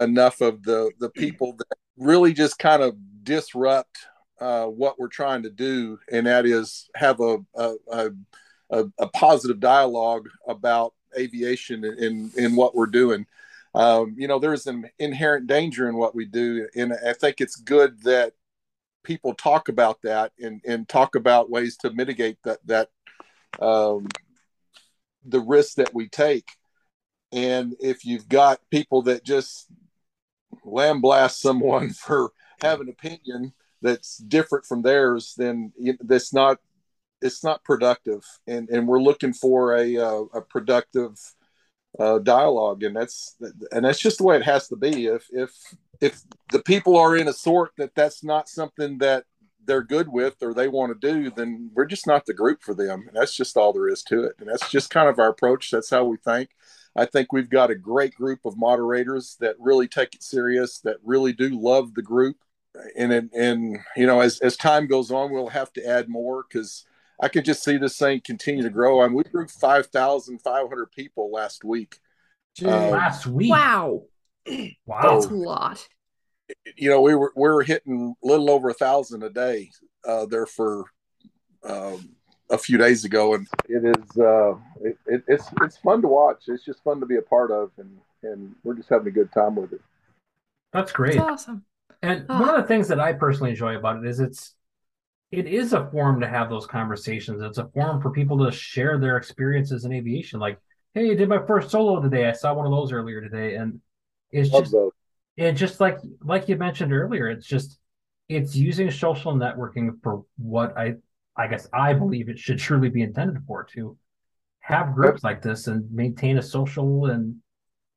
enough 0.00 0.40
of 0.40 0.62
the 0.62 0.90
the 0.98 1.10
people 1.10 1.54
that 1.54 1.78
really 1.96 2.32
just 2.32 2.58
kind 2.58 2.82
of 2.82 2.96
disrupt 3.22 3.98
uh, 4.40 4.66
what 4.66 4.98
we're 4.98 5.08
trying 5.08 5.42
to 5.44 5.50
do, 5.50 5.98
and 6.10 6.26
that 6.26 6.46
is 6.46 6.88
have 6.94 7.20
a 7.20 7.38
a, 7.54 7.74
a, 8.70 8.84
a, 8.98 9.06
positive 9.08 9.60
dialogue 9.60 10.28
about 10.48 10.94
aviation 11.16 11.84
and 11.84 12.34
in 12.34 12.56
what 12.56 12.74
we're 12.74 12.86
doing. 12.86 13.26
Um, 13.74 14.14
you 14.18 14.28
know, 14.28 14.38
there's 14.38 14.66
an 14.66 14.90
inherent 14.98 15.46
danger 15.46 15.88
in 15.88 15.96
what 15.96 16.14
we 16.14 16.26
do, 16.26 16.68
and 16.74 16.92
I 17.06 17.12
think 17.12 17.40
it's 17.40 17.56
good 17.56 18.02
that 18.02 18.32
people 19.04 19.34
talk 19.34 19.68
about 19.68 19.98
that 20.02 20.32
and 20.40 20.60
and 20.66 20.88
talk 20.88 21.14
about 21.14 21.50
ways 21.50 21.76
to 21.78 21.90
mitigate 21.90 22.38
that 22.44 22.58
that 22.66 22.88
um, 23.60 24.08
the 25.24 25.40
risk 25.40 25.76
that 25.76 25.94
we 25.94 26.08
take. 26.08 26.48
And 27.32 27.74
if 27.80 28.04
you've 28.04 28.28
got 28.28 28.60
people 28.70 29.02
that 29.02 29.24
just 29.24 29.68
lambaste 30.64 31.40
someone 31.40 31.90
for 31.90 32.32
having 32.60 32.88
an 32.88 32.94
opinion 32.98 33.52
that's 33.80 34.18
different 34.18 34.64
from 34.66 34.82
theirs, 34.82 35.34
then 35.36 35.72
that's 36.00 36.32
not 36.32 36.58
it's 37.20 37.44
not 37.44 37.64
productive. 37.64 38.24
And 38.46 38.68
and 38.68 38.86
we're 38.86 39.00
looking 39.00 39.32
for 39.32 39.76
a 39.76 39.96
uh, 39.96 40.24
a 40.34 40.40
productive 40.42 41.18
uh, 41.98 42.18
dialogue, 42.18 42.82
and 42.82 42.94
that's 42.94 43.36
and 43.70 43.84
that's 43.84 44.00
just 44.00 44.18
the 44.18 44.24
way 44.24 44.36
it 44.36 44.44
has 44.44 44.68
to 44.68 44.76
be. 44.76 45.06
If 45.06 45.26
if 45.30 45.50
if 46.00 46.20
the 46.50 46.62
people 46.62 46.96
are 46.96 47.16
in 47.16 47.28
a 47.28 47.32
sort 47.32 47.72
that 47.78 47.94
that's 47.94 48.22
not 48.22 48.48
something 48.48 48.98
that 48.98 49.24
they're 49.64 49.82
good 49.82 50.08
with 50.08 50.36
or 50.42 50.52
they 50.52 50.68
want 50.68 50.92
to 51.00 51.12
do, 51.12 51.30
then 51.30 51.70
we're 51.74 51.84
just 51.84 52.06
not 52.06 52.26
the 52.26 52.34
group 52.34 52.62
for 52.62 52.74
them. 52.74 53.04
And 53.06 53.16
that's 53.16 53.36
just 53.36 53.56
all 53.56 53.72
there 53.72 53.88
is 53.88 54.02
to 54.04 54.24
it. 54.24 54.34
And 54.40 54.48
that's 54.48 54.68
just 54.68 54.90
kind 54.90 55.08
of 55.08 55.20
our 55.20 55.28
approach. 55.28 55.70
That's 55.70 55.90
how 55.90 56.04
we 56.04 56.16
think. 56.16 56.50
I 56.94 57.06
think 57.06 57.32
we've 57.32 57.48
got 57.50 57.70
a 57.70 57.74
great 57.74 58.14
group 58.14 58.40
of 58.44 58.58
moderators 58.58 59.36
that 59.40 59.56
really 59.58 59.88
take 59.88 60.14
it 60.14 60.22
serious, 60.22 60.78
that 60.80 60.96
really 61.02 61.32
do 61.32 61.48
love 61.58 61.94
the 61.94 62.02
group. 62.02 62.36
And 62.96 63.12
and, 63.12 63.32
and 63.32 63.78
you 63.96 64.06
know, 64.06 64.20
as 64.20 64.40
as 64.40 64.56
time 64.56 64.86
goes 64.86 65.10
on, 65.10 65.30
we'll 65.32 65.48
have 65.48 65.72
to 65.74 65.86
add 65.86 66.08
more 66.08 66.44
because 66.48 66.86
I 67.20 67.28
could 67.28 67.44
just 67.44 67.62
see 67.62 67.76
this 67.76 67.98
thing 67.98 68.20
continue 68.24 68.62
to 68.62 68.70
grow. 68.70 69.00
I 69.02 69.06
mean, 69.06 69.16
we 69.16 69.24
grew 69.24 69.46
five 69.46 69.86
thousand 69.86 70.40
five 70.40 70.68
hundred 70.68 70.90
people 70.92 71.30
last 71.30 71.64
week. 71.64 71.98
Gee. 72.56 72.66
Uh, 72.66 72.90
Last 72.90 73.26
week. 73.26 73.50
Wow. 73.50 74.02
Wow. 74.86 75.20
That's 75.20 75.26
a 75.26 75.34
lot. 75.34 75.86
you 76.76 76.90
know, 76.90 77.00
we 77.00 77.14
were 77.14 77.32
we 77.36 77.48
were 77.48 77.62
hitting 77.62 78.16
a 78.22 78.26
little 78.26 78.50
over 78.50 78.70
a 78.70 78.74
thousand 78.74 79.22
a 79.22 79.30
day 79.30 79.70
uh, 80.06 80.26
there 80.26 80.46
for 80.46 80.84
um, 81.62 82.16
a 82.52 82.58
few 82.58 82.78
days 82.78 83.04
ago, 83.04 83.34
and 83.34 83.48
it 83.68 83.84
is 83.84 84.18
uh, 84.18 84.52
it, 84.82 84.98
it, 85.06 85.24
it's 85.26 85.46
it's 85.62 85.78
fun 85.78 86.02
to 86.02 86.08
watch. 86.08 86.44
It's 86.48 86.64
just 86.64 86.84
fun 86.84 87.00
to 87.00 87.06
be 87.06 87.16
a 87.16 87.22
part 87.22 87.50
of, 87.50 87.70
and 87.78 87.98
and 88.22 88.54
we're 88.62 88.74
just 88.74 88.88
having 88.90 89.08
a 89.08 89.10
good 89.10 89.32
time 89.32 89.56
with 89.56 89.72
it. 89.72 89.80
That's 90.72 90.92
great. 90.92 91.16
That's 91.16 91.42
awesome. 91.42 91.64
And 92.02 92.28
Ah. 92.28 92.40
one 92.40 92.48
of 92.50 92.56
the 92.62 92.68
things 92.68 92.88
that 92.88 93.00
I 93.00 93.12
personally 93.14 93.50
enjoy 93.50 93.76
about 93.76 94.04
it 94.04 94.08
is 94.08 94.20
it's 94.20 94.54
it 95.30 95.46
is 95.46 95.72
a 95.72 95.88
forum 95.90 96.20
to 96.20 96.28
have 96.28 96.50
those 96.50 96.66
conversations. 96.66 97.42
It's 97.42 97.58
a 97.58 97.68
forum 97.68 98.02
for 98.02 98.10
people 98.10 98.44
to 98.44 98.52
share 98.52 98.98
their 98.98 99.16
experiences 99.16 99.84
in 99.84 99.92
aviation. 99.92 100.38
Like, 100.40 100.58
hey, 100.94 101.10
I 101.10 101.14
did 101.14 101.28
my 101.28 101.44
first 101.46 101.70
solo 101.70 102.00
today. 102.02 102.28
I 102.28 102.32
saw 102.32 102.54
one 102.54 102.66
of 102.66 102.72
those 102.72 102.92
earlier 102.92 103.20
today, 103.20 103.56
and 103.56 103.80
it's 104.30 104.50
Love 104.50 104.64
just 104.64 104.72
those. 104.72 104.92
it 105.36 105.52
just 105.52 105.80
like 105.80 105.98
like 106.22 106.48
you 106.48 106.56
mentioned 106.56 106.92
earlier. 106.92 107.30
It's 107.30 107.46
just 107.46 107.78
it's 108.28 108.54
using 108.56 108.90
social 108.90 109.34
networking 109.34 110.02
for 110.02 110.24
what 110.38 110.76
I 110.76 110.96
I 111.36 111.46
guess 111.48 111.68
I 111.72 111.94
believe 111.94 112.28
it 112.28 112.38
should 112.38 112.58
truly 112.58 112.88
be 112.90 113.02
intended 113.02 113.42
for 113.46 113.64
to 113.74 113.96
have 114.60 114.94
groups 114.94 115.24
like 115.24 115.42
this 115.42 115.66
and 115.66 115.90
maintain 115.90 116.38
a 116.38 116.42
social 116.42 117.06
and 117.06 117.36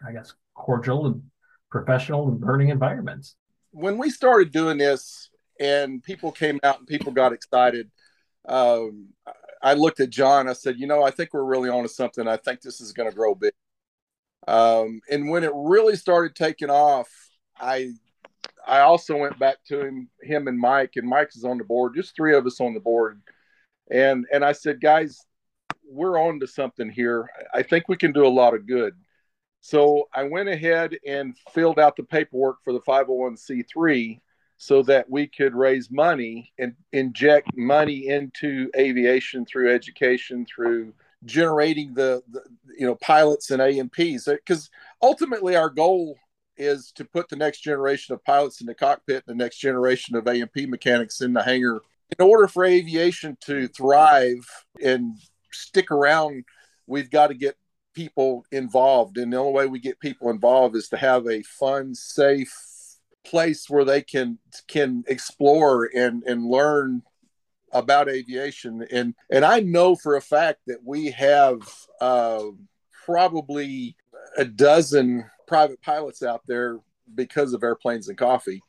I 0.08 0.12
guess 0.14 0.34
cordial 0.56 1.06
and 1.08 1.22
professional 1.70 2.30
and 2.30 2.42
learning 2.42 2.70
environments. 2.70 3.36
when 3.72 3.98
we 3.98 4.10
started 4.10 4.52
doing 4.52 4.78
this 4.78 5.30
and 5.60 6.02
people 6.04 6.32
came 6.32 6.60
out 6.64 6.80
and 6.80 6.88
people 6.88 7.12
got 7.12 7.34
excited 7.34 7.92
um, 8.48 9.10
i 9.62 9.74
looked 9.74 10.00
at 10.00 10.10
john 10.10 10.48
i 10.48 10.54
said 10.54 10.78
you 10.78 10.88
know 10.88 11.04
i 11.04 11.12
think 11.12 11.34
we're 11.34 11.44
really 11.44 11.70
onto 11.70 11.88
something. 11.90 12.28
I 12.28 12.38
think 12.38 12.62
this 12.62 12.80
is 12.82 12.94
going 12.94 13.10
to 13.10 13.16
grow 13.16 13.36
big. 13.36 13.54
Um, 14.48 15.02
and 15.10 15.30
when 15.30 15.44
it 15.44 15.52
really 15.54 15.96
started 15.98 16.36
taking 16.36 16.70
off 16.70 17.10
i 17.60 17.90
i 18.68 18.80
also 18.80 19.18
went 19.18 19.38
back 19.40 19.58
to 19.66 19.80
him 19.80 20.10
him 20.22 20.48
and 20.48 20.60
mike 20.60 20.94
and 20.96 21.08
mike 21.08 21.30
is 21.36 21.44
on 21.44 21.58
the 21.58 21.64
board 21.64 21.94
just 21.96 22.16
three 22.16 22.36
of 22.36 22.46
us 22.46 22.60
on 22.60 22.74
the 22.74 22.80
board. 22.80 23.22
And 23.92 24.26
and 24.34 24.44
i 24.44 24.52
said 24.52 24.82
guys 24.82 25.26
we're 25.88 26.20
on 26.20 26.40
to 26.40 26.48
something 26.48 26.90
here. 26.90 27.30
I 27.54 27.64
think 27.64 27.88
we 27.88 27.98
can 27.98 28.12
do 28.12 28.26
a 28.26 28.28
lot 28.28 28.54
of 28.54 28.68
good. 28.68 28.96
So 29.62 30.08
I 30.14 30.24
went 30.24 30.50
ahead 30.50 30.96
and 31.08 31.36
filled 31.54 31.80
out 31.80 31.96
the 31.96 32.04
paperwork 32.04 32.58
for 32.64 32.74
the 32.74 32.82
501c3 32.82 34.20
so 34.58 34.84
that 34.84 35.10
we 35.10 35.28
could 35.28 35.54
raise 35.54 35.92
money 35.92 36.54
and 36.60 36.76
inject 36.94 37.50
money 37.58 38.08
into 38.08 38.70
aviation 38.78 39.46
through 39.46 39.74
education, 39.74 40.46
through 40.46 40.94
generating 41.26 41.94
the, 41.94 42.22
the 42.32 42.42
you 42.78 42.86
know 42.86 42.96
pilots 42.96 43.52
and 43.52 43.62
A&Ps. 43.62 44.26
Because 44.26 44.70
ultimately, 45.02 45.56
our 45.56 45.70
goal 45.70 46.16
is 46.58 46.92
to 46.96 47.06
put 47.06 47.30
the 47.30 47.36
next 47.36 47.62
generation 47.62 48.14
of 48.14 48.24
pilots 48.24 48.62
in 48.62 48.68
the 48.68 48.76
cockpit 48.76 49.24
and 49.28 49.40
the 49.40 49.44
next 49.44 49.58
generation 49.58 50.16
of 50.16 50.28
A&P 50.28 50.66
mechanics 50.66 51.22
in 51.22 51.34
the 51.34 51.44
hangar. 51.44 51.82
In 52.18 52.26
order 52.26 52.48
for 52.48 52.66
aviation 52.66 53.38
to 53.42 53.68
thrive 53.68 54.48
and 54.82 55.18
stick 55.52 55.92
around, 55.92 56.44
we've 56.88 57.10
got 57.10 57.28
to 57.28 57.34
get 57.34 57.56
people 57.96 58.46
involved 58.52 59.18
and 59.18 59.32
the 59.32 59.38
only 59.38 59.54
way 59.54 59.66
we 59.66 59.80
get 59.80 60.00
people 60.00 60.30
involved 60.30 60.76
is 60.76 60.90
to 60.90 60.98
have 60.98 61.26
a 61.28 61.42
fun 61.44 61.96
safe 61.96 62.54
place 63.26 63.70
where 63.70 63.86
they 63.86 64.02
can 64.02 64.38
can 64.68 65.04
explore 65.08 65.90
and 65.96 66.22
and 66.24 66.46
learn 66.46 67.02
about 67.72 68.10
aviation 68.10 68.86
and 68.92 69.16
and 69.32 69.44
i 69.46 69.62
know 69.62 69.96
for 69.96 70.16
a 70.16 70.22
fact 70.22 70.60
that 70.68 70.78
we 70.84 71.10
have 71.10 71.62
uh, 72.02 72.44
probably 73.06 73.96
a 74.38 74.46
dozen 74.46 75.26
private 75.48 75.82
pilots 75.82 76.24
out 76.24 76.42
there 76.48 76.80
because 77.14 77.54
of 77.54 77.64
airplanes 77.64 78.10
and 78.10 78.18
coffee 78.18 78.62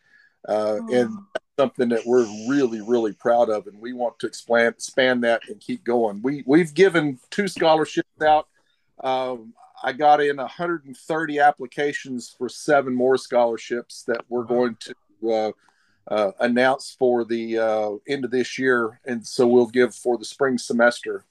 uh, 0.49 0.79
and 0.93 1.11
that's 1.33 1.45
something 1.59 1.89
that 1.89 2.07
we're 2.07 2.27
really 2.49 2.81
really 2.81 3.12
proud 3.12 3.51
of 3.51 3.66
and 3.66 3.81
we 3.81 3.93
want 3.93 4.18
to 4.18 4.27
expand 4.27 4.74
expand 4.74 5.24
that 5.24 5.43
and 5.49 5.61
keep 5.61 5.85
going. 5.85 6.20
We 6.22 6.45
we've 6.47 6.74
given 6.74 7.18
two 7.31 7.49
scholarships 7.49 8.22
out. 8.22 8.49
Um, 9.03 9.55
I 9.83 9.93
got 9.93 10.20
in 10.20 10.37
130 10.37 11.39
applications 11.39 12.35
for 12.37 12.49
seven 12.49 12.95
more 12.95 13.18
scholarships 13.18 14.05
that 14.05 14.24
we're 14.29 14.45
going 14.45 14.77
to 14.81 14.95
uh, 15.31 15.53
uh, 16.09 16.33
announce 16.41 16.97
for 16.99 17.24
the 17.24 17.59
uh, 17.59 17.91
end 18.09 18.24
of 18.24 18.31
this 18.31 18.59
year, 18.59 19.01
and 19.05 19.27
so 19.27 19.47
we'll 19.47 19.66
give 19.66 19.95
for 19.95 20.16
the 20.16 20.24
spring 20.24 20.57
semester. 20.57 21.24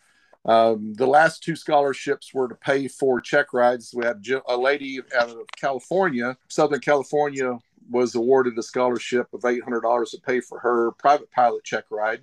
Um, 0.45 0.93
the 0.93 1.07
last 1.07 1.43
two 1.43 1.55
scholarships 1.55 2.33
were 2.33 2.47
to 2.47 2.55
pay 2.55 2.87
for 2.87 3.19
check 3.19 3.53
rides. 3.53 3.93
We 3.95 4.05
had 4.05 4.23
a 4.47 4.57
lady 4.57 5.01
out 5.17 5.29
of 5.29 5.47
California, 5.59 6.37
Southern 6.47 6.79
California, 6.79 7.57
was 7.89 8.15
awarded 8.15 8.57
a 8.57 8.63
scholarship 8.63 9.27
of 9.33 9.41
$800 9.41 10.11
to 10.11 10.17
pay 10.21 10.39
for 10.39 10.59
her 10.59 10.91
private 10.91 11.31
pilot 11.31 11.63
check 11.63 11.85
ride. 11.89 12.21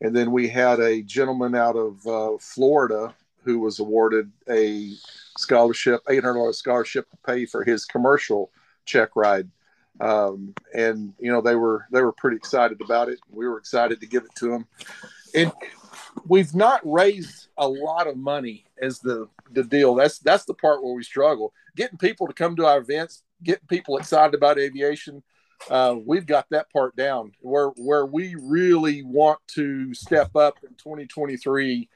And 0.00 0.14
then 0.14 0.32
we 0.32 0.48
had 0.48 0.80
a 0.80 1.02
gentleman 1.02 1.54
out 1.54 1.76
of 1.76 2.06
uh, 2.06 2.36
Florida 2.38 3.14
who 3.44 3.58
was 3.58 3.78
awarded 3.78 4.30
a 4.50 4.92
scholarship, 5.38 6.00
eight 6.08 6.24
hundred 6.24 6.38
dollars 6.38 6.58
scholarship 6.58 7.08
to 7.10 7.16
pay 7.26 7.46
for 7.46 7.62
his 7.62 7.84
commercial 7.84 8.50
check 8.84 9.10
ride. 9.14 9.48
Um, 10.00 10.54
and 10.74 11.14
you 11.20 11.30
know 11.30 11.40
they 11.40 11.54
were 11.54 11.86
they 11.92 12.02
were 12.02 12.12
pretty 12.12 12.36
excited 12.36 12.80
about 12.80 13.08
it. 13.08 13.20
We 13.30 13.46
were 13.46 13.58
excited 13.58 14.00
to 14.00 14.06
give 14.06 14.24
it 14.24 14.34
to 14.36 14.48
them. 14.50 14.66
And 15.34 15.52
we've 16.26 16.54
not 16.54 16.80
raised 16.84 17.48
a 17.56 17.68
lot 17.68 18.06
of 18.06 18.16
money 18.16 18.66
as 18.80 19.00
the 19.00 19.28
the 19.50 19.64
deal. 19.64 19.94
That's 19.94 20.18
that's 20.18 20.44
the 20.44 20.54
part 20.54 20.82
where 20.82 20.94
we 20.94 21.02
struggle. 21.02 21.52
Getting 21.76 21.98
people 21.98 22.26
to 22.26 22.32
come 22.32 22.56
to 22.56 22.66
our 22.66 22.78
events, 22.78 23.22
getting 23.42 23.66
people 23.68 23.96
excited 23.96 24.34
about 24.34 24.58
aviation. 24.58 25.22
Uh, 25.70 25.96
we've 26.04 26.26
got 26.26 26.46
that 26.50 26.70
part 26.70 26.96
down. 26.96 27.32
Where 27.40 27.68
where 27.76 28.06
we 28.06 28.36
really 28.40 29.02
want 29.02 29.38
to 29.54 29.94
step 29.94 30.36
up 30.36 30.58
in 30.62 30.70
2023 30.70 31.88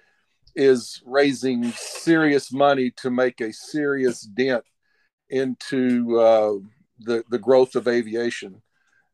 is 0.55 1.03
raising 1.05 1.71
serious 1.73 2.53
money 2.53 2.91
to 2.91 3.11
make 3.11 3.41
a 3.41 3.53
serious 3.53 4.23
dent 4.23 4.65
into 5.31 6.19
uh, 6.19 6.55
the 7.01 7.25
the 7.31 7.39
growth 7.39 7.75
of 7.75 7.89
aviation. 7.89 8.63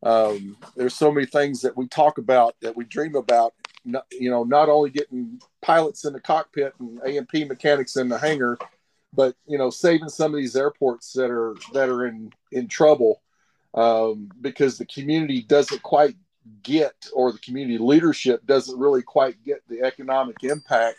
Um, 0.04 0.56
there's 0.76 0.94
so 0.94 1.10
many 1.10 1.26
things 1.26 1.62
that 1.62 1.76
we 1.76 1.88
talk 1.88 2.18
about 2.18 2.54
that 2.60 2.76
we 2.76 2.84
dream 2.84 3.16
about. 3.16 3.54
Not, 3.86 4.06
you 4.12 4.30
know, 4.30 4.44
not 4.44 4.68
only 4.68 4.90
getting 4.90 5.40
pilots 5.60 6.04
in 6.04 6.12
the 6.12 6.20
cockpit 6.20 6.74
and 6.78 7.00
A&P 7.04 7.44
mechanics 7.44 7.96
in 7.96 8.08
the 8.08 8.18
hangar, 8.18 8.56
but 9.12 9.34
you 9.46 9.58
know, 9.58 9.70
saving 9.70 10.08
some 10.08 10.32
of 10.32 10.36
these 10.38 10.56
airports 10.56 11.12
that 11.14 11.30
are 11.30 11.54
that 11.72 11.88
are 11.88 12.06
in 12.06 12.32
in 12.52 12.68
trouble 12.68 13.20
um, 13.74 14.30
because 14.40 14.78
the 14.78 14.86
community 14.86 15.42
doesn't 15.42 15.82
quite 15.82 16.16
get, 16.62 16.94
or 17.12 17.32
the 17.32 17.38
community 17.38 17.78
leadership 17.78 18.46
doesn't 18.46 18.78
really 18.78 19.02
quite 19.02 19.42
get 19.44 19.62
the 19.68 19.82
economic 19.82 20.44
impact 20.44 20.98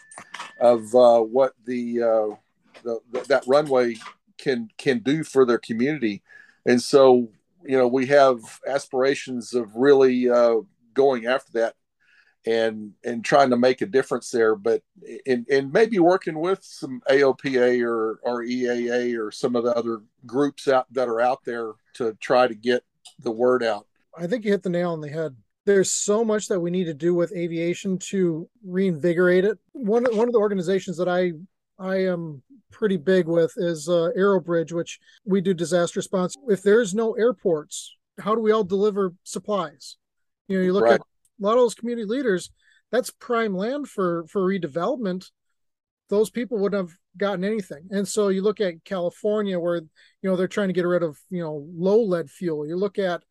of 0.60 0.94
uh, 0.96 1.20
what 1.20 1.54
the, 1.66 2.02
uh, 2.02 2.36
the 2.84 3.00
that 3.28 3.44
runway 3.48 3.96
can 4.38 4.70
can 4.78 5.00
do 5.00 5.24
for 5.24 5.46
their 5.46 5.58
community. 5.58 6.22
And 6.66 6.82
so, 6.82 7.30
you 7.66 7.78
know, 7.78 7.88
we 7.88 8.08
have 8.08 8.40
aspirations 8.68 9.54
of 9.54 9.76
really 9.76 10.30
uh, 10.30 10.58
going 10.94 11.26
after 11.26 11.52
that 11.54 11.76
and 12.46 12.92
and 13.04 13.26
trying 13.26 13.50
to 13.50 13.58
make 13.58 13.82
a 13.82 13.86
difference 13.86 14.30
there 14.30 14.56
but 14.56 14.84
and, 15.26 15.48
and 15.50 15.74
maybe 15.74 15.98
working 15.98 16.40
with 16.40 16.60
some 16.64 17.02
aopa 17.10 17.82
or 17.84 18.20
or 18.22 18.44
eaa 18.44 19.18
or 19.18 19.32
some 19.32 19.56
of 19.56 19.64
the 19.64 19.76
other 19.76 20.02
groups 20.26 20.68
out 20.68 20.86
that 20.94 21.08
are 21.08 21.22
out 21.22 21.40
there 21.44 21.74
to 21.94 22.14
try 22.22 22.48
to 22.48 22.56
get 22.56 22.84
the 23.20 23.32
word 23.32 23.64
out. 23.64 23.88
I 24.18 24.28
think 24.28 24.46
you 24.46 24.52
hit 24.52 24.64
the 24.64 24.70
nail 24.70 24.92
on 24.92 25.02
the 25.02 25.10
head. 25.10 25.36
There's 25.66 25.92
so 25.92 26.24
much 26.24 26.48
that 26.50 26.60
we 26.60 26.70
need 26.70 26.86
to 26.86 26.94
do 26.94 27.16
with 27.16 27.34
aviation 27.34 27.98
to 28.10 28.48
reinvigorate 28.64 29.46
it. 29.46 29.58
One, 29.72 30.04
one 30.16 30.28
of 30.28 30.34
the 30.34 30.40
organizations 30.40 30.98
that 30.98 31.10
i 31.10 31.32
i 31.80 31.96
am 31.96 32.42
pretty 32.72 32.98
big 32.98 33.28
with 33.28 33.54
is 33.58 33.88
uh, 33.88 34.10
aerobridge 34.18 34.72
which 34.72 35.00
we 35.26 35.42
do 35.42 35.54
disaster 35.54 36.00
response 36.00 36.36
if 36.50 36.62
there's 36.62 36.94
no 36.94 37.14
airports 37.14 37.96
how 38.20 38.36
do 38.36 38.42
we 38.42 38.52
all 38.52 38.64
deliver 38.64 39.14
supplies 39.24 39.98
you 40.48 40.58
know 40.58 40.64
you 40.64 40.74
look 40.74 40.84
right. 40.84 40.96
at 40.96 41.02
a 41.40 41.44
lot 41.44 41.54
of 41.54 41.60
those 41.60 41.76
community 41.76 42.06
leaders, 42.06 42.50
that's 42.92 43.12
prime 43.12 43.56
land 43.56 43.88
for 43.88 44.26
for 44.28 44.42
redevelopment. 44.42 45.26
Those 46.10 46.30
people 46.30 46.60
wouldn't 46.60 46.82
have 46.82 46.96
gotten 47.18 47.44
anything. 47.44 47.88
And 47.90 48.08
so 48.08 48.28
you 48.28 48.42
look 48.42 48.62
at 48.62 48.84
California 48.84 49.60
where 49.60 49.78
you 49.78 50.30
know 50.30 50.36
they're 50.36 50.48
trying 50.48 50.70
to 50.70 50.74
get 50.74 50.86
rid 50.86 51.04
of, 51.04 51.18
you 51.30 51.42
know, 51.42 51.68
low 51.74 52.02
lead 52.02 52.30
fuel. 52.30 52.68
You 52.68 52.78
look 52.78 53.00
at, 53.00 53.24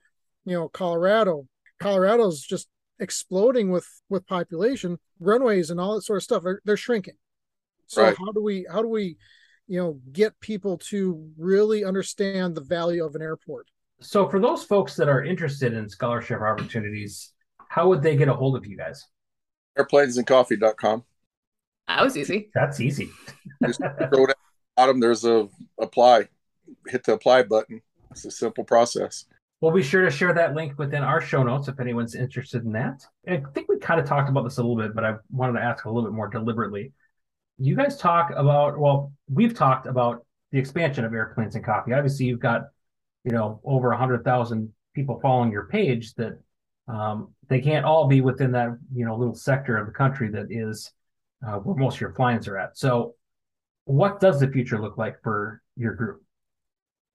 you 0.45 0.55
know, 0.55 0.69
Colorado. 0.69 1.47
Colorado's 1.81 2.41
just 2.43 2.69
exploding 2.99 3.71
with 3.71 3.87
with 4.09 4.27
population, 4.27 4.99
runways 5.21 5.71
and 5.71 5.81
all 5.81 5.95
that 5.95 6.03
sort 6.03 6.19
of 6.19 6.23
stuff. 6.25 6.43
They're, 6.43 6.61
they're 6.65 6.77
shrinking. 6.77 7.15
So 7.87 8.03
right. 8.03 8.17
how 8.19 8.33
do 8.33 8.43
we 8.43 8.67
how 8.71 8.83
do 8.83 8.89
we 8.89 9.17
you 9.67 9.79
know 9.81 10.01
get 10.13 10.39
people 10.41 10.79
to 10.91 11.31
really 11.37 11.85
understand 11.85 12.55
the 12.55 12.61
value 12.61 13.05
of 13.05 13.15
an 13.15 13.23
airport? 13.23 13.69
So 14.01 14.29
for 14.29 14.41
those 14.41 14.65
folks 14.65 14.97
that 14.97 15.09
are 15.09 15.25
interested 15.25 15.73
in 15.73 15.89
scholarship 15.89 16.41
opportunities, 16.41 17.33
how 17.69 17.89
would 17.89 18.03
they 18.03 18.17
get 18.17 18.29
a 18.29 18.35
hold 18.35 18.57
of 18.57 18.67
you 18.67 18.77
guys? 18.77 19.07
Airplanesandcoffee.com. 19.79 21.05
That 21.89 22.03
was 22.03 22.17
easy. 22.17 22.51
That's 22.55 22.81
easy. 22.81 23.11
Just 23.65 23.81
go 23.81 24.27
down 24.27 24.35
bottom. 24.77 25.01
There's 25.01 25.25
a 25.25 25.49
apply. 25.81 26.29
Hit 26.89 27.05
the 27.05 27.15
apply 27.15 27.45
button. 27.45 27.81
It's 28.11 28.25
a 28.25 28.31
simple 28.31 28.65
process. 28.65 29.27
We'll 29.61 29.73
be 29.73 29.83
sure 29.83 30.05
to 30.05 30.11
share 30.11 30.35
that 30.35 30.55
link 30.55 30.79
within 30.79 31.03
our 31.03 31.21
show 31.21 31.43
notes 31.43 31.69
if 31.69 31.81
anyone's 31.81 32.15
interested 32.15 32.65
in 32.65 32.73
that. 32.73 33.05
I 33.27 33.43
think 33.55 33.69
we 33.69 33.79
kind 33.79 33.99
of 33.99 34.07
talked 34.07 34.29
about 34.29 34.45
this 34.45 34.59
a 34.59 34.63
little 34.63 34.77
bit, 34.77 34.95
but 34.95 35.05
I 35.05 35.15
wanted 35.31 35.59
to 35.59 35.65
ask 35.65 35.85
a 35.85 35.91
little 35.91 36.09
bit 36.09 36.15
more 36.15 36.29
deliberately. 36.29 36.93
You 37.59 37.77
guys 37.77 37.97
talk 37.97 38.31
about, 38.35 38.79
well, 38.79 39.13
we've 39.29 39.55
talked 39.55 39.87
about 39.87 40.27
the 40.53 40.59
expansion 40.59 41.05
of 41.05 41.13
airplanes 41.13 41.55
and 41.55 41.65
coffee. 41.65 41.93
Obviously, 41.93 42.27
you've 42.27 42.41
got, 42.41 42.63
you 43.25 43.33
know, 43.33 43.61
over 43.65 43.89
100,000 43.91 44.73
people 44.95 45.19
following 45.21 45.51
your 45.51 45.67
page 45.67 46.15
that 46.15 46.39
um, 46.89 47.29
they 47.49 47.61
can't 47.61 47.85
all 47.85 48.07
be 48.07 48.21
within 48.21 48.53
that 48.53 48.77
you 48.95 49.05
know 49.05 49.17
little 49.17 49.35
sector 49.35 49.77
of 49.77 49.87
the 49.87 49.93
country 49.93 50.29
that 50.31 50.47
is 50.51 50.93
uh, 51.47 51.57
where 51.57 51.77
most 51.77 51.97
of 51.97 52.01
your 52.01 52.13
clients 52.13 52.47
are 52.49 52.59
at. 52.59 52.77
So, 52.77 53.15
what 53.85 54.21
does 54.21 54.41
the 54.41 54.49
future 54.49 54.81
look 54.81 54.99
like 54.99 55.23
for 55.23 55.63
your 55.77 55.95
group? 55.95 56.23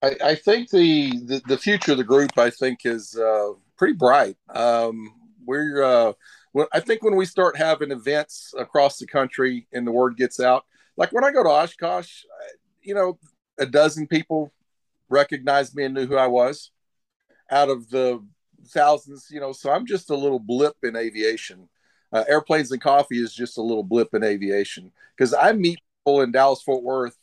I, 0.02 0.16
I 0.24 0.34
think 0.34 0.70
the, 0.70 1.10
the, 1.24 1.42
the 1.46 1.58
future 1.58 1.92
of 1.92 1.98
the 1.98 2.04
group 2.04 2.36
I 2.38 2.50
think 2.50 2.80
is 2.84 3.16
uh, 3.16 3.52
pretty 3.76 3.94
bright. 3.94 4.36
Um, 4.48 5.14
we're 5.44 5.82
uh, 5.82 6.12
well, 6.52 6.68
I 6.72 6.80
think 6.80 7.02
when 7.02 7.16
we 7.16 7.26
start 7.26 7.56
having 7.56 7.90
events 7.90 8.52
across 8.58 8.98
the 8.98 9.06
country 9.06 9.66
and 9.72 9.86
the 9.86 9.92
word 9.92 10.16
gets 10.16 10.40
out, 10.40 10.64
like 10.96 11.12
when 11.12 11.24
I 11.24 11.30
go 11.30 11.42
to 11.42 11.48
Oshkosh, 11.48 12.22
you 12.82 12.94
know, 12.94 13.18
a 13.58 13.66
dozen 13.66 14.06
people 14.06 14.52
recognized 15.08 15.74
me 15.74 15.84
and 15.84 15.94
knew 15.94 16.06
who 16.06 16.16
I 16.16 16.26
was 16.26 16.70
out 17.50 17.68
of 17.68 17.88
the 17.90 18.24
thousands, 18.68 19.28
you 19.30 19.40
know, 19.40 19.52
so 19.52 19.70
I'm 19.70 19.86
just 19.86 20.10
a 20.10 20.16
little 20.16 20.38
blip 20.38 20.76
in 20.82 20.96
aviation. 20.96 21.68
Uh, 22.12 22.24
airplanes 22.28 22.72
and 22.72 22.80
coffee 22.80 23.18
is 23.18 23.32
just 23.32 23.58
a 23.58 23.62
little 23.62 23.84
blip 23.84 24.14
in 24.14 24.24
aviation 24.24 24.90
because 25.16 25.32
I 25.32 25.52
meet 25.52 25.78
people 26.00 26.22
in 26.22 26.32
Dallas 26.32 26.60
Fort 26.62 26.82
Worth 26.82 27.16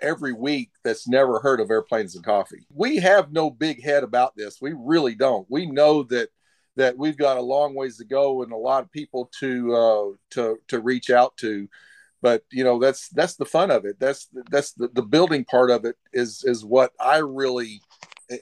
every 0.00 0.32
week 0.32 0.70
that's 0.84 1.06
never 1.06 1.38
heard 1.38 1.60
of 1.60 1.70
airplanes 1.70 2.14
and 2.14 2.24
coffee. 2.24 2.66
We 2.74 2.96
have 2.96 3.32
no 3.32 3.50
big 3.50 3.82
head 3.82 4.02
about 4.02 4.34
this. 4.36 4.58
We 4.60 4.74
really 4.76 5.14
don't. 5.14 5.46
We 5.50 5.66
know 5.66 6.02
that 6.04 6.30
that 6.76 6.96
we've 6.96 7.16
got 7.16 7.36
a 7.36 7.42
long 7.42 7.74
ways 7.74 7.96
to 7.98 8.04
go 8.04 8.42
and 8.42 8.52
a 8.52 8.56
lot 8.56 8.84
of 8.84 8.92
people 8.92 9.30
to 9.40 9.74
uh, 9.74 10.06
to 10.30 10.58
to 10.68 10.80
reach 10.80 11.10
out 11.10 11.36
to. 11.38 11.68
But 12.22 12.44
you 12.50 12.64
know 12.64 12.78
that's 12.78 13.08
that's 13.10 13.36
the 13.36 13.44
fun 13.44 13.70
of 13.70 13.84
it. 13.84 13.98
That's 14.00 14.28
that's 14.50 14.72
the, 14.72 14.88
the 14.88 15.02
building 15.02 15.44
part 15.44 15.70
of 15.70 15.84
it 15.84 15.96
is 16.12 16.44
is 16.44 16.64
what 16.64 16.92
I 17.00 17.18
really 17.18 17.80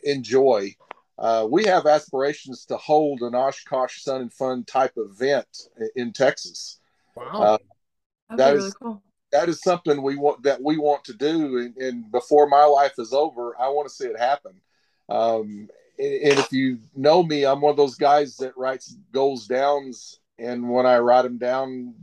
enjoy 0.05 0.75
uh, 1.19 1.47
we 1.49 1.65
have 1.65 1.87
aspirations 1.87 2.65
to 2.67 2.77
hold 2.77 3.21
an 3.21 3.35
Oshkosh 3.35 4.03
Sun 4.03 4.23
and 4.23 4.33
Fun 4.33 4.65
type 4.65 4.95
event 4.97 5.47
in 5.95 6.13
Texas. 6.13 6.81
Wow, 7.15 7.43
uh, 7.43 7.59
that 8.37 8.55
is 8.55 8.65
really 8.65 8.75
cool. 8.83 9.03
that 9.31 9.49
is 9.49 9.63
something 9.63 10.03
we 10.03 10.17
want 10.17 10.43
that 10.43 10.61
we 10.61 10.77
want 10.77 11.05
to 11.05 11.15
do, 11.15 11.59
and, 11.59 11.77
and 11.77 12.11
before 12.11 12.49
my 12.49 12.65
life 12.65 12.95
is 12.99 13.13
over, 13.13 13.55
I 13.61 13.69
want 13.69 13.89
to 13.89 13.95
see 13.95 14.07
it 14.07 14.19
happen. 14.19 14.61
Um, 15.09 15.69
and, 15.99 16.39
if 16.39 16.53
you 16.53 16.79
know 16.95 17.23
me, 17.23 17.45
I'm 17.45 17.61
one 17.61 17.71
of 17.71 17.77
those 17.77 17.97
guys 17.97 18.37
that 18.39 18.57
writes 18.57 18.97
goals 19.13 19.47
downs, 19.47 20.21
and 20.39 20.69
when 20.69 20.87
I 20.87 20.99
write 20.99 21.23
them 21.23 21.39
down, 21.39 21.95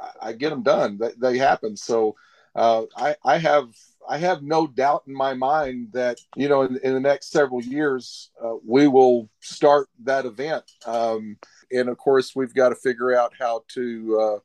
I, 0.00 0.28
I 0.28 0.32
get 0.32 0.50
them 0.50 0.62
done. 0.62 0.98
They, 0.98 1.12
they 1.18 1.38
happen. 1.38 1.76
So 1.76 2.16
uh, 2.54 2.84
I, 2.96 3.16
I 3.24 3.38
have 3.38 3.68
I 4.08 4.18
have 4.18 4.42
no 4.42 4.66
doubt 4.66 5.04
in 5.06 5.14
my 5.14 5.34
mind 5.34 5.88
that 5.92 6.18
you 6.36 6.48
know 6.48 6.62
in, 6.62 6.78
in 6.82 6.94
the 6.94 7.00
next 7.00 7.30
several 7.30 7.62
years 7.62 8.30
uh, 8.42 8.54
we 8.64 8.88
will 8.88 9.28
start 9.40 9.88
that 10.04 10.26
event. 10.26 10.64
Um, 10.86 11.36
and 11.70 11.88
of 11.88 11.98
course, 11.98 12.36
we've 12.36 12.54
got 12.54 12.70
to 12.70 12.76
figure 12.76 13.14
out 13.14 13.32
how 13.38 13.64
to 13.68 14.40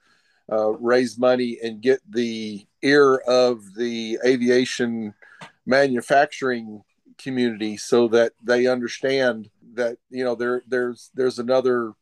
uh, 0.49 0.55
uh, 0.55 0.69
raise 0.79 1.17
money 1.17 1.59
and 1.61 1.81
get 1.81 1.99
the 2.09 2.65
ear 2.81 3.17
of 3.27 3.75
the 3.75 4.17
aviation 4.25 5.13
manufacturing 5.65 6.83
community 7.19 7.77
so 7.77 8.07
that 8.07 8.33
they 8.43 8.67
understand 8.67 9.49
that 9.73 9.97
you 10.09 10.23
know 10.23 10.35
there 10.35 10.63
there's 10.67 11.11
there's 11.13 11.39
another 11.39 11.93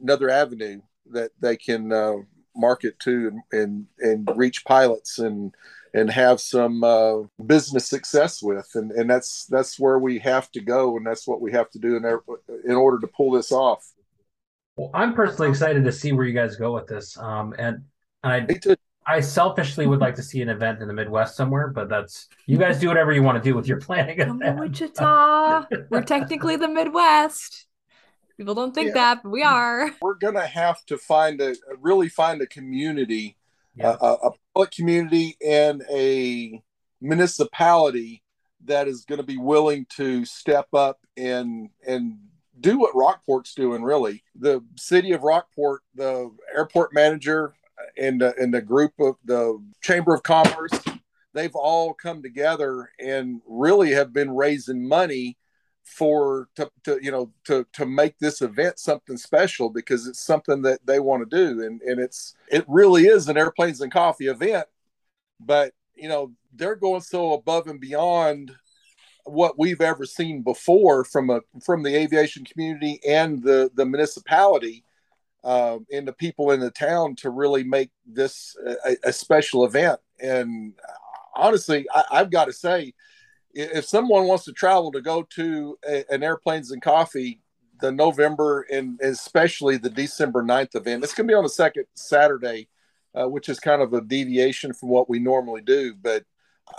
another 0.00 0.28
avenue 0.28 0.80
that 1.10 1.30
they 1.40 1.56
can 1.56 1.92
uh, 1.92 2.16
market 2.56 2.98
to 3.00 3.28
and, 3.28 3.40
and 3.52 3.86
and 3.98 4.36
reach 4.36 4.64
pilots 4.64 5.18
and 5.18 5.54
and 5.94 6.10
have 6.10 6.40
some 6.40 6.82
uh, 6.82 7.22
business 7.46 7.88
success 7.88 8.42
with. 8.42 8.68
And 8.74 8.90
and 8.92 9.08
that's 9.08 9.46
that's 9.46 9.78
where 9.78 9.98
we 9.98 10.18
have 10.18 10.50
to 10.52 10.60
go 10.60 10.96
and 10.96 11.06
that's 11.06 11.26
what 11.26 11.40
we 11.40 11.52
have 11.52 11.70
to 11.70 11.78
do 11.78 11.96
in, 11.96 12.04
in 12.64 12.74
order 12.74 12.98
to 12.98 13.06
pull 13.06 13.30
this 13.30 13.52
off. 13.52 13.84
Well 14.76 14.90
i'm 14.92 15.14
personally 15.14 15.48
excited 15.48 15.84
to 15.84 15.92
see 15.92 16.12
where 16.12 16.26
you 16.26 16.34
guys 16.34 16.56
go 16.56 16.74
with 16.74 16.88
this 16.88 17.16
um, 17.16 17.54
and 17.58 17.84
i 18.24 18.40
I 19.06 19.20
selfishly 19.20 19.86
would 19.86 20.00
like 20.00 20.14
to 20.16 20.22
see 20.22 20.40
an 20.40 20.48
event 20.48 20.80
in 20.80 20.88
the 20.88 20.94
Midwest 20.94 21.36
somewhere, 21.36 21.68
but 21.68 21.88
that's 21.88 22.28
you 22.46 22.56
guys 22.56 22.80
do 22.80 22.88
whatever 22.88 23.12
you 23.12 23.22
want 23.22 23.42
to 23.42 23.48
do 23.48 23.54
with 23.54 23.66
your 23.66 23.80
planning. 23.80 24.18
Come 24.18 24.40
to 24.40 24.52
Wichita. 24.52 25.66
We're 25.90 26.02
technically 26.02 26.56
the 26.56 26.68
Midwest. 26.68 27.66
People 28.36 28.54
don't 28.54 28.74
think 28.74 28.88
yeah. 28.88 28.94
that, 28.94 29.22
but 29.22 29.30
we 29.30 29.42
are. 29.42 29.90
We're 30.00 30.14
gonna 30.14 30.46
have 30.46 30.84
to 30.86 30.98
find 30.98 31.40
a 31.40 31.54
really 31.80 32.08
find 32.08 32.40
a 32.40 32.46
community 32.46 33.36
yeah. 33.76 33.96
a, 34.00 34.12
a 34.14 34.30
public 34.54 34.70
community 34.70 35.36
and 35.44 35.82
a 35.90 36.62
municipality 37.00 38.22
that 38.64 38.88
is 38.88 39.04
going 39.04 39.18
to 39.18 39.26
be 39.26 39.36
willing 39.36 39.86
to 39.96 40.24
step 40.24 40.68
up 40.72 41.00
and 41.16 41.70
and 41.86 42.18
do 42.58 42.78
what 42.78 42.94
Rockport's 42.94 43.54
doing. 43.54 43.82
Really, 43.82 44.22
the 44.34 44.64
city 44.76 45.12
of 45.12 45.22
Rockport, 45.22 45.82
the 45.94 46.30
airport 46.54 46.94
manager, 46.94 47.54
and 47.98 48.22
uh, 48.22 48.32
and 48.38 48.52
the 48.52 48.62
group 48.62 48.92
of 48.98 49.16
the 49.24 49.62
Chamber 49.82 50.14
of 50.14 50.22
Commerce, 50.22 50.72
they've 51.32 51.54
all 51.54 51.94
come 51.94 52.22
together 52.22 52.90
and 52.98 53.40
really 53.46 53.92
have 53.92 54.12
been 54.12 54.34
raising 54.34 54.86
money 54.86 55.36
for 55.84 56.48
to, 56.56 56.70
to 56.84 56.98
you 57.02 57.10
know 57.10 57.30
to 57.44 57.66
to 57.72 57.86
make 57.86 58.18
this 58.18 58.42
event 58.42 58.78
something 58.78 59.16
special 59.16 59.68
because 59.68 60.06
it's 60.06 60.24
something 60.24 60.62
that 60.62 60.84
they 60.86 61.00
want 61.00 61.28
to 61.28 61.36
do. 61.36 61.64
And 61.64 61.80
and 61.82 62.00
it's 62.00 62.34
it 62.50 62.64
really 62.68 63.04
is 63.04 63.28
an 63.28 63.36
airplanes 63.36 63.80
and 63.80 63.92
coffee 63.92 64.28
event 64.28 64.66
but 65.40 65.72
you 65.94 66.08
know 66.08 66.32
they're 66.54 66.76
going 66.76 67.00
so 67.00 67.32
above 67.32 67.66
and 67.66 67.80
beyond 67.80 68.52
what 69.24 69.58
we've 69.58 69.80
ever 69.80 70.04
seen 70.04 70.42
before 70.42 71.04
from 71.04 71.30
a 71.30 71.40
from 71.64 71.82
the 71.82 71.94
aviation 71.94 72.44
community 72.44 73.00
and 73.06 73.42
the 73.42 73.70
the 73.74 73.84
municipality 73.84 74.83
uh, 75.44 75.78
and 75.92 76.08
the 76.08 76.12
people 76.12 76.50
in 76.52 76.60
the 76.60 76.70
town 76.70 77.14
to 77.16 77.30
really 77.30 77.62
make 77.62 77.90
this 78.06 78.56
a, 78.84 78.96
a 79.04 79.12
special 79.12 79.64
event. 79.64 80.00
And 80.18 80.72
honestly, 81.36 81.86
I, 81.94 82.18
have 82.18 82.30
got 82.30 82.46
to 82.46 82.52
say, 82.52 82.94
if 83.52 83.84
someone 83.84 84.26
wants 84.26 84.44
to 84.44 84.52
travel 84.52 84.90
to 84.92 85.02
go 85.02 85.22
to 85.34 85.78
a, 85.86 86.04
an 86.10 86.22
airplanes 86.22 86.70
and 86.70 86.82
coffee 86.82 87.40
the 87.80 87.92
November 87.92 88.62
and 88.72 88.98
especially 89.02 89.76
the 89.76 89.90
December 89.90 90.42
9th 90.42 90.74
event, 90.76 91.04
it's 91.04 91.12
going 91.12 91.28
to 91.28 91.32
be 91.32 91.36
on 91.36 91.44
the 91.44 91.50
second 91.50 91.84
Saturday, 91.94 92.68
uh, 93.14 93.28
which 93.28 93.48
is 93.48 93.60
kind 93.60 93.82
of 93.82 93.92
a 93.92 94.00
deviation 94.00 94.72
from 94.72 94.88
what 94.88 95.10
we 95.10 95.18
normally 95.18 95.60
do. 95.60 95.94
But 95.94 96.24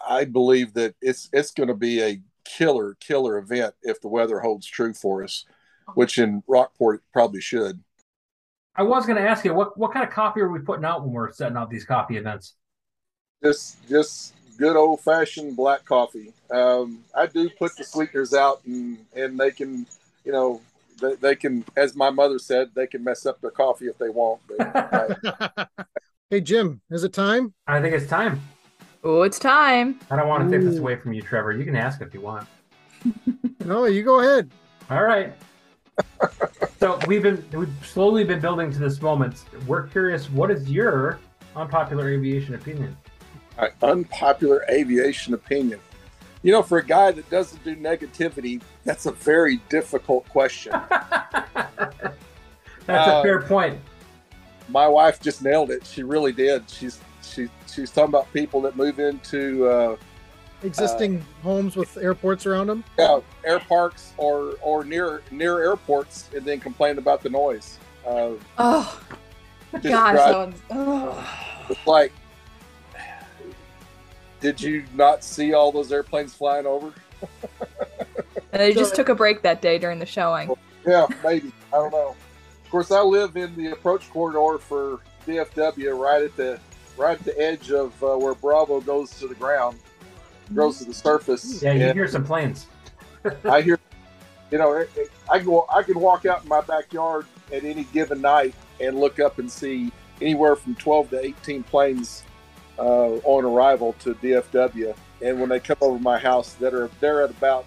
I 0.08 0.26
believe 0.26 0.74
that 0.74 0.96
it's 1.02 1.30
it's 1.32 1.52
going 1.52 1.70
to 1.70 1.76
be 1.76 2.02
a 2.02 2.22
killer 2.44 2.96
killer 3.00 3.38
event 3.38 3.76
if 3.84 4.02
the 4.02 4.08
weather 4.08 4.40
holds 4.40 4.66
true 4.66 4.94
for 4.94 5.24
us, 5.24 5.46
which 5.94 6.18
in 6.18 6.42
Rockport 6.48 7.04
probably 7.14 7.42
should. 7.42 7.84
I 8.78 8.84
was 8.84 9.06
going 9.06 9.22
to 9.22 9.28
ask 9.28 9.46
you 9.46 9.54
what 9.54 9.78
what 9.78 9.94
kind 9.94 10.06
of 10.06 10.12
coffee 10.12 10.42
are 10.42 10.50
we 10.50 10.60
putting 10.60 10.86
out 10.86 11.04
when 11.04 11.12
we're 11.12 11.32
setting 11.32 11.58
out 11.58 11.70
these 11.70 11.86
coffee 11.86 12.18
events? 12.18 12.56
Just 13.44 13.88
just 13.88 14.34
good 14.58 14.76
old 14.76 15.02
fashioned 15.02 15.56
black 15.56 15.86
coffee. 15.86 16.34
Um, 16.52 17.00
I 17.14 17.26
do 17.28 17.50
put 17.50 17.76
the 17.78 17.84
sweeteners 17.84 18.34
out, 18.34 18.62
and 18.66 18.98
and 19.16 19.40
they 19.40 19.52
can, 19.52 19.86
you 20.24 20.32
know, 20.32 20.62
they, 21.02 21.16
they 21.16 21.36
can, 21.36 21.66
as 21.76 21.96
my 21.96 22.10
mother 22.10 22.40
said, 22.40 22.70
they 22.76 22.88
can 22.88 23.04
mess 23.04 23.26
up 23.26 23.42
their 23.42 23.52
coffee 23.52 23.88
if 23.88 23.98
they 23.98 24.10
want. 24.10 24.42
But, 24.48 25.70
hey 26.30 26.42
Jim, 26.42 26.82
is 26.90 27.04
it 27.04 27.14
time? 27.14 27.54
I 27.68 27.82
think 27.82 27.94
it's 27.94 28.10
time. 28.10 28.42
Oh, 29.04 29.22
it's 29.22 29.38
time. 29.38 30.00
I 30.10 30.16
don't 30.16 30.28
want 30.28 30.50
to 30.50 30.58
take 30.58 30.66
this 30.66 30.80
away 30.80 30.96
from 30.96 31.14
you, 31.14 31.22
Trevor. 31.22 31.52
You 31.52 31.64
can 31.64 31.76
ask 31.76 32.02
if 32.02 32.14
you 32.14 32.22
want. 32.22 32.48
no, 33.66 33.86
you 33.86 34.04
go 34.04 34.20
ahead. 34.22 34.50
All 34.90 35.04
right. 35.04 35.34
So 36.80 37.00
we've 37.08 37.24
been 37.24 37.44
we've 37.54 37.70
slowly 37.84 38.24
been 38.24 38.40
building 38.40 38.72
to 38.72 38.80
this 38.80 39.02
moment. 39.02 39.44
We're 39.68 39.88
curious, 39.88 40.30
what 40.30 40.52
is 40.52 40.70
your 40.70 41.20
unpopular 41.56 42.10
aviation 42.10 42.56
opinion? 42.56 42.96
My 43.58 43.70
unpopular 43.82 44.66
aviation 44.70 45.34
opinion. 45.34 45.80
You 46.44 46.52
know, 46.52 46.62
for 46.62 46.78
a 46.78 46.86
guy 46.86 47.12
that 47.12 47.28
doesn't 47.30 47.64
do 47.64 47.76
negativity, 47.76 48.62
that's 48.84 49.08
a 49.08 49.12
very 49.12 49.58
difficult 49.70 50.28
question. 50.30 50.74
that's 50.90 52.10
uh, 52.88 53.20
a 53.20 53.24
fair 53.24 53.42
point. 53.42 53.80
My 54.70 54.88
wife 54.88 55.20
just 55.22 55.44
nailed 55.44 55.72
it. 55.72 55.86
She 55.86 56.04
really 56.04 56.32
did. 56.32 56.70
She's 56.70 57.00
she 57.22 57.48
she's 57.68 57.90
talking 57.90 58.10
about 58.10 58.32
people 58.34 58.62
that 58.62 58.76
move 58.76 59.00
into 59.00 59.68
uh, 59.68 59.98
existing 60.64 61.20
uh, 61.20 61.44
homes 61.44 61.76
with 61.76 61.98
airports 61.98 62.46
around 62.46 62.68
them. 62.68 62.84
Yeah, 62.98 63.20
air 63.44 63.60
parks 63.60 64.14
or 64.18 64.56
or 64.62 64.84
near 64.84 65.22
near 65.32 65.62
airports, 65.64 66.30
and 66.36 66.46
then 66.46 66.60
complain 66.60 66.98
about 66.98 67.22
the 67.22 67.30
noise. 67.30 67.80
Uh, 68.06 68.32
oh, 68.58 69.02
gosh, 69.82 70.54
oh. 70.72 71.42
It's 71.70 71.88
like, 71.88 72.12
did 74.40 74.62
you 74.62 74.86
not 74.94 75.24
see 75.24 75.54
all 75.54 75.72
those 75.72 75.92
airplanes 75.92 76.34
flying 76.34 76.66
over? 76.68 76.94
and 78.52 78.62
they 78.62 78.74
just 78.74 78.96
took 78.96 79.10
a 79.10 79.16
break 79.16 79.42
that 79.42 79.62
day 79.62 79.80
during 79.80 80.00
the 80.00 80.06
showing. 80.06 80.54
Yeah, 80.86 81.08
maybe. 81.24 81.52
I 81.74 81.78
don't 81.78 81.92
know. 81.92 82.16
Of 82.64 82.70
course, 82.70 82.92
I 82.92 83.02
live 83.02 83.38
in 83.38 83.56
the 83.56 83.72
approach 83.72 84.10
corridor 84.12 84.60
for 84.60 85.00
DFW, 85.26 85.98
right 85.98 86.22
at 86.22 86.36
the 86.36 86.60
right 86.98 87.20
at 87.20 87.26
the 87.26 87.40
edge 87.40 87.72
of 87.72 87.92
uh, 88.04 88.16
where 88.16 88.36
Bravo 88.36 88.80
goes 88.82 89.12
to 89.20 89.28
the 89.28 89.36
ground, 89.36 89.80
goes 90.54 90.80
to 90.80 90.86
the 90.86 90.94
surface. 90.94 91.62
Yeah, 91.62 91.74
you 91.74 91.94
hear 91.94 92.08
some 92.08 92.26
planes. 92.26 92.68
I 93.46 93.62
hear, 93.62 93.80
you 94.52 94.58
know, 94.58 94.74
it, 94.74 94.90
it, 94.96 95.12
I 95.30 95.40
go, 95.40 95.66
I 95.74 95.84
can 95.84 96.00
walk 96.00 96.26
out 96.26 96.44
in 96.44 96.50
my 96.50 96.62
backyard 96.62 97.26
at 97.52 97.64
any 97.64 97.86
given 97.86 98.22
night 98.22 98.54
and 98.80 99.00
look 99.00 99.20
up 99.20 99.40
and 99.40 99.50
see 99.50 99.92
anywhere 100.22 100.56
from 100.56 100.76
12 100.76 101.12
to 101.12 101.26
18 101.26 101.64
planes 101.64 102.24
uh, 102.78 103.16
on 103.24 103.46
arrival 103.46 103.94
to 104.00 104.14
DFW. 104.16 104.96
And 105.22 105.40
when 105.40 105.50
they 105.50 105.60
come 105.60 105.78
over 105.82 106.00
my 106.00 106.20
house, 106.20 106.54
that 106.56 106.74
are 106.74 106.90
they're 107.00 107.24
at 107.24 107.32
about, 107.32 107.66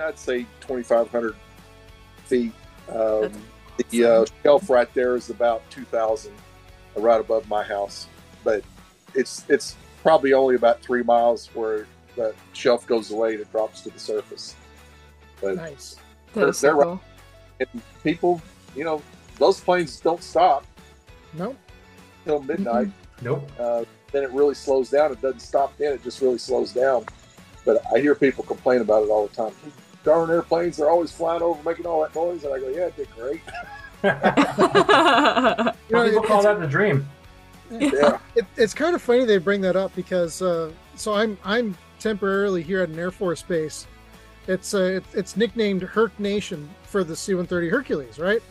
I'd 0.00 0.18
say 0.18 0.46
2,500 0.60 1.36
feet. 2.24 2.52
Um, 2.88 3.32
the 3.90 4.04
uh, 4.04 4.24
shelf 4.42 4.70
right 4.70 4.92
there 4.94 5.16
is 5.16 5.28
about 5.28 5.68
2,000, 5.70 6.32
right 6.96 7.20
above 7.20 7.48
my 7.48 7.62
house 7.62 8.06
but 8.46 8.62
it's 9.14 9.44
it's 9.48 9.76
probably 10.02 10.32
only 10.32 10.54
about 10.54 10.80
three 10.80 11.02
miles 11.02 11.48
where 11.52 11.86
the 12.16 12.34
shelf 12.52 12.86
goes 12.86 13.10
away 13.10 13.32
and 13.32 13.40
it 13.40 13.52
drops 13.52 13.82
to 13.82 13.90
the 13.90 13.98
surface. 13.98 14.56
But 15.40 15.56
nice. 15.56 15.96
They're, 16.34 16.50
they're 16.50 16.72
cool. 16.72 17.00
right. 17.60 17.68
And 17.72 17.82
people, 18.02 18.42
you 18.74 18.84
know, 18.84 19.02
those 19.38 19.60
planes 19.60 20.00
don't 20.00 20.22
stop. 20.22 20.66
Nope. 21.34 21.56
Till 22.24 22.42
midnight. 22.42 22.88
Mm-hmm. 22.88 23.24
Nope. 23.24 23.50
Uh, 23.58 23.84
then 24.12 24.22
it 24.22 24.30
really 24.32 24.54
slows 24.54 24.90
down. 24.90 25.12
It 25.12 25.20
doesn't 25.20 25.40
stop 25.40 25.76
then. 25.76 25.92
It 25.92 26.02
just 26.02 26.20
really 26.20 26.38
slows 26.38 26.72
down. 26.72 27.04
But 27.64 27.82
I 27.94 28.00
hear 28.00 28.14
people 28.14 28.44
complain 28.44 28.80
about 28.80 29.04
it 29.04 29.10
all 29.10 29.26
the 29.26 29.34
time. 29.34 29.52
Darn 30.04 30.30
airplanes, 30.30 30.76
they're 30.76 30.90
always 30.90 31.10
flying 31.10 31.42
over 31.42 31.62
making 31.68 31.86
all 31.86 32.02
that 32.02 32.14
noise. 32.14 32.44
And 32.44 32.54
I 32.54 32.60
go, 32.60 32.68
yeah, 32.68 32.86
it 32.86 32.96
did 32.96 33.08
great. 33.16 33.40
you 34.04 34.10
know, 35.96 36.04
people 36.04 36.22
call 36.22 36.42
that 36.42 36.60
the 36.60 36.66
dream 36.68 37.08
yeah. 37.70 38.18
It, 38.36 38.44
it's 38.56 38.74
kind 38.74 38.94
of 38.94 39.02
funny 39.02 39.24
they 39.24 39.38
bring 39.38 39.60
that 39.62 39.76
up 39.76 39.94
because 39.94 40.42
uh, 40.42 40.70
so 40.94 41.14
I'm 41.14 41.38
I'm 41.44 41.76
temporarily 41.98 42.62
here 42.62 42.82
at 42.82 42.88
an 42.88 42.98
Air 42.98 43.10
Force 43.10 43.42
base. 43.42 43.86
It's 44.46 44.74
uh, 44.74 44.78
it, 44.78 45.04
it's 45.12 45.36
nicknamed 45.36 45.82
Herc 45.82 46.18
Nation 46.20 46.68
for 46.84 47.02
the 47.02 47.16
C-130 47.16 47.70
Hercules, 47.70 48.18
right? 48.18 48.42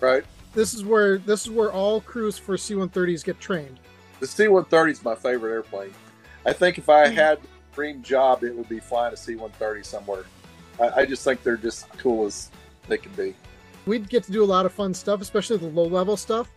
Right. 0.00 0.24
This 0.54 0.74
is 0.74 0.84
where 0.84 1.18
this 1.18 1.42
is 1.42 1.50
where 1.50 1.72
all 1.72 2.00
crews 2.00 2.38
for 2.38 2.56
C-130s 2.56 3.24
get 3.24 3.38
trained. 3.38 3.78
The 4.20 4.26
C-130 4.26 4.90
is 4.90 5.04
my 5.04 5.14
favorite 5.14 5.52
airplane. 5.52 5.92
I 6.44 6.52
think 6.52 6.78
if 6.78 6.88
I 6.88 7.08
hmm. 7.08 7.14
had 7.14 7.38
a 7.38 7.74
dream 7.74 8.02
job, 8.02 8.42
it 8.42 8.54
would 8.54 8.68
be 8.68 8.80
flying 8.80 9.12
a 9.12 9.16
C-130 9.16 9.84
somewhere. 9.84 10.24
I, 10.80 11.02
I 11.02 11.06
just 11.06 11.22
think 11.22 11.42
they're 11.42 11.56
just 11.56 11.88
cool 11.98 12.26
as 12.26 12.50
they 12.88 12.98
can 12.98 13.12
be. 13.12 13.34
We'd 13.86 14.08
get 14.08 14.24
to 14.24 14.32
do 14.32 14.42
a 14.42 14.46
lot 14.46 14.66
of 14.66 14.72
fun 14.72 14.94
stuff, 14.94 15.20
especially 15.20 15.58
the 15.58 15.66
low 15.66 15.86
level 15.86 16.16
stuff. 16.16 16.50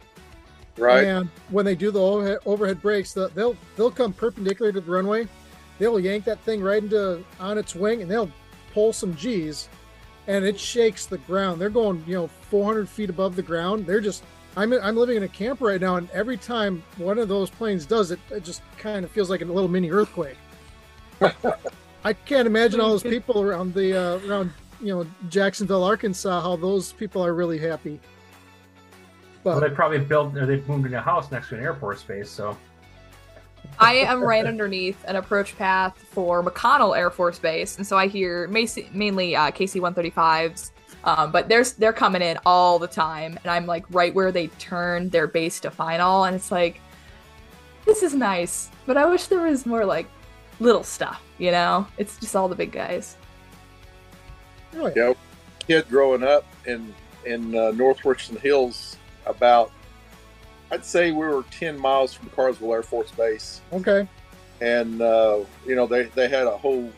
Right. 0.77 1.03
And 1.05 1.29
when 1.49 1.65
they 1.65 1.75
do 1.75 1.91
the 1.91 2.01
overhead, 2.01 2.39
overhead 2.45 2.81
brakes, 2.81 3.13
they'll 3.13 3.57
they'll 3.75 3.91
come 3.91 4.13
perpendicular 4.13 4.71
to 4.71 4.81
the 4.81 4.91
runway. 4.91 5.27
They'll 5.79 5.99
yank 5.99 6.25
that 6.25 6.39
thing 6.41 6.61
right 6.61 6.83
into 6.83 7.23
on 7.39 7.57
its 7.57 7.73
wing, 7.73 8.01
and 8.01 8.11
they'll 8.11 8.31
pull 8.73 8.93
some 8.93 9.15
G's, 9.15 9.69
and 10.27 10.45
it 10.45 10.59
shakes 10.59 11.05
the 11.05 11.17
ground. 11.19 11.59
They're 11.59 11.69
going, 11.69 12.03
you 12.05 12.15
know, 12.15 12.27
400 12.27 12.87
feet 12.87 13.09
above 13.09 13.35
the 13.35 13.41
ground. 13.41 13.87
They're 13.87 14.01
just. 14.01 14.23
I'm 14.57 14.73
I'm 14.73 14.97
living 14.97 15.15
in 15.15 15.23
a 15.23 15.27
camp 15.27 15.61
right 15.61 15.79
now, 15.79 15.95
and 15.95 16.09
every 16.09 16.35
time 16.35 16.83
one 16.97 17.17
of 17.17 17.29
those 17.29 17.49
planes 17.49 17.85
does 17.85 18.11
it, 18.11 18.19
it 18.29 18.43
just 18.43 18.61
kind 18.77 19.05
of 19.05 19.11
feels 19.11 19.29
like 19.29 19.41
a 19.41 19.45
little 19.45 19.69
mini 19.69 19.91
earthquake. 19.91 20.37
I 22.03 22.13
can't 22.13 22.47
imagine 22.47 22.81
all 22.81 22.89
those 22.89 23.03
people 23.15 23.41
around 23.41 23.73
the 23.73 23.95
uh, 23.95 24.27
around 24.27 24.51
you 24.81 24.87
know 24.87 25.05
Jacksonville, 25.29 25.83
Arkansas, 25.83 26.41
how 26.41 26.55
those 26.55 26.93
people 26.93 27.23
are 27.23 27.33
really 27.33 27.59
happy. 27.59 27.99
But 29.43 29.51
well, 29.51 29.61
they 29.61 29.69
probably 29.69 29.99
built 29.99 30.35
or 30.35 30.45
they 30.45 30.61
moved 30.61 30.87
in 30.87 30.93
a 30.93 31.01
house 31.01 31.31
next 31.31 31.49
to 31.49 31.55
an 31.55 31.63
airport 31.63 31.99
space, 31.99 32.29
so. 32.29 32.57
I 33.77 33.93
am 33.95 34.21
right 34.21 34.45
underneath 34.45 35.03
an 35.07 35.15
approach 35.15 35.57
path 35.57 35.97
for 35.97 36.43
McConnell 36.43 36.97
Air 36.97 37.09
Force 37.09 37.39
Base, 37.39 37.77
and 37.77 37.85
so 37.85 37.97
I 37.97 38.07
hear 38.07 38.47
mainly 38.47 39.35
uh, 39.35 39.51
KC 39.51 39.79
135s, 39.81 40.71
um, 41.03 41.31
but 41.31 41.47
they're 41.47 41.63
they're 41.63 41.93
coming 41.93 42.21
in 42.21 42.37
all 42.45 42.79
the 42.79 42.87
time, 42.87 43.37
and 43.43 43.51
I'm 43.51 43.65
like 43.65 43.85
right 43.91 44.13
where 44.13 44.31
they 44.31 44.47
turn 44.47 45.09
their 45.09 45.27
base 45.27 45.59
to 45.61 45.71
final, 45.71 46.25
and 46.25 46.35
it's 46.35 46.51
like, 46.51 46.81
this 47.85 48.03
is 48.03 48.13
nice, 48.13 48.69
but 48.85 48.97
I 48.97 49.05
wish 49.05 49.27
there 49.27 49.41
was 49.41 49.65
more 49.65 49.85
like 49.85 50.07
little 50.59 50.83
stuff, 50.83 51.21
you 51.37 51.51
know? 51.51 51.87
It's 51.97 52.17
just 52.17 52.35
all 52.35 52.49
the 52.49 52.55
big 52.55 52.71
guys. 52.71 53.15
Oh, 54.75 54.91
yeah, 54.95 55.13
kid 55.65 55.87
growing 55.89 56.23
up 56.23 56.45
in 56.65 56.93
in 57.25 57.55
uh, 57.55 57.71
North 57.71 58.03
Richland 58.05 58.41
Hills, 58.41 58.97
about 59.25 59.71
I'd 60.71 60.85
say 60.85 61.11
we 61.11 61.25
were 61.25 61.43
10 61.51 61.79
miles 61.79 62.13
from 62.13 62.29
Carswell 62.29 62.73
Air 62.73 62.83
Force 62.83 63.11
Base. 63.11 63.61
Okay. 63.73 64.07
And, 64.61 65.01
uh, 65.01 65.39
you 65.65 65.75
know, 65.75 65.87
they, 65.87 66.03
they 66.03 66.27
had 66.27 66.47
a 66.47 66.57
whole 66.57 66.91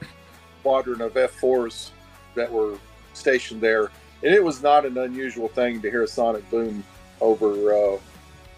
squadron 0.60 1.02
of 1.02 1.16
F 1.16 1.40
4s 1.40 1.92
that 2.36 2.52
were 2.52 2.78
stationed 3.14 3.62
there. 3.62 3.92
And 4.24 4.34
it 4.34 4.44
was 4.44 4.62
not 4.62 4.86
an 4.86 4.98
unusual 4.98 5.48
thing 5.48 5.82
to 5.82 5.90
hear 5.90 6.04
a 6.04 6.08
sonic 6.08 6.48
boom 6.50 6.84
over 7.20 7.74
uh, 7.74 7.98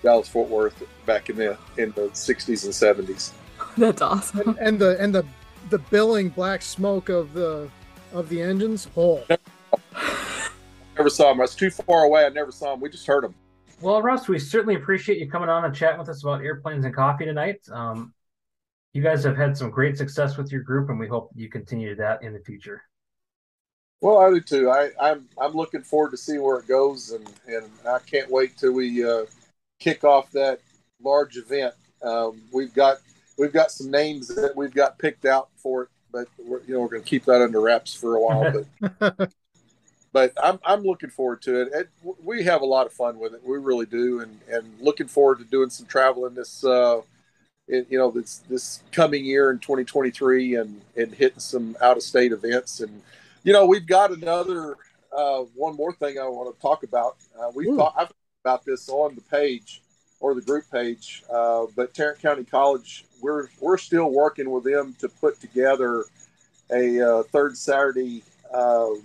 Dallas 0.01 0.27
Fort 0.27 0.49
Worth 0.49 0.83
back 1.05 1.29
in 1.29 1.37
the 1.37 1.57
in 1.77 1.91
the 1.91 2.09
60s 2.09 2.65
and 2.65 3.07
70s. 3.07 3.31
That's 3.77 4.01
awesome. 4.01 4.39
And, 4.41 4.57
and, 4.59 4.79
the 4.79 5.01
and 5.01 5.15
the 5.15 5.25
the 5.69 5.79
billing 5.79 6.29
black 6.29 6.61
smoke 6.61 7.09
of 7.09 7.33
the 7.33 7.69
of 8.13 8.29
the 8.29 8.41
engines. 8.41 8.87
Oh. 8.95 9.23
Never 10.97 11.09
saw 11.09 11.29
them. 11.29 11.39
I 11.39 11.43
was 11.43 11.55
too 11.55 11.71
far 11.71 12.03
away. 12.03 12.25
I 12.25 12.29
never 12.29 12.51
saw 12.51 12.71
them. 12.71 12.79
We 12.79 12.87
just 12.87 13.07
heard 13.07 13.23
them. 13.23 13.33
Well, 13.83 14.01
Russ, 14.01 14.29
we 14.29 14.39
certainly 14.39 14.75
appreciate 14.75 15.17
you 15.19 15.29
coming 15.29 15.49
on 15.49 15.65
and 15.65 15.75
chatting 15.75 15.99
with 15.99 16.07
us 16.07 16.23
about 16.23 16.41
airplanes 16.41 16.85
and 16.85 16.95
coffee 16.95 17.25
tonight. 17.25 17.59
Um, 17.69 18.13
you 18.93 19.03
guys 19.03 19.25
have 19.25 19.35
had 19.35 19.57
some 19.57 19.71
great 19.71 19.97
success 19.97 20.37
with 20.37 20.53
your 20.53 20.61
group, 20.61 20.89
and 20.89 20.97
we 20.97 21.05
hope 21.05 21.31
you 21.35 21.49
continue 21.49 21.93
that 21.95 22.23
in 22.23 22.31
the 22.31 22.39
future. 22.39 22.83
Well, 23.99 24.19
I 24.19 24.29
do 24.29 24.39
too. 24.39 24.69
I, 24.69 24.91
I'm 25.01 25.27
I'm 25.37 25.51
looking 25.51 25.81
forward 25.81 26.11
to 26.11 26.17
see 26.17 26.37
where 26.37 26.59
it 26.59 26.67
goes, 26.67 27.11
and 27.11 27.29
and 27.45 27.69
I 27.85 27.99
can't 27.99 28.31
wait 28.31 28.57
till 28.57 28.71
we 28.71 29.03
uh, 29.03 29.25
kick 29.81 30.05
off 30.05 30.31
that 30.31 30.61
large 31.01 31.35
event. 31.35 31.73
Um, 32.01 32.41
we've 32.53 32.73
got 32.73 32.99
we've 33.37 33.51
got 33.51 33.69
some 33.69 33.91
names 33.91 34.29
that 34.29 34.55
we've 34.55 34.73
got 34.73 34.97
picked 34.97 35.25
out 35.25 35.49
for 35.57 35.83
it, 35.83 35.89
but 36.09 36.27
we're, 36.39 36.61
you 36.61 36.73
know 36.73 36.79
we're 36.79 36.87
going 36.87 37.03
to 37.03 37.09
keep 37.09 37.25
that 37.25 37.41
under 37.41 37.59
wraps 37.59 37.93
for 37.93 38.15
a 38.15 38.21
while. 38.21 38.63
But 38.89 39.33
but 40.13 40.31
I'm 40.41 40.59
I'm 40.63 40.83
looking 40.83 41.09
forward 41.09 41.41
to 41.41 41.61
it. 41.63 41.73
it. 41.73 41.89
We 42.23 42.43
have 42.43 42.61
a 42.61 42.65
lot 42.65 42.85
of 42.85 42.93
fun 42.93 43.19
with 43.19 43.33
it. 43.33 43.41
We 43.43 43.57
really 43.57 43.87
do, 43.87 44.21
and 44.21 44.39
and 44.49 44.79
looking 44.79 45.07
forward 45.07 45.39
to 45.39 45.45
doing 45.45 45.69
some 45.69 45.87
traveling 45.87 46.35
this. 46.35 46.63
Uh, 46.63 47.01
in, 47.67 47.85
you 47.89 47.97
know 47.97 48.11
this 48.11 48.39
this 48.49 48.83
coming 48.91 49.23
year 49.23 49.49
in 49.49 49.57
2023 49.59 50.55
and 50.55 50.81
and 50.97 51.13
hitting 51.13 51.39
some 51.39 51.77
out 51.81 51.95
of 51.95 52.03
state 52.03 52.33
events 52.33 52.81
and 52.81 53.01
you 53.43 53.53
know 53.53 53.65
we've 53.65 53.87
got 53.87 54.11
another 54.11 54.75
uh, 55.15 55.39
one 55.55 55.75
more 55.75 55.93
thing 55.93 56.17
I 56.19 56.27
want 56.27 56.53
to 56.53 56.61
talk 56.61 56.83
about. 56.83 57.15
Uh, 57.39 57.51
we've 57.55 57.75
talked 57.77 57.97
I've 57.97 58.11
about 58.43 58.65
this 58.65 58.89
on 58.89 59.15
the 59.15 59.21
page 59.21 59.81
or 60.19 60.35
the 60.35 60.41
group 60.41 60.65
page, 60.69 61.23
uh, 61.31 61.65
but 61.75 61.93
Tarrant 61.93 62.19
County 62.19 62.43
College 62.43 63.05
we're 63.21 63.47
we're 63.61 63.77
still 63.77 64.11
working 64.11 64.51
with 64.51 64.65
them 64.65 64.93
to 64.99 65.07
put 65.07 65.39
together 65.39 66.03
a 66.71 66.99
uh, 67.01 67.23
third 67.23 67.55
Saturday 67.57 68.23
um, 68.53 69.01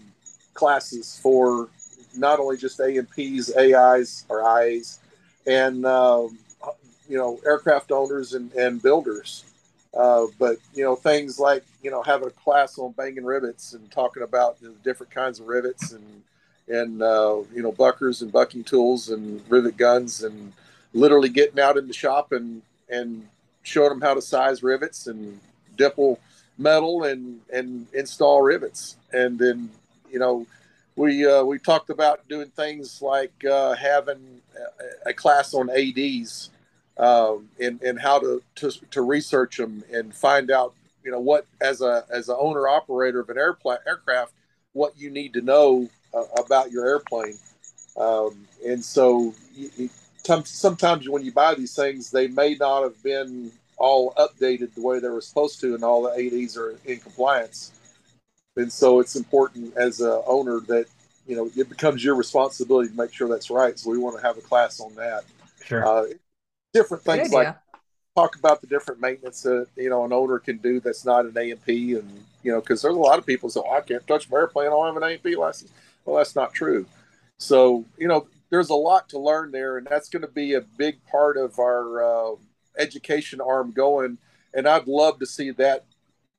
classes 0.59 1.21
for 1.23 1.69
not 2.17 2.41
only 2.41 2.57
just 2.57 2.81
A&Ps, 2.81 3.57
AIs 3.57 4.25
or 4.29 4.43
IAs, 4.43 4.99
and 5.47 5.87
um, 5.87 6.37
you 7.09 7.17
know 7.17 7.41
aircraft 7.47 7.93
owners 7.93 8.35
and, 8.35 8.53
and 8.55 8.83
builders. 8.83 9.45
Uh, 9.97 10.27
but 10.39 10.57
you 10.75 10.83
know 10.83 10.97
things 10.97 11.39
like 11.39 11.65
you 11.83 11.93
know 11.93 12.03
having 12.03 12.27
a 12.27 12.33
class 12.33 12.77
on 12.77 12.91
banging 12.93 13.25
rivets 13.25 13.73
and 13.73 13.89
talking 13.93 14.25
about 14.25 14.61
the 14.61 14.71
different 14.83 15.13
kinds 15.13 15.39
of 15.39 15.47
rivets 15.47 15.93
and 15.93 16.23
and 16.69 17.03
uh, 17.03 17.37
you 17.55 17.63
know 17.63 17.73
buckers 17.73 18.21
and 18.23 18.33
bucking 18.33 18.65
tools 18.65 19.11
and 19.11 19.41
rivet 19.49 19.77
guns 19.77 20.25
and 20.25 20.53
literally 20.93 21.29
getting 21.29 21.61
out 21.61 21.77
in 21.77 21.87
the 21.87 21.95
shop 21.95 22.33
and 22.33 22.63
and 22.91 23.27
showing 23.63 23.91
them 23.91 24.01
how 24.01 24.15
to 24.15 24.23
size 24.23 24.63
rivets 24.63 25.07
and 25.07 25.39
dimple 25.77 26.19
metal 26.59 27.05
and 27.05 27.41
and 27.53 27.87
install 27.95 28.43
rivets 28.43 28.97
and 29.13 29.39
then 29.39 29.71
you 30.11 30.19
know 30.19 30.47
we 30.97 31.25
uh, 31.25 31.45
we 31.45 31.59
talked 31.59 31.91
about 31.91 32.29
doing 32.29 32.49
things 32.51 33.01
like 33.01 33.45
uh, 33.45 33.75
having 33.75 34.41
a, 35.07 35.13
class 35.13 35.55
on 35.55 35.71
ADs 35.71 36.51
um, 36.97 37.49
and 37.61 37.81
and 37.83 38.01
how 38.01 38.19
to, 38.19 38.43
to 38.57 38.71
to 38.91 39.03
research 39.03 39.57
them 39.57 39.85
and 39.93 40.15
find 40.15 40.51
out 40.51 40.75
you 41.05 41.11
know 41.11 41.21
what 41.21 41.47
as 41.61 41.81
a 41.81 42.05
as 42.11 42.29
an 42.29 42.37
owner 42.39 42.69
operator 42.69 43.21
of 43.21 43.31
an 43.31 43.39
airplane 43.39 43.79
aircraft 43.87 44.33
what 44.73 44.99
you 44.99 45.11
need 45.11 45.33
to 45.33 45.41
know 45.41 45.89
uh, 46.13 46.25
about 46.39 46.71
your 46.71 46.87
airplane. 46.87 47.39
Um, 47.97 48.47
and 48.67 48.85
so 48.85 49.35
you, 49.55 49.71
you, 49.77 49.91
sometimes 50.45 51.09
when 51.09 51.25
you 51.25 51.33
buy 51.33 51.55
these 51.55 51.75
things 51.75 52.11
they 52.11 52.29
may 52.29 52.55
not 52.55 52.83
have 52.83 53.03
been 53.03 53.51
all 53.79 54.13
updated 54.15 54.75
the 54.75 54.83
way 54.83 54.99
they 54.99 55.09
were 55.09 55.21
supposed 55.21 55.61
to 55.61 55.75
and 55.75 55.83
all 55.83 56.03
the 56.03 56.11
ADs 56.11 56.57
are 56.57 56.75
in 56.85 56.99
compliance 56.99 57.73
and 58.59 58.73
so 58.73 59.01
it's 59.01 59.17
important 59.17 59.75
as 59.77 60.01
a 60.01 60.23
owner 60.27 60.61
that 60.61 60.87
you 61.27 61.37
know 61.37 61.51
it 61.57 61.69
becomes 61.69 62.05
your 62.05 62.15
responsibility 62.15 62.89
to 62.89 62.95
make 62.95 63.13
sure 63.13 63.29
that's 63.29 63.51
right 63.51 63.79
so 63.79 63.91
we 63.91 63.99
want 63.99 64.17
to 64.17 64.23
have 64.23 64.37
a 64.37 64.41
class 64.41 64.81
on 64.81 64.95
that 64.95 65.25
sure 65.65 65.87
uh, 65.87 66.05
different 66.73 67.03
things 67.03 67.33
like 67.33 67.57
talk 68.19 68.37
about 68.37 68.61
the 68.61 68.67
different 68.67 69.01
maintenance 69.01 69.43
that 69.43 69.67
you 69.77 69.89
know 69.89 70.05
an 70.05 70.13
owner 70.13 70.39
can 70.39 70.59
do 70.59 70.81
that's 70.81 71.05
not 71.05 71.25
an 71.25 71.37
A&P, 71.39 71.95
and 71.95 72.25
you 72.43 72.51
know 72.51 72.61
because 72.61 72.83
there's 72.83 72.97
a 72.97 72.99
lot 72.99 73.19
of 73.19 73.25
people 73.25 73.49
say 73.49 73.61
oh, 73.65 73.71
I 73.71 73.81
can't 73.81 74.07
touch 74.07 74.29
my 74.29 74.39
airplane, 74.39 74.67
I 74.67 74.71
don't 74.71 74.87
have 74.87 75.03
an 75.03 75.09
A&P 75.09 75.37
license. 75.37 75.71
Well, 76.05 76.17
that's 76.17 76.35
not 76.35 76.53
true. 76.53 76.87
So 77.39 77.85
you 77.97 78.09
know 78.09 78.27
there's 78.51 78.71
a 78.71 78.75
lot 78.75 79.09
to 79.11 79.19
learn 79.19 79.53
there, 79.53 79.79
and 79.79 79.87
that's 79.87 80.09
going 80.09 80.23
to 80.23 80.29
be 80.29 80.55
a 80.55 80.61
big 80.61 81.05
part 81.07 81.37
of 81.37 81.59
our 81.59 82.03
uh, 82.03 82.37
education 82.77 83.41
arm 83.41 83.71
going. 83.71 84.19
And 84.55 84.67
I'd 84.67 84.89
love 84.89 85.19
to 85.21 85.27
see 85.27 85.51
that 85.53 85.85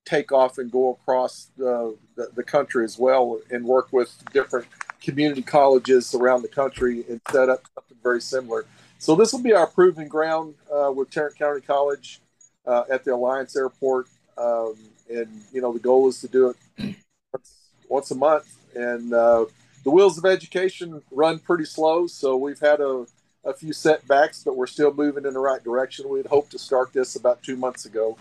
take 0.10 0.32
off 0.32 0.58
and 0.58 0.72
go 0.72 0.92
across 0.92 1.52
the, 1.58 1.98
the, 2.16 2.30
the 2.36 2.44
country 2.44 2.84
as 2.84 2.98
well, 2.98 3.40
and 3.52 3.64
work 3.66 3.90
with 3.92 4.12
different 4.34 4.68
community 5.02 5.42
colleges 5.42 6.14
around 6.14 6.42
the 6.42 6.48
country 6.48 7.06
and 7.10 7.22
set 7.32 7.50
up 7.50 7.62
something 7.76 7.98
very 8.04 8.22
similar 8.22 8.66
so 9.00 9.16
this 9.16 9.32
will 9.32 9.42
be 9.42 9.54
our 9.54 9.66
proving 9.66 10.10
ground 10.10 10.56
uh, 10.72 10.92
with 10.92 11.10
Tarrant 11.10 11.38
County 11.38 11.62
College 11.62 12.20
uh, 12.68 12.84
at 12.92 13.06
the 13.06 13.14
Alliance 13.14 13.56
Airport, 13.56 14.08
um, 14.38 14.76
and 15.10 15.42
you 15.54 15.62
know 15.62 15.72
the 15.72 15.80
goal 15.80 16.10
is 16.10 16.20
to 16.20 16.28
do 16.28 16.50
it 16.50 16.96
once, 17.34 17.56
once 17.88 18.12
a 18.12 18.16
month. 18.16 18.54
And 18.76 19.14
uh, 19.14 19.46
the 19.86 19.90
wheels 19.90 20.18
of 20.18 20.26
education 20.26 21.02
run 21.12 21.40
pretty 21.40 21.64
slow, 21.64 22.08
so 22.08 22.36
we've 22.36 22.60
had 22.60 22.82
a, 22.82 23.06
a 23.46 23.54
few 23.54 23.72
setbacks, 23.72 24.44
but 24.44 24.58
we're 24.58 24.68
still 24.68 24.94
moving 24.94 25.26
in 25.26 25.34
the 25.34 25.40
right 25.40 25.64
direction. 25.64 26.10
We'd 26.10 26.28
hoped 26.28 26.52
to 26.52 26.60
start 26.60 26.92
this 26.92 27.16
about 27.16 27.42
two 27.42 27.56
months 27.56 27.86
ago, 27.86 28.18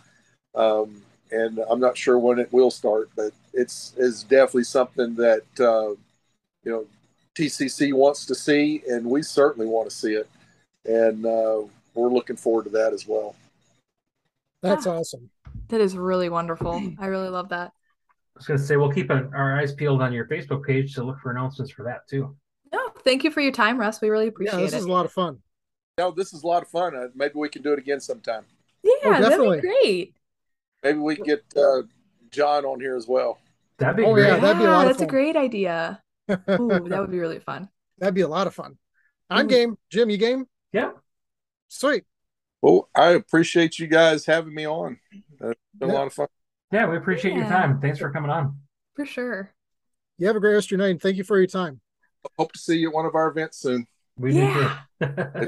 um, 0.54 1.02
and 1.30 1.58
I'm 1.70 1.80
not 1.80 1.96
sure 1.96 2.18
when 2.18 2.38
it 2.38 2.52
will 2.52 2.70
start, 2.70 3.10
but 3.16 3.32
it's 3.52 3.94
is 3.96 4.22
definitely 4.22 4.64
something 4.64 5.14
that 5.16 5.42
uh, 5.60 5.90
you 6.64 6.72
know 6.72 6.86
TCC 7.34 7.92
wants 7.92 8.26
to 8.26 8.34
see, 8.34 8.82
and 8.88 9.06
we 9.06 9.22
certainly 9.22 9.66
want 9.66 9.88
to 9.90 9.94
see 9.94 10.14
it 10.14 10.28
and 10.88 11.24
uh, 11.26 11.62
we're 11.94 12.08
looking 12.08 12.36
forward 12.36 12.64
to 12.64 12.70
that 12.70 12.92
as 12.92 13.06
well. 13.06 13.36
That's 14.62 14.86
ah, 14.86 14.96
awesome. 14.96 15.30
That 15.68 15.80
is 15.80 15.96
really 15.96 16.28
wonderful. 16.28 16.82
I 16.98 17.06
really 17.06 17.28
love 17.28 17.50
that. 17.50 17.72
I 18.10 18.38
was 18.38 18.46
going 18.46 18.58
to 18.58 18.64
say 18.64 18.76
we'll 18.76 18.92
keep 18.92 19.10
our 19.10 19.58
eyes 19.58 19.72
peeled 19.72 20.00
on 20.00 20.12
your 20.12 20.26
Facebook 20.26 20.64
page 20.64 20.94
to 20.94 21.02
look 21.02 21.18
for 21.20 21.30
announcements 21.30 21.70
for 21.70 21.82
that 21.84 22.08
too. 22.08 22.34
No, 22.72 22.88
thank 23.04 23.24
you 23.24 23.30
for 23.30 23.40
your 23.40 23.52
time, 23.52 23.78
Russ. 23.78 24.00
We 24.00 24.10
really 24.10 24.28
appreciate 24.28 24.54
it. 24.54 24.58
Yeah, 24.58 24.64
this 24.64 24.74
it. 24.74 24.78
is 24.78 24.84
a 24.84 24.92
lot 24.92 25.04
of 25.04 25.12
fun. 25.12 25.38
No, 25.98 26.10
this 26.10 26.32
is 26.32 26.42
a 26.44 26.46
lot 26.46 26.62
of 26.62 26.68
fun. 26.68 26.94
Uh, 26.94 27.08
maybe 27.14 27.34
we 27.34 27.48
can 27.48 27.62
do 27.62 27.72
it 27.72 27.78
again 27.78 28.00
sometime. 28.00 28.44
Yeah, 28.82 28.92
oh, 29.04 29.20
that'd 29.20 29.40
be 29.40 29.60
great. 29.60 30.14
Maybe 30.82 30.98
we 30.98 31.16
can 31.16 31.24
get 31.24 31.44
uh, 31.56 31.82
John 32.30 32.64
on 32.64 32.80
here 32.80 32.96
as 32.96 33.06
well. 33.06 33.38
That'd 33.78 33.96
be 33.96 34.04
oh, 34.04 34.14
great. 34.14 34.26
Yeah, 34.26 34.38
that'd 34.38 34.58
be 34.58 34.64
a 34.64 34.70
lot 34.70 34.86
That's 34.86 35.00
a 35.00 35.06
great 35.06 35.36
idea. 35.36 36.02
Ooh, 36.30 36.86
that 36.88 37.00
would 37.00 37.10
be 37.10 37.18
really 37.18 37.38
fun. 37.38 37.68
That'd 37.98 38.14
be 38.14 38.22
a 38.22 38.28
lot 38.28 38.46
of 38.46 38.54
fun. 38.54 38.78
I'm 39.30 39.46
Ooh. 39.46 39.48
game. 39.48 39.78
Jim, 39.90 40.10
you 40.10 40.16
game? 40.16 40.46
Yeah. 40.72 40.90
Sweet. 41.68 42.04
Well, 42.60 42.88
I 42.94 43.10
appreciate 43.10 43.78
you 43.78 43.86
guys 43.86 44.26
having 44.26 44.54
me 44.54 44.66
on. 44.66 44.98
It's 45.12 45.60
been 45.78 45.88
yeah. 45.88 45.94
a 45.94 45.96
lot 45.96 46.06
of 46.08 46.12
fun. 46.12 46.26
Yeah, 46.72 46.86
we 46.86 46.96
appreciate 46.96 47.34
yeah. 47.34 47.40
your 47.40 47.48
time. 47.48 47.80
Thanks 47.80 47.98
for 47.98 48.10
coming 48.10 48.30
on. 48.30 48.56
For 48.94 49.06
sure. 49.06 49.54
You 50.18 50.26
have 50.26 50.36
a 50.36 50.40
great 50.40 50.54
rest 50.54 50.66
of 50.66 50.72
your 50.72 50.78
night. 50.78 50.90
And 50.90 51.00
thank 51.00 51.16
you 51.16 51.24
for 51.24 51.38
your 51.38 51.46
time. 51.46 51.80
Hope 52.36 52.52
to 52.52 52.58
see 52.58 52.78
you 52.78 52.88
at 52.88 52.94
one 52.94 53.06
of 53.06 53.14
our 53.14 53.28
events 53.28 53.58
soon. 53.58 53.86
We 54.16 54.34
yeah. 54.34 54.80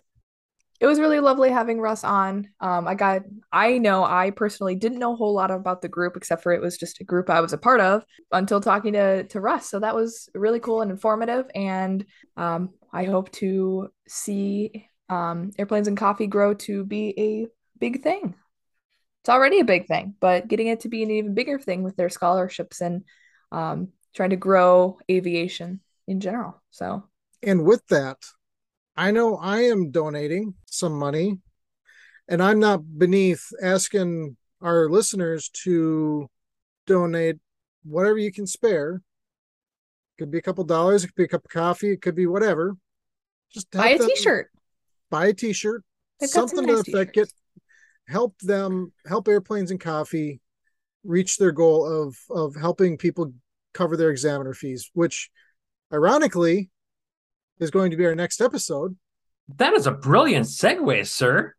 it 0.80 0.86
was 0.86 0.98
really 0.98 1.20
lovely 1.20 1.50
having 1.50 1.78
Russ 1.78 2.04
on. 2.04 2.48
Um, 2.58 2.88
I 2.88 2.94
got, 2.94 3.22
I 3.52 3.76
know 3.76 4.02
I 4.02 4.30
personally 4.30 4.74
didn't 4.74 4.98
know 4.98 5.12
a 5.12 5.16
whole 5.16 5.34
lot 5.34 5.50
about 5.50 5.82
the 5.82 5.88
group 5.88 6.16
except 6.16 6.42
for 6.42 6.52
it 6.52 6.62
was 6.62 6.78
just 6.78 7.00
a 7.00 7.04
group 7.04 7.28
I 7.28 7.42
was 7.42 7.52
a 7.52 7.58
part 7.58 7.80
of 7.80 8.02
until 8.32 8.62
talking 8.62 8.94
to 8.94 9.24
to 9.24 9.40
Russ. 9.40 9.68
So 9.68 9.80
that 9.80 9.94
was 9.94 10.30
really 10.34 10.58
cool 10.58 10.80
and 10.80 10.90
informative. 10.90 11.44
And 11.54 12.06
um, 12.38 12.70
I 12.92 13.04
hope 13.04 13.30
to 13.32 13.88
see 14.08 14.88
um, 15.10 15.50
airplanes 15.58 15.86
and 15.86 15.98
coffee 15.98 16.26
grow 16.26 16.54
to 16.54 16.84
be 16.84 17.14
a 17.18 17.46
big 17.78 18.02
thing. 18.02 18.34
It's 19.22 19.28
already 19.28 19.60
a 19.60 19.64
big 19.64 19.86
thing, 19.86 20.14
but 20.18 20.48
getting 20.48 20.68
it 20.68 20.80
to 20.80 20.88
be 20.88 21.02
an 21.02 21.10
even 21.10 21.34
bigger 21.34 21.58
thing 21.58 21.82
with 21.82 21.94
their 21.96 22.08
scholarships 22.08 22.80
and 22.80 23.04
um, 23.52 23.88
trying 24.14 24.30
to 24.30 24.36
grow 24.36 24.98
aviation 25.10 25.80
in 26.08 26.20
general. 26.20 26.62
So, 26.70 27.04
and 27.42 27.66
with 27.66 27.86
that, 27.88 28.16
I 28.96 29.10
know 29.10 29.36
I 29.36 29.62
am 29.62 29.90
donating 29.90 30.54
some 30.66 30.92
money, 30.92 31.38
and 32.28 32.42
I'm 32.42 32.58
not 32.58 32.82
beneath 32.98 33.46
asking 33.62 34.36
our 34.60 34.88
listeners 34.88 35.48
to 35.64 36.28
donate 36.86 37.36
whatever 37.84 38.18
you 38.18 38.32
can 38.32 38.46
spare. 38.46 38.96
It 38.96 40.22
could 40.22 40.30
be 40.30 40.38
a 40.38 40.42
couple 40.42 40.64
dollars, 40.64 41.04
it 41.04 41.08
could 41.08 41.16
be 41.16 41.24
a 41.24 41.28
cup 41.28 41.44
of 41.44 41.50
coffee, 41.50 41.92
it 41.92 42.02
could 42.02 42.14
be 42.14 42.26
whatever. 42.26 42.76
Just 43.52 43.70
buy 43.70 43.90
a 43.90 43.98
them, 43.98 44.08
t-shirt 44.08 44.50
buy 45.10 45.26
a 45.26 45.34
t-shirt, 45.34 45.82
something 46.22 46.64
nice 46.64 46.84
to 46.84 46.90
affect 46.90 47.16
it, 47.16 47.32
help 48.08 48.38
them, 48.40 48.92
help 49.06 49.28
airplanes 49.28 49.70
and 49.70 49.80
coffee 49.80 50.40
reach 51.02 51.36
their 51.36 51.52
goal 51.52 51.86
of 51.86 52.16
of 52.30 52.54
helping 52.54 52.96
people 52.96 53.32
cover 53.74 53.96
their 53.96 54.10
examiner 54.10 54.54
fees, 54.54 54.90
which 54.94 55.30
ironically 55.92 56.69
is 57.60 57.70
going 57.70 57.90
to 57.90 57.96
be 57.96 58.06
our 58.06 58.14
next 58.14 58.40
episode. 58.40 58.96
That 59.56 59.74
is 59.74 59.86
a 59.86 59.92
brilliant 59.92 60.46
segue, 60.46 61.06
sir. 61.06 61.54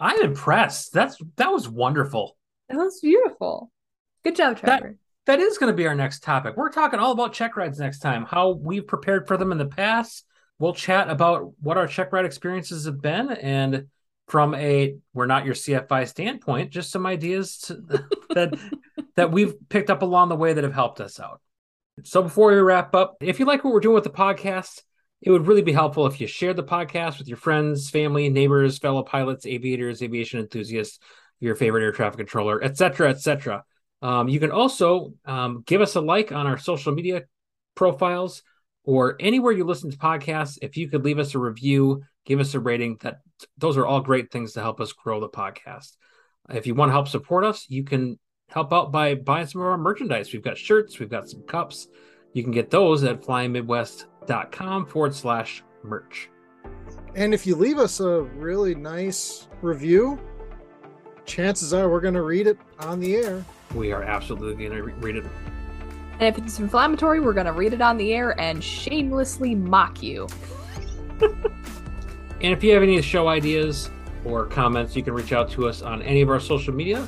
I'm 0.00 0.20
impressed. 0.22 0.92
That's 0.92 1.16
that 1.36 1.52
was 1.52 1.68
wonderful. 1.68 2.36
That 2.68 2.76
was 2.76 3.00
beautiful. 3.00 3.70
Good 4.24 4.36
job, 4.36 4.58
Trevor. 4.58 4.96
That, 5.26 5.38
that 5.38 5.42
is 5.42 5.58
going 5.58 5.72
to 5.72 5.76
be 5.76 5.86
our 5.86 5.94
next 5.94 6.22
topic. 6.22 6.56
We're 6.56 6.70
talking 6.70 7.00
all 7.00 7.12
about 7.12 7.32
check 7.32 7.56
rides 7.56 7.78
next 7.78 8.00
time, 8.00 8.24
how 8.24 8.50
we've 8.50 8.86
prepared 8.86 9.26
for 9.26 9.36
them 9.36 9.52
in 9.52 9.58
the 9.58 9.66
past, 9.66 10.24
we'll 10.58 10.74
chat 10.74 11.08
about 11.08 11.52
what 11.60 11.76
our 11.76 11.86
check 11.86 12.12
ride 12.12 12.24
experiences 12.24 12.84
have 12.86 13.00
been 13.00 13.30
and 13.30 13.86
from 14.26 14.54
a 14.54 14.96
we're 15.14 15.26
not 15.26 15.46
your 15.46 15.54
CFI 15.54 16.06
standpoint, 16.06 16.70
just 16.70 16.90
some 16.90 17.06
ideas 17.06 17.58
to, 17.58 18.06
that 18.30 18.58
that 19.16 19.32
we've 19.32 19.54
picked 19.68 19.90
up 19.90 20.02
along 20.02 20.28
the 20.28 20.36
way 20.36 20.52
that 20.52 20.64
have 20.64 20.74
helped 20.74 21.00
us 21.00 21.18
out. 21.18 21.40
So 22.04 22.22
before 22.22 22.52
we 22.52 22.58
wrap 22.58 22.94
up, 22.94 23.16
if 23.20 23.40
you 23.40 23.46
like 23.46 23.64
what 23.64 23.72
we're 23.72 23.80
doing 23.80 23.94
with 23.94 24.04
the 24.04 24.10
podcast, 24.10 24.82
it 25.20 25.30
would 25.30 25.46
really 25.46 25.62
be 25.62 25.72
helpful 25.72 26.06
if 26.06 26.20
you 26.20 26.26
shared 26.26 26.56
the 26.56 26.62
podcast 26.62 27.18
with 27.18 27.28
your 27.28 27.36
friends, 27.36 27.90
family, 27.90 28.28
neighbors, 28.28 28.78
fellow 28.78 29.02
pilots, 29.02 29.46
aviators, 29.46 30.02
aviation 30.02 30.40
enthusiasts, 30.40 30.98
your 31.40 31.56
favorite 31.56 31.82
air 31.82 31.92
traffic 31.92 32.18
controller, 32.18 32.62
etc., 32.62 33.10
etc. 33.10 33.64
Um, 34.00 34.28
you 34.28 34.38
can 34.38 34.52
also 34.52 35.14
um, 35.24 35.62
give 35.66 35.80
us 35.80 35.96
a 35.96 36.00
like 36.00 36.30
on 36.30 36.46
our 36.46 36.58
social 36.58 36.92
media 36.92 37.22
profiles 37.74 38.42
or 38.84 39.16
anywhere 39.20 39.52
you 39.52 39.64
listen 39.64 39.90
to 39.90 39.98
podcasts. 39.98 40.58
If 40.62 40.76
you 40.76 40.88
could 40.88 41.04
leave 41.04 41.18
us 41.18 41.34
a 41.34 41.38
review, 41.38 42.02
give 42.24 42.40
us 42.40 42.54
a 42.54 42.60
rating, 42.60 42.98
that 43.00 43.18
those 43.56 43.76
are 43.76 43.86
all 43.86 44.00
great 44.00 44.30
things 44.30 44.52
to 44.52 44.60
help 44.60 44.80
us 44.80 44.92
grow 44.92 45.20
the 45.20 45.28
podcast. 45.28 45.96
If 46.48 46.66
you 46.66 46.74
want 46.74 46.90
to 46.90 46.94
help 46.94 47.08
support 47.08 47.44
us, 47.44 47.66
you 47.68 47.84
can 47.84 48.18
help 48.48 48.72
out 48.72 48.92
by 48.92 49.14
buying 49.14 49.46
some 49.46 49.60
of 49.60 49.66
our 49.66 49.78
merchandise. 49.78 50.32
We've 50.32 50.42
got 50.42 50.56
shirts, 50.58 50.98
we've 50.98 51.10
got 51.10 51.28
some 51.28 51.42
cups. 51.42 51.88
You 52.32 52.42
can 52.42 52.52
get 52.52 52.70
those 52.70 53.04
at 53.04 53.22
flyingmidwest.com 54.28 54.86
forward 54.86 55.14
slash 55.14 55.62
merch. 55.82 56.30
And 57.14 57.34
if 57.34 57.46
you 57.46 57.56
leave 57.56 57.78
us 57.78 58.00
a 58.00 58.22
really 58.22 58.74
nice 58.74 59.48
review, 59.62 60.18
chances 61.24 61.72
are 61.72 61.88
we're 61.88 62.00
going 62.00 62.14
to 62.14 62.22
read 62.22 62.46
it 62.46 62.58
on 62.80 63.00
the 63.00 63.16
air. 63.16 63.44
We 63.74 63.92
are 63.92 64.02
absolutely 64.02 64.68
going 64.68 64.76
to 64.76 64.82
re- 64.82 64.92
read 64.94 65.16
it. 65.16 65.24
And 66.20 66.22
if 66.22 66.38
it's 66.38 66.58
inflammatory, 66.58 67.20
we're 67.20 67.32
going 67.32 67.46
to 67.46 67.52
read 67.52 67.72
it 67.72 67.80
on 67.80 67.96
the 67.96 68.12
air 68.12 68.38
and 68.40 68.62
shamelessly 68.62 69.54
mock 69.54 70.02
you. 70.02 70.26
And 72.40 72.52
if 72.52 72.62
you 72.62 72.72
have 72.72 72.84
any 72.84 73.02
show 73.02 73.26
ideas 73.26 73.90
or 74.24 74.46
comments, 74.46 74.94
you 74.94 75.02
can 75.02 75.12
reach 75.12 75.32
out 75.32 75.50
to 75.50 75.68
us 75.68 75.82
on 75.82 76.02
any 76.02 76.20
of 76.20 76.30
our 76.30 76.38
social 76.38 76.72
media, 76.72 77.04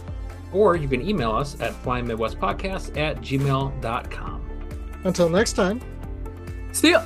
or 0.53 0.75
you 0.75 0.89
can 0.89 1.09
email 1.09 1.31
us 1.31 1.55
at 1.61 1.73
flyingmidwestpodcast 1.85 2.97
at 2.97 3.19
gmail.com. 3.19 4.45
Until 5.05 5.29
next 5.29 5.53
time, 5.53 5.81
See 6.73 6.91
ya. 6.91 7.05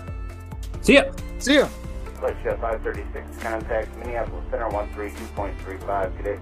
See 0.80 0.94
ya! 0.94 1.04
see 1.38 1.54
ya. 1.56 1.66
Flight 2.20 2.36
Chef 2.42 2.60
536, 2.60 3.42
contact 3.42 3.96
Minneapolis 3.98 4.44
Center 4.50 4.68
132.35 4.68 6.16
today. 6.16 6.38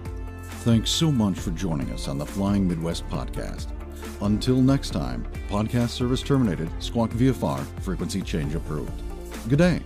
Thanks 0.64 0.90
so 0.90 1.10
much 1.10 1.38
for 1.38 1.50
joining 1.52 1.90
us 1.90 2.08
on 2.08 2.18
the 2.18 2.26
Flying 2.26 2.68
Midwest 2.68 3.08
podcast. 3.08 3.68
Until 4.20 4.56
next 4.56 4.90
time, 4.90 5.26
podcast 5.48 5.90
service 5.90 6.22
terminated, 6.22 6.70
squawk 6.80 7.10
VFR, 7.10 7.64
frequency 7.80 8.22
change 8.22 8.54
approved. 8.54 8.92
Good 9.48 9.58
day. 9.58 9.80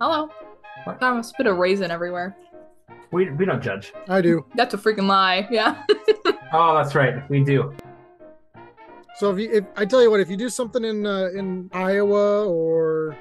Hello. 0.00 0.28
What? 0.84 1.02
I 1.02 1.08
almost 1.08 1.30
spit 1.30 1.46
a 1.46 1.54
raisin 1.54 1.90
everywhere. 1.90 2.36
We, 3.14 3.30
we 3.30 3.44
don't 3.44 3.62
judge. 3.62 3.92
I 4.08 4.20
do. 4.20 4.44
That's 4.56 4.74
a 4.74 4.76
freaking 4.76 5.06
lie. 5.06 5.46
Yeah. 5.50 5.82
Oh, 6.56 6.72
that's 6.76 6.94
right. 6.94 7.28
We 7.28 7.42
do. 7.42 7.74
So 9.16 9.32
if 9.32 9.40
you, 9.40 9.50
if 9.50 9.64
I 9.76 9.84
tell 9.84 10.00
you 10.00 10.08
what, 10.08 10.20
if 10.20 10.30
you 10.30 10.36
do 10.36 10.48
something 10.48 10.84
in 10.84 11.04
uh, 11.04 11.30
in 11.34 11.68
Iowa 11.72 12.46
or 12.46 13.16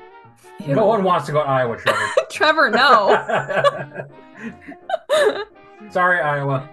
No 0.68 0.86
one 0.86 1.04
wants 1.04 1.26
to 1.28 1.32
go 1.32 1.42
to 1.42 1.50
Iowa, 1.50 1.76
Trevor. 1.78 2.08
Trevor, 2.30 2.70
no. 2.70 4.08
Sorry, 5.90 6.20
Iowa. 6.20 6.70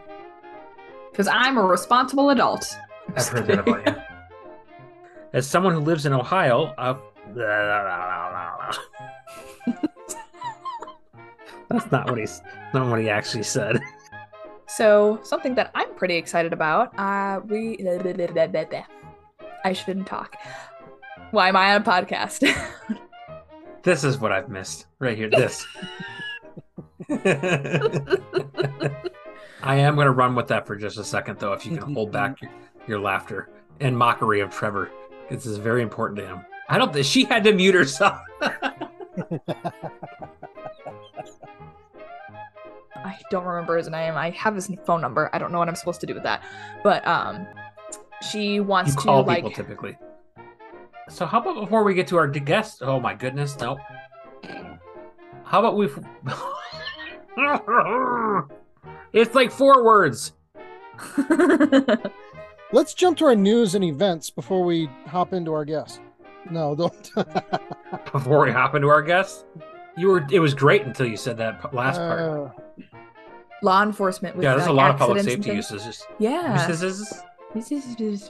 Because 1.10 1.28
I'm 1.28 1.56
a 1.56 1.62
responsible 1.62 2.28
adult. 2.28 2.76
I've 3.16 3.26
heard 3.28 3.46
that 3.46 3.60
about 3.60 3.86
you. 3.86 3.94
As 5.32 5.46
someone 5.46 5.72
who 5.72 5.80
lives 5.80 6.04
in 6.04 6.12
Ohio, 6.12 6.74
uh, 6.76 6.98
that's 11.70 11.90
not 11.90 12.10
what 12.10 12.18
he's 12.18 12.42
not 12.74 12.88
what 12.88 13.00
he 13.00 13.08
actually 13.08 13.44
said. 13.44 13.80
So, 14.72 15.18
something 15.24 15.56
that 15.56 15.72
I'm 15.74 15.92
pretty 15.96 16.14
excited 16.14 16.52
about, 16.52 16.96
uh, 16.96 17.40
we. 17.44 17.76
I 19.64 19.72
shouldn't 19.72 20.06
talk. 20.06 20.36
Why 21.32 21.48
am 21.48 21.56
I 21.56 21.74
on 21.74 21.82
a 21.82 21.84
podcast? 21.84 22.46
This 23.82 24.04
is 24.04 24.18
what 24.18 24.30
I've 24.30 24.50
missed 24.50 24.86
right 24.98 25.16
here. 25.16 25.30
This. 25.30 25.66
I 29.62 29.76
am 29.76 29.94
going 29.94 30.04
to 30.04 30.12
run 30.12 30.34
with 30.34 30.48
that 30.48 30.66
for 30.66 30.76
just 30.76 30.98
a 30.98 31.04
second, 31.04 31.38
though. 31.38 31.54
If 31.54 31.64
you 31.64 31.78
can 31.78 31.94
hold 31.94 32.12
back 32.12 32.42
your, 32.42 32.50
your 32.86 33.00
laughter 33.00 33.48
and 33.80 33.96
mockery 33.96 34.40
of 34.40 34.50
Trevor, 34.50 34.90
this 35.30 35.46
is 35.46 35.56
very 35.56 35.80
important 35.82 36.18
to 36.18 36.26
him. 36.26 36.44
I 36.68 36.76
don't. 36.76 36.92
think 36.92 37.06
She 37.06 37.24
had 37.24 37.42
to 37.44 37.54
mute 37.54 37.74
herself. 37.74 38.20
I 43.04 43.18
don't 43.30 43.44
remember 43.44 43.76
his 43.76 43.88
name. 43.88 44.14
I 44.14 44.30
have 44.30 44.54
his 44.54 44.70
phone 44.84 45.00
number. 45.00 45.30
I 45.32 45.38
don't 45.38 45.52
know 45.52 45.58
what 45.58 45.68
I'm 45.68 45.76
supposed 45.76 46.00
to 46.00 46.06
do 46.06 46.14
with 46.14 46.22
that. 46.24 46.42
But 46.82 47.06
um 47.06 47.46
she 48.28 48.60
wants 48.60 48.90
you 48.90 48.96
to 48.96 49.02
call 49.02 49.24
like 49.24 49.38
people 49.38 49.50
typically. 49.50 49.96
So 51.08 51.26
how 51.26 51.40
about 51.40 51.60
before 51.60 51.82
we 51.82 51.94
get 51.94 52.06
to 52.08 52.16
our 52.16 52.28
guest? 52.28 52.82
Oh 52.82 53.00
my 53.00 53.14
goodness, 53.14 53.58
no. 53.58 53.78
How 55.44 55.58
about 55.58 55.76
we? 55.76 55.88
it's 59.12 59.34
like 59.34 59.50
four 59.50 59.84
words. 59.84 60.32
let's 62.72 62.94
jump 62.94 63.18
to 63.18 63.24
our 63.24 63.34
news 63.34 63.74
and 63.74 63.82
events 63.82 64.30
before 64.30 64.64
we 64.64 64.88
hop 65.06 65.32
into 65.32 65.52
our 65.52 65.64
guest. 65.64 66.00
No, 66.50 66.74
don't. 66.74 67.10
Before 68.12 68.44
we 68.44 68.50
hop 68.50 68.74
into 68.74 68.88
our 68.88 69.02
guest, 69.02 69.44
you 69.96 70.08
were. 70.08 70.26
It 70.30 70.40
was 70.40 70.54
great 70.54 70.82
until 70.82 71.06
you 71.06 71.16
said 71.16 71.36
that 71.38 71.60
p- 71.60 71.76
last 71.76 71.98
part. 71.98 72.20
Uh, 72.20 72.50
law 73.62 73.82
enforcement 73.82 74.36
with 74.36 74.44
yeah, 74.44 74.54
there's 74.54 74.66
a 74.68 74.72
lot 74.72 74.90
of 74.90 74.96
public 74.96 75.22
safety 75.22 75.52
uses. 75.52 75.82
things. 75.82 76.06
Yeah. 76.18 76.68
Usages. 76.68 77.12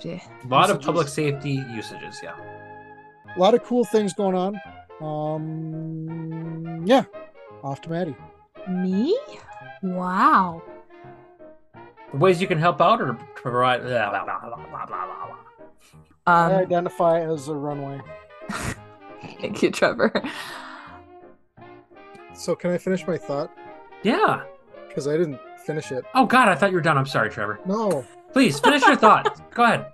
Yeah. 0.03 0.21
A 0.45 0.49
lot 0.49 0.71
of 0.71 0.81
public 0.81 1.09
safety 1.09 1.65
usages. 1.71 2.21
Yeah. 2.23 2.35
a 3.37 3.39
lot 3.39 3.55
of 3.55 3.63
cool 3.65 3.85
things 3.85 4.13
going 4.15 4.35
on. 4.35 4.61
Um, 5.01 6.83
yeah, 6.87 7.05
off 7.63 7.81
to 7.83 7.91
Maddie. 7.91 8.17
Me? 8.69 9.19
Wow. 9.83 10.63
The 12.13 12.19
ways 12.19 12.41
you 12.41 12.47
can 12.47 12.59
help 12.59 12.81
out 12.81 13.01
or 13.01 13.15
to 13.15 13.15
provide. 13.35 13.83
Blah, 13.83 14.11
blah, 14.11 14.25
blah, 14.25 14.41
blah, 14.41 14.57
blah, 14.57 14.87
blah, 14.87 15.07
blah. 15.07 15.37
I 16.27 16.47
Um 16.47 16.53
identify 16.53 17.21
as 17.21 17.49
a 17.49 17.55
runway. 17.55 18.01
thank 19.41 19.63
you, 19.63 19.71
Trevor. 19.71 20.13
So 22.41 22.55
can 22.57 22.71
I 22.71 22.79
finish 22.79 23.07
my 23.07 23.19
thought? 23.19 23.53
Yeah. 24.03 24.45
Because 24.89 25.07
I 25.07 25.17
didn't 25.19 25.39
finish 25.67 25.93
it. 25.93 26.05
Oh 26.15 26.25
God, 26.25 26.49
I 26.49 26.55
thought 26.55 26.71
you 26.71 26.77
were 26.77 26.81
done. 26.83 26.97
I'm 26.97 27.05
sorry, 27.05 27.29
Trevor. 27.29 27.61
No. 27.67 28.03
Please 28.33 28.59
finish 28.59 28.81
your 28.87 28.97
thought. 28.97 29.51
Go 29.55 29.65
ahead. 29.65 29.87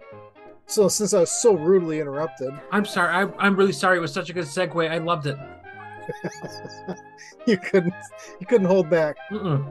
So 0.66 0.86
since 0.88 1.12
I 1.12 1.20
was 1.20 1.30
so 1.30 1.54
rudely 1.54 1.98
interrupted, 1.98 2.52
I'm 2.70 2.84
sorry. 2.84 3.12
I, 3.12 3.28
I'm 3.44 3.56
really 3.56 3.72
sorry. 3.72 3.98
It 3.98 4.00
was 4.00 4.12
such 4.12 4.30
a 4.30 4.32
good 4.32 4.44
segue. 4.44 4.88
I 4.88 4.98
loved 4.98 5.26
it. 5.26 5.36
you 7.48 7.56
couldn't 7.58 7.94
you 8.38 8.46
couldn't 8.46 8.68
hold 8.68 8.88
back. 8.88 9.16
Mm-mm. 9.32 9.68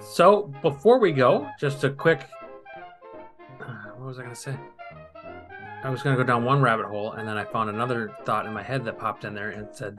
So 0.00 0.52
before 0.62 1.00
we 1.00 1.10
go, 1.12 1.48
just 1.58 1.82
a 1.82 1.90
quick. 1.90 2.20
uh, 3.60 3.64
What 3.96 4.06
was 4.06 4.18
I 4.18 4.22
going 4.22 4.34
to 4.34 4.40
say? 4.40 4.54
I 5.82 5.90
was 5.90 6.02
going 6.02 6.16
to 6.16 6.22
go 6.22 6.26
down 6.26 6.44
one 6.44 6.60
rabbit 6.62 6.86
hole, 6.86 7.12
and 7.12 7.26
then 7.26 7.36
I 7.36 7.44
found 7.44 7.68
another 7.70 8.12
thought 8.24 8.46
in 8.46 8.52
my 8.52 8.62
head 8.62 8.84
that 8.84 8.98
popped 8.98 9.24
in 9.24 9.34
there 9.34 9.50
and 9.50 9.66
said 9.72 9.98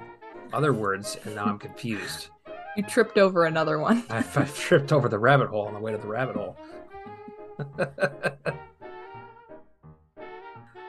other 0.54 0.74
words, 0.74 1.18
and 1.24 1.36
now 1.36 1.45
I'm 1.45 1.60
confused. 1.60 2.30
You 2.78 2.84
tripped 2.84 3.18
over 3.18 3.43
another 3.43 3.80
one. 3.80 4.06
I, 4.10 4.20
I 4.20 4.45
tripped 4.45 4.93
over 4.93 5.10
the 5.10 5.20
rabbit 5.20 5.49
hole 5.49 5.68
on 5.68 5.74
the 5.74 5.80
way 5.82 5.91
to 5.91 5.97
the 5.97 6.08
rabbit 6.08 6.38
hole. 6.38 6.56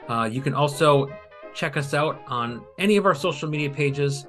uh, 0.09 0.29
you 0.31 0.41
can 0.41 0.55
also 0.55 1.13
check 1.55 1.77
us 1.77 1.93
out 1.93 2.23
on 2.29 2.63
any 2.79 2.97
of 2.97 3.05
our 3.05 3.17
social 3.17 3.49
media 3.49 3.69
pages. 3.69 4.29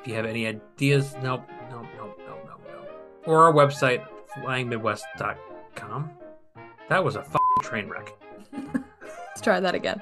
If 0.00 0.08
you 0.08 0.14
have 0.14 0.24
any 0.24 0.46
ideas, 0.46 1.14
nope, 1.22 1.42
nope, 1.70 1.84
nope, 1.98 2.18
nope, 2.26 2.38
nope, 2.48 2.60
nope. 2.66 2.88
Or 3.26 3.44
our 3.44 3.52
website, 3.52 4.06
flyingmidwest.com. 4.38 6.10
That 6.88 7.04
was 7.04 7.16
a 7.16 7.20
f- 7.20 7.36
train 7.60 7.90
wreck. 7.90 8.14
Let's 8.52 9.42
try 9.42 9.60
that 9.60 9.74
again. 9.74 10.00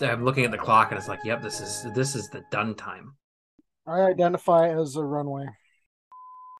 I'm 0.00 0.24
looking 0.24 0.44
at 0.44 0.50
the 0.50 0.58
clock 0.58 0.90
and 0.90 0.98
it's 0.98 1.08
like, 1.08 1.24
yep, 1.24 1.42
this 1.42 1.60
is 1.60 1.86
this 1.94 2.14
is 2.14 2.28
the 2.28 2.42
done 2.50 2.74
time. 2.74 3.14
I 3.86 4.00
identify 4.00 4.68
as 4.68 4.96
a 4.96 5.04
runway. 5.04 5.46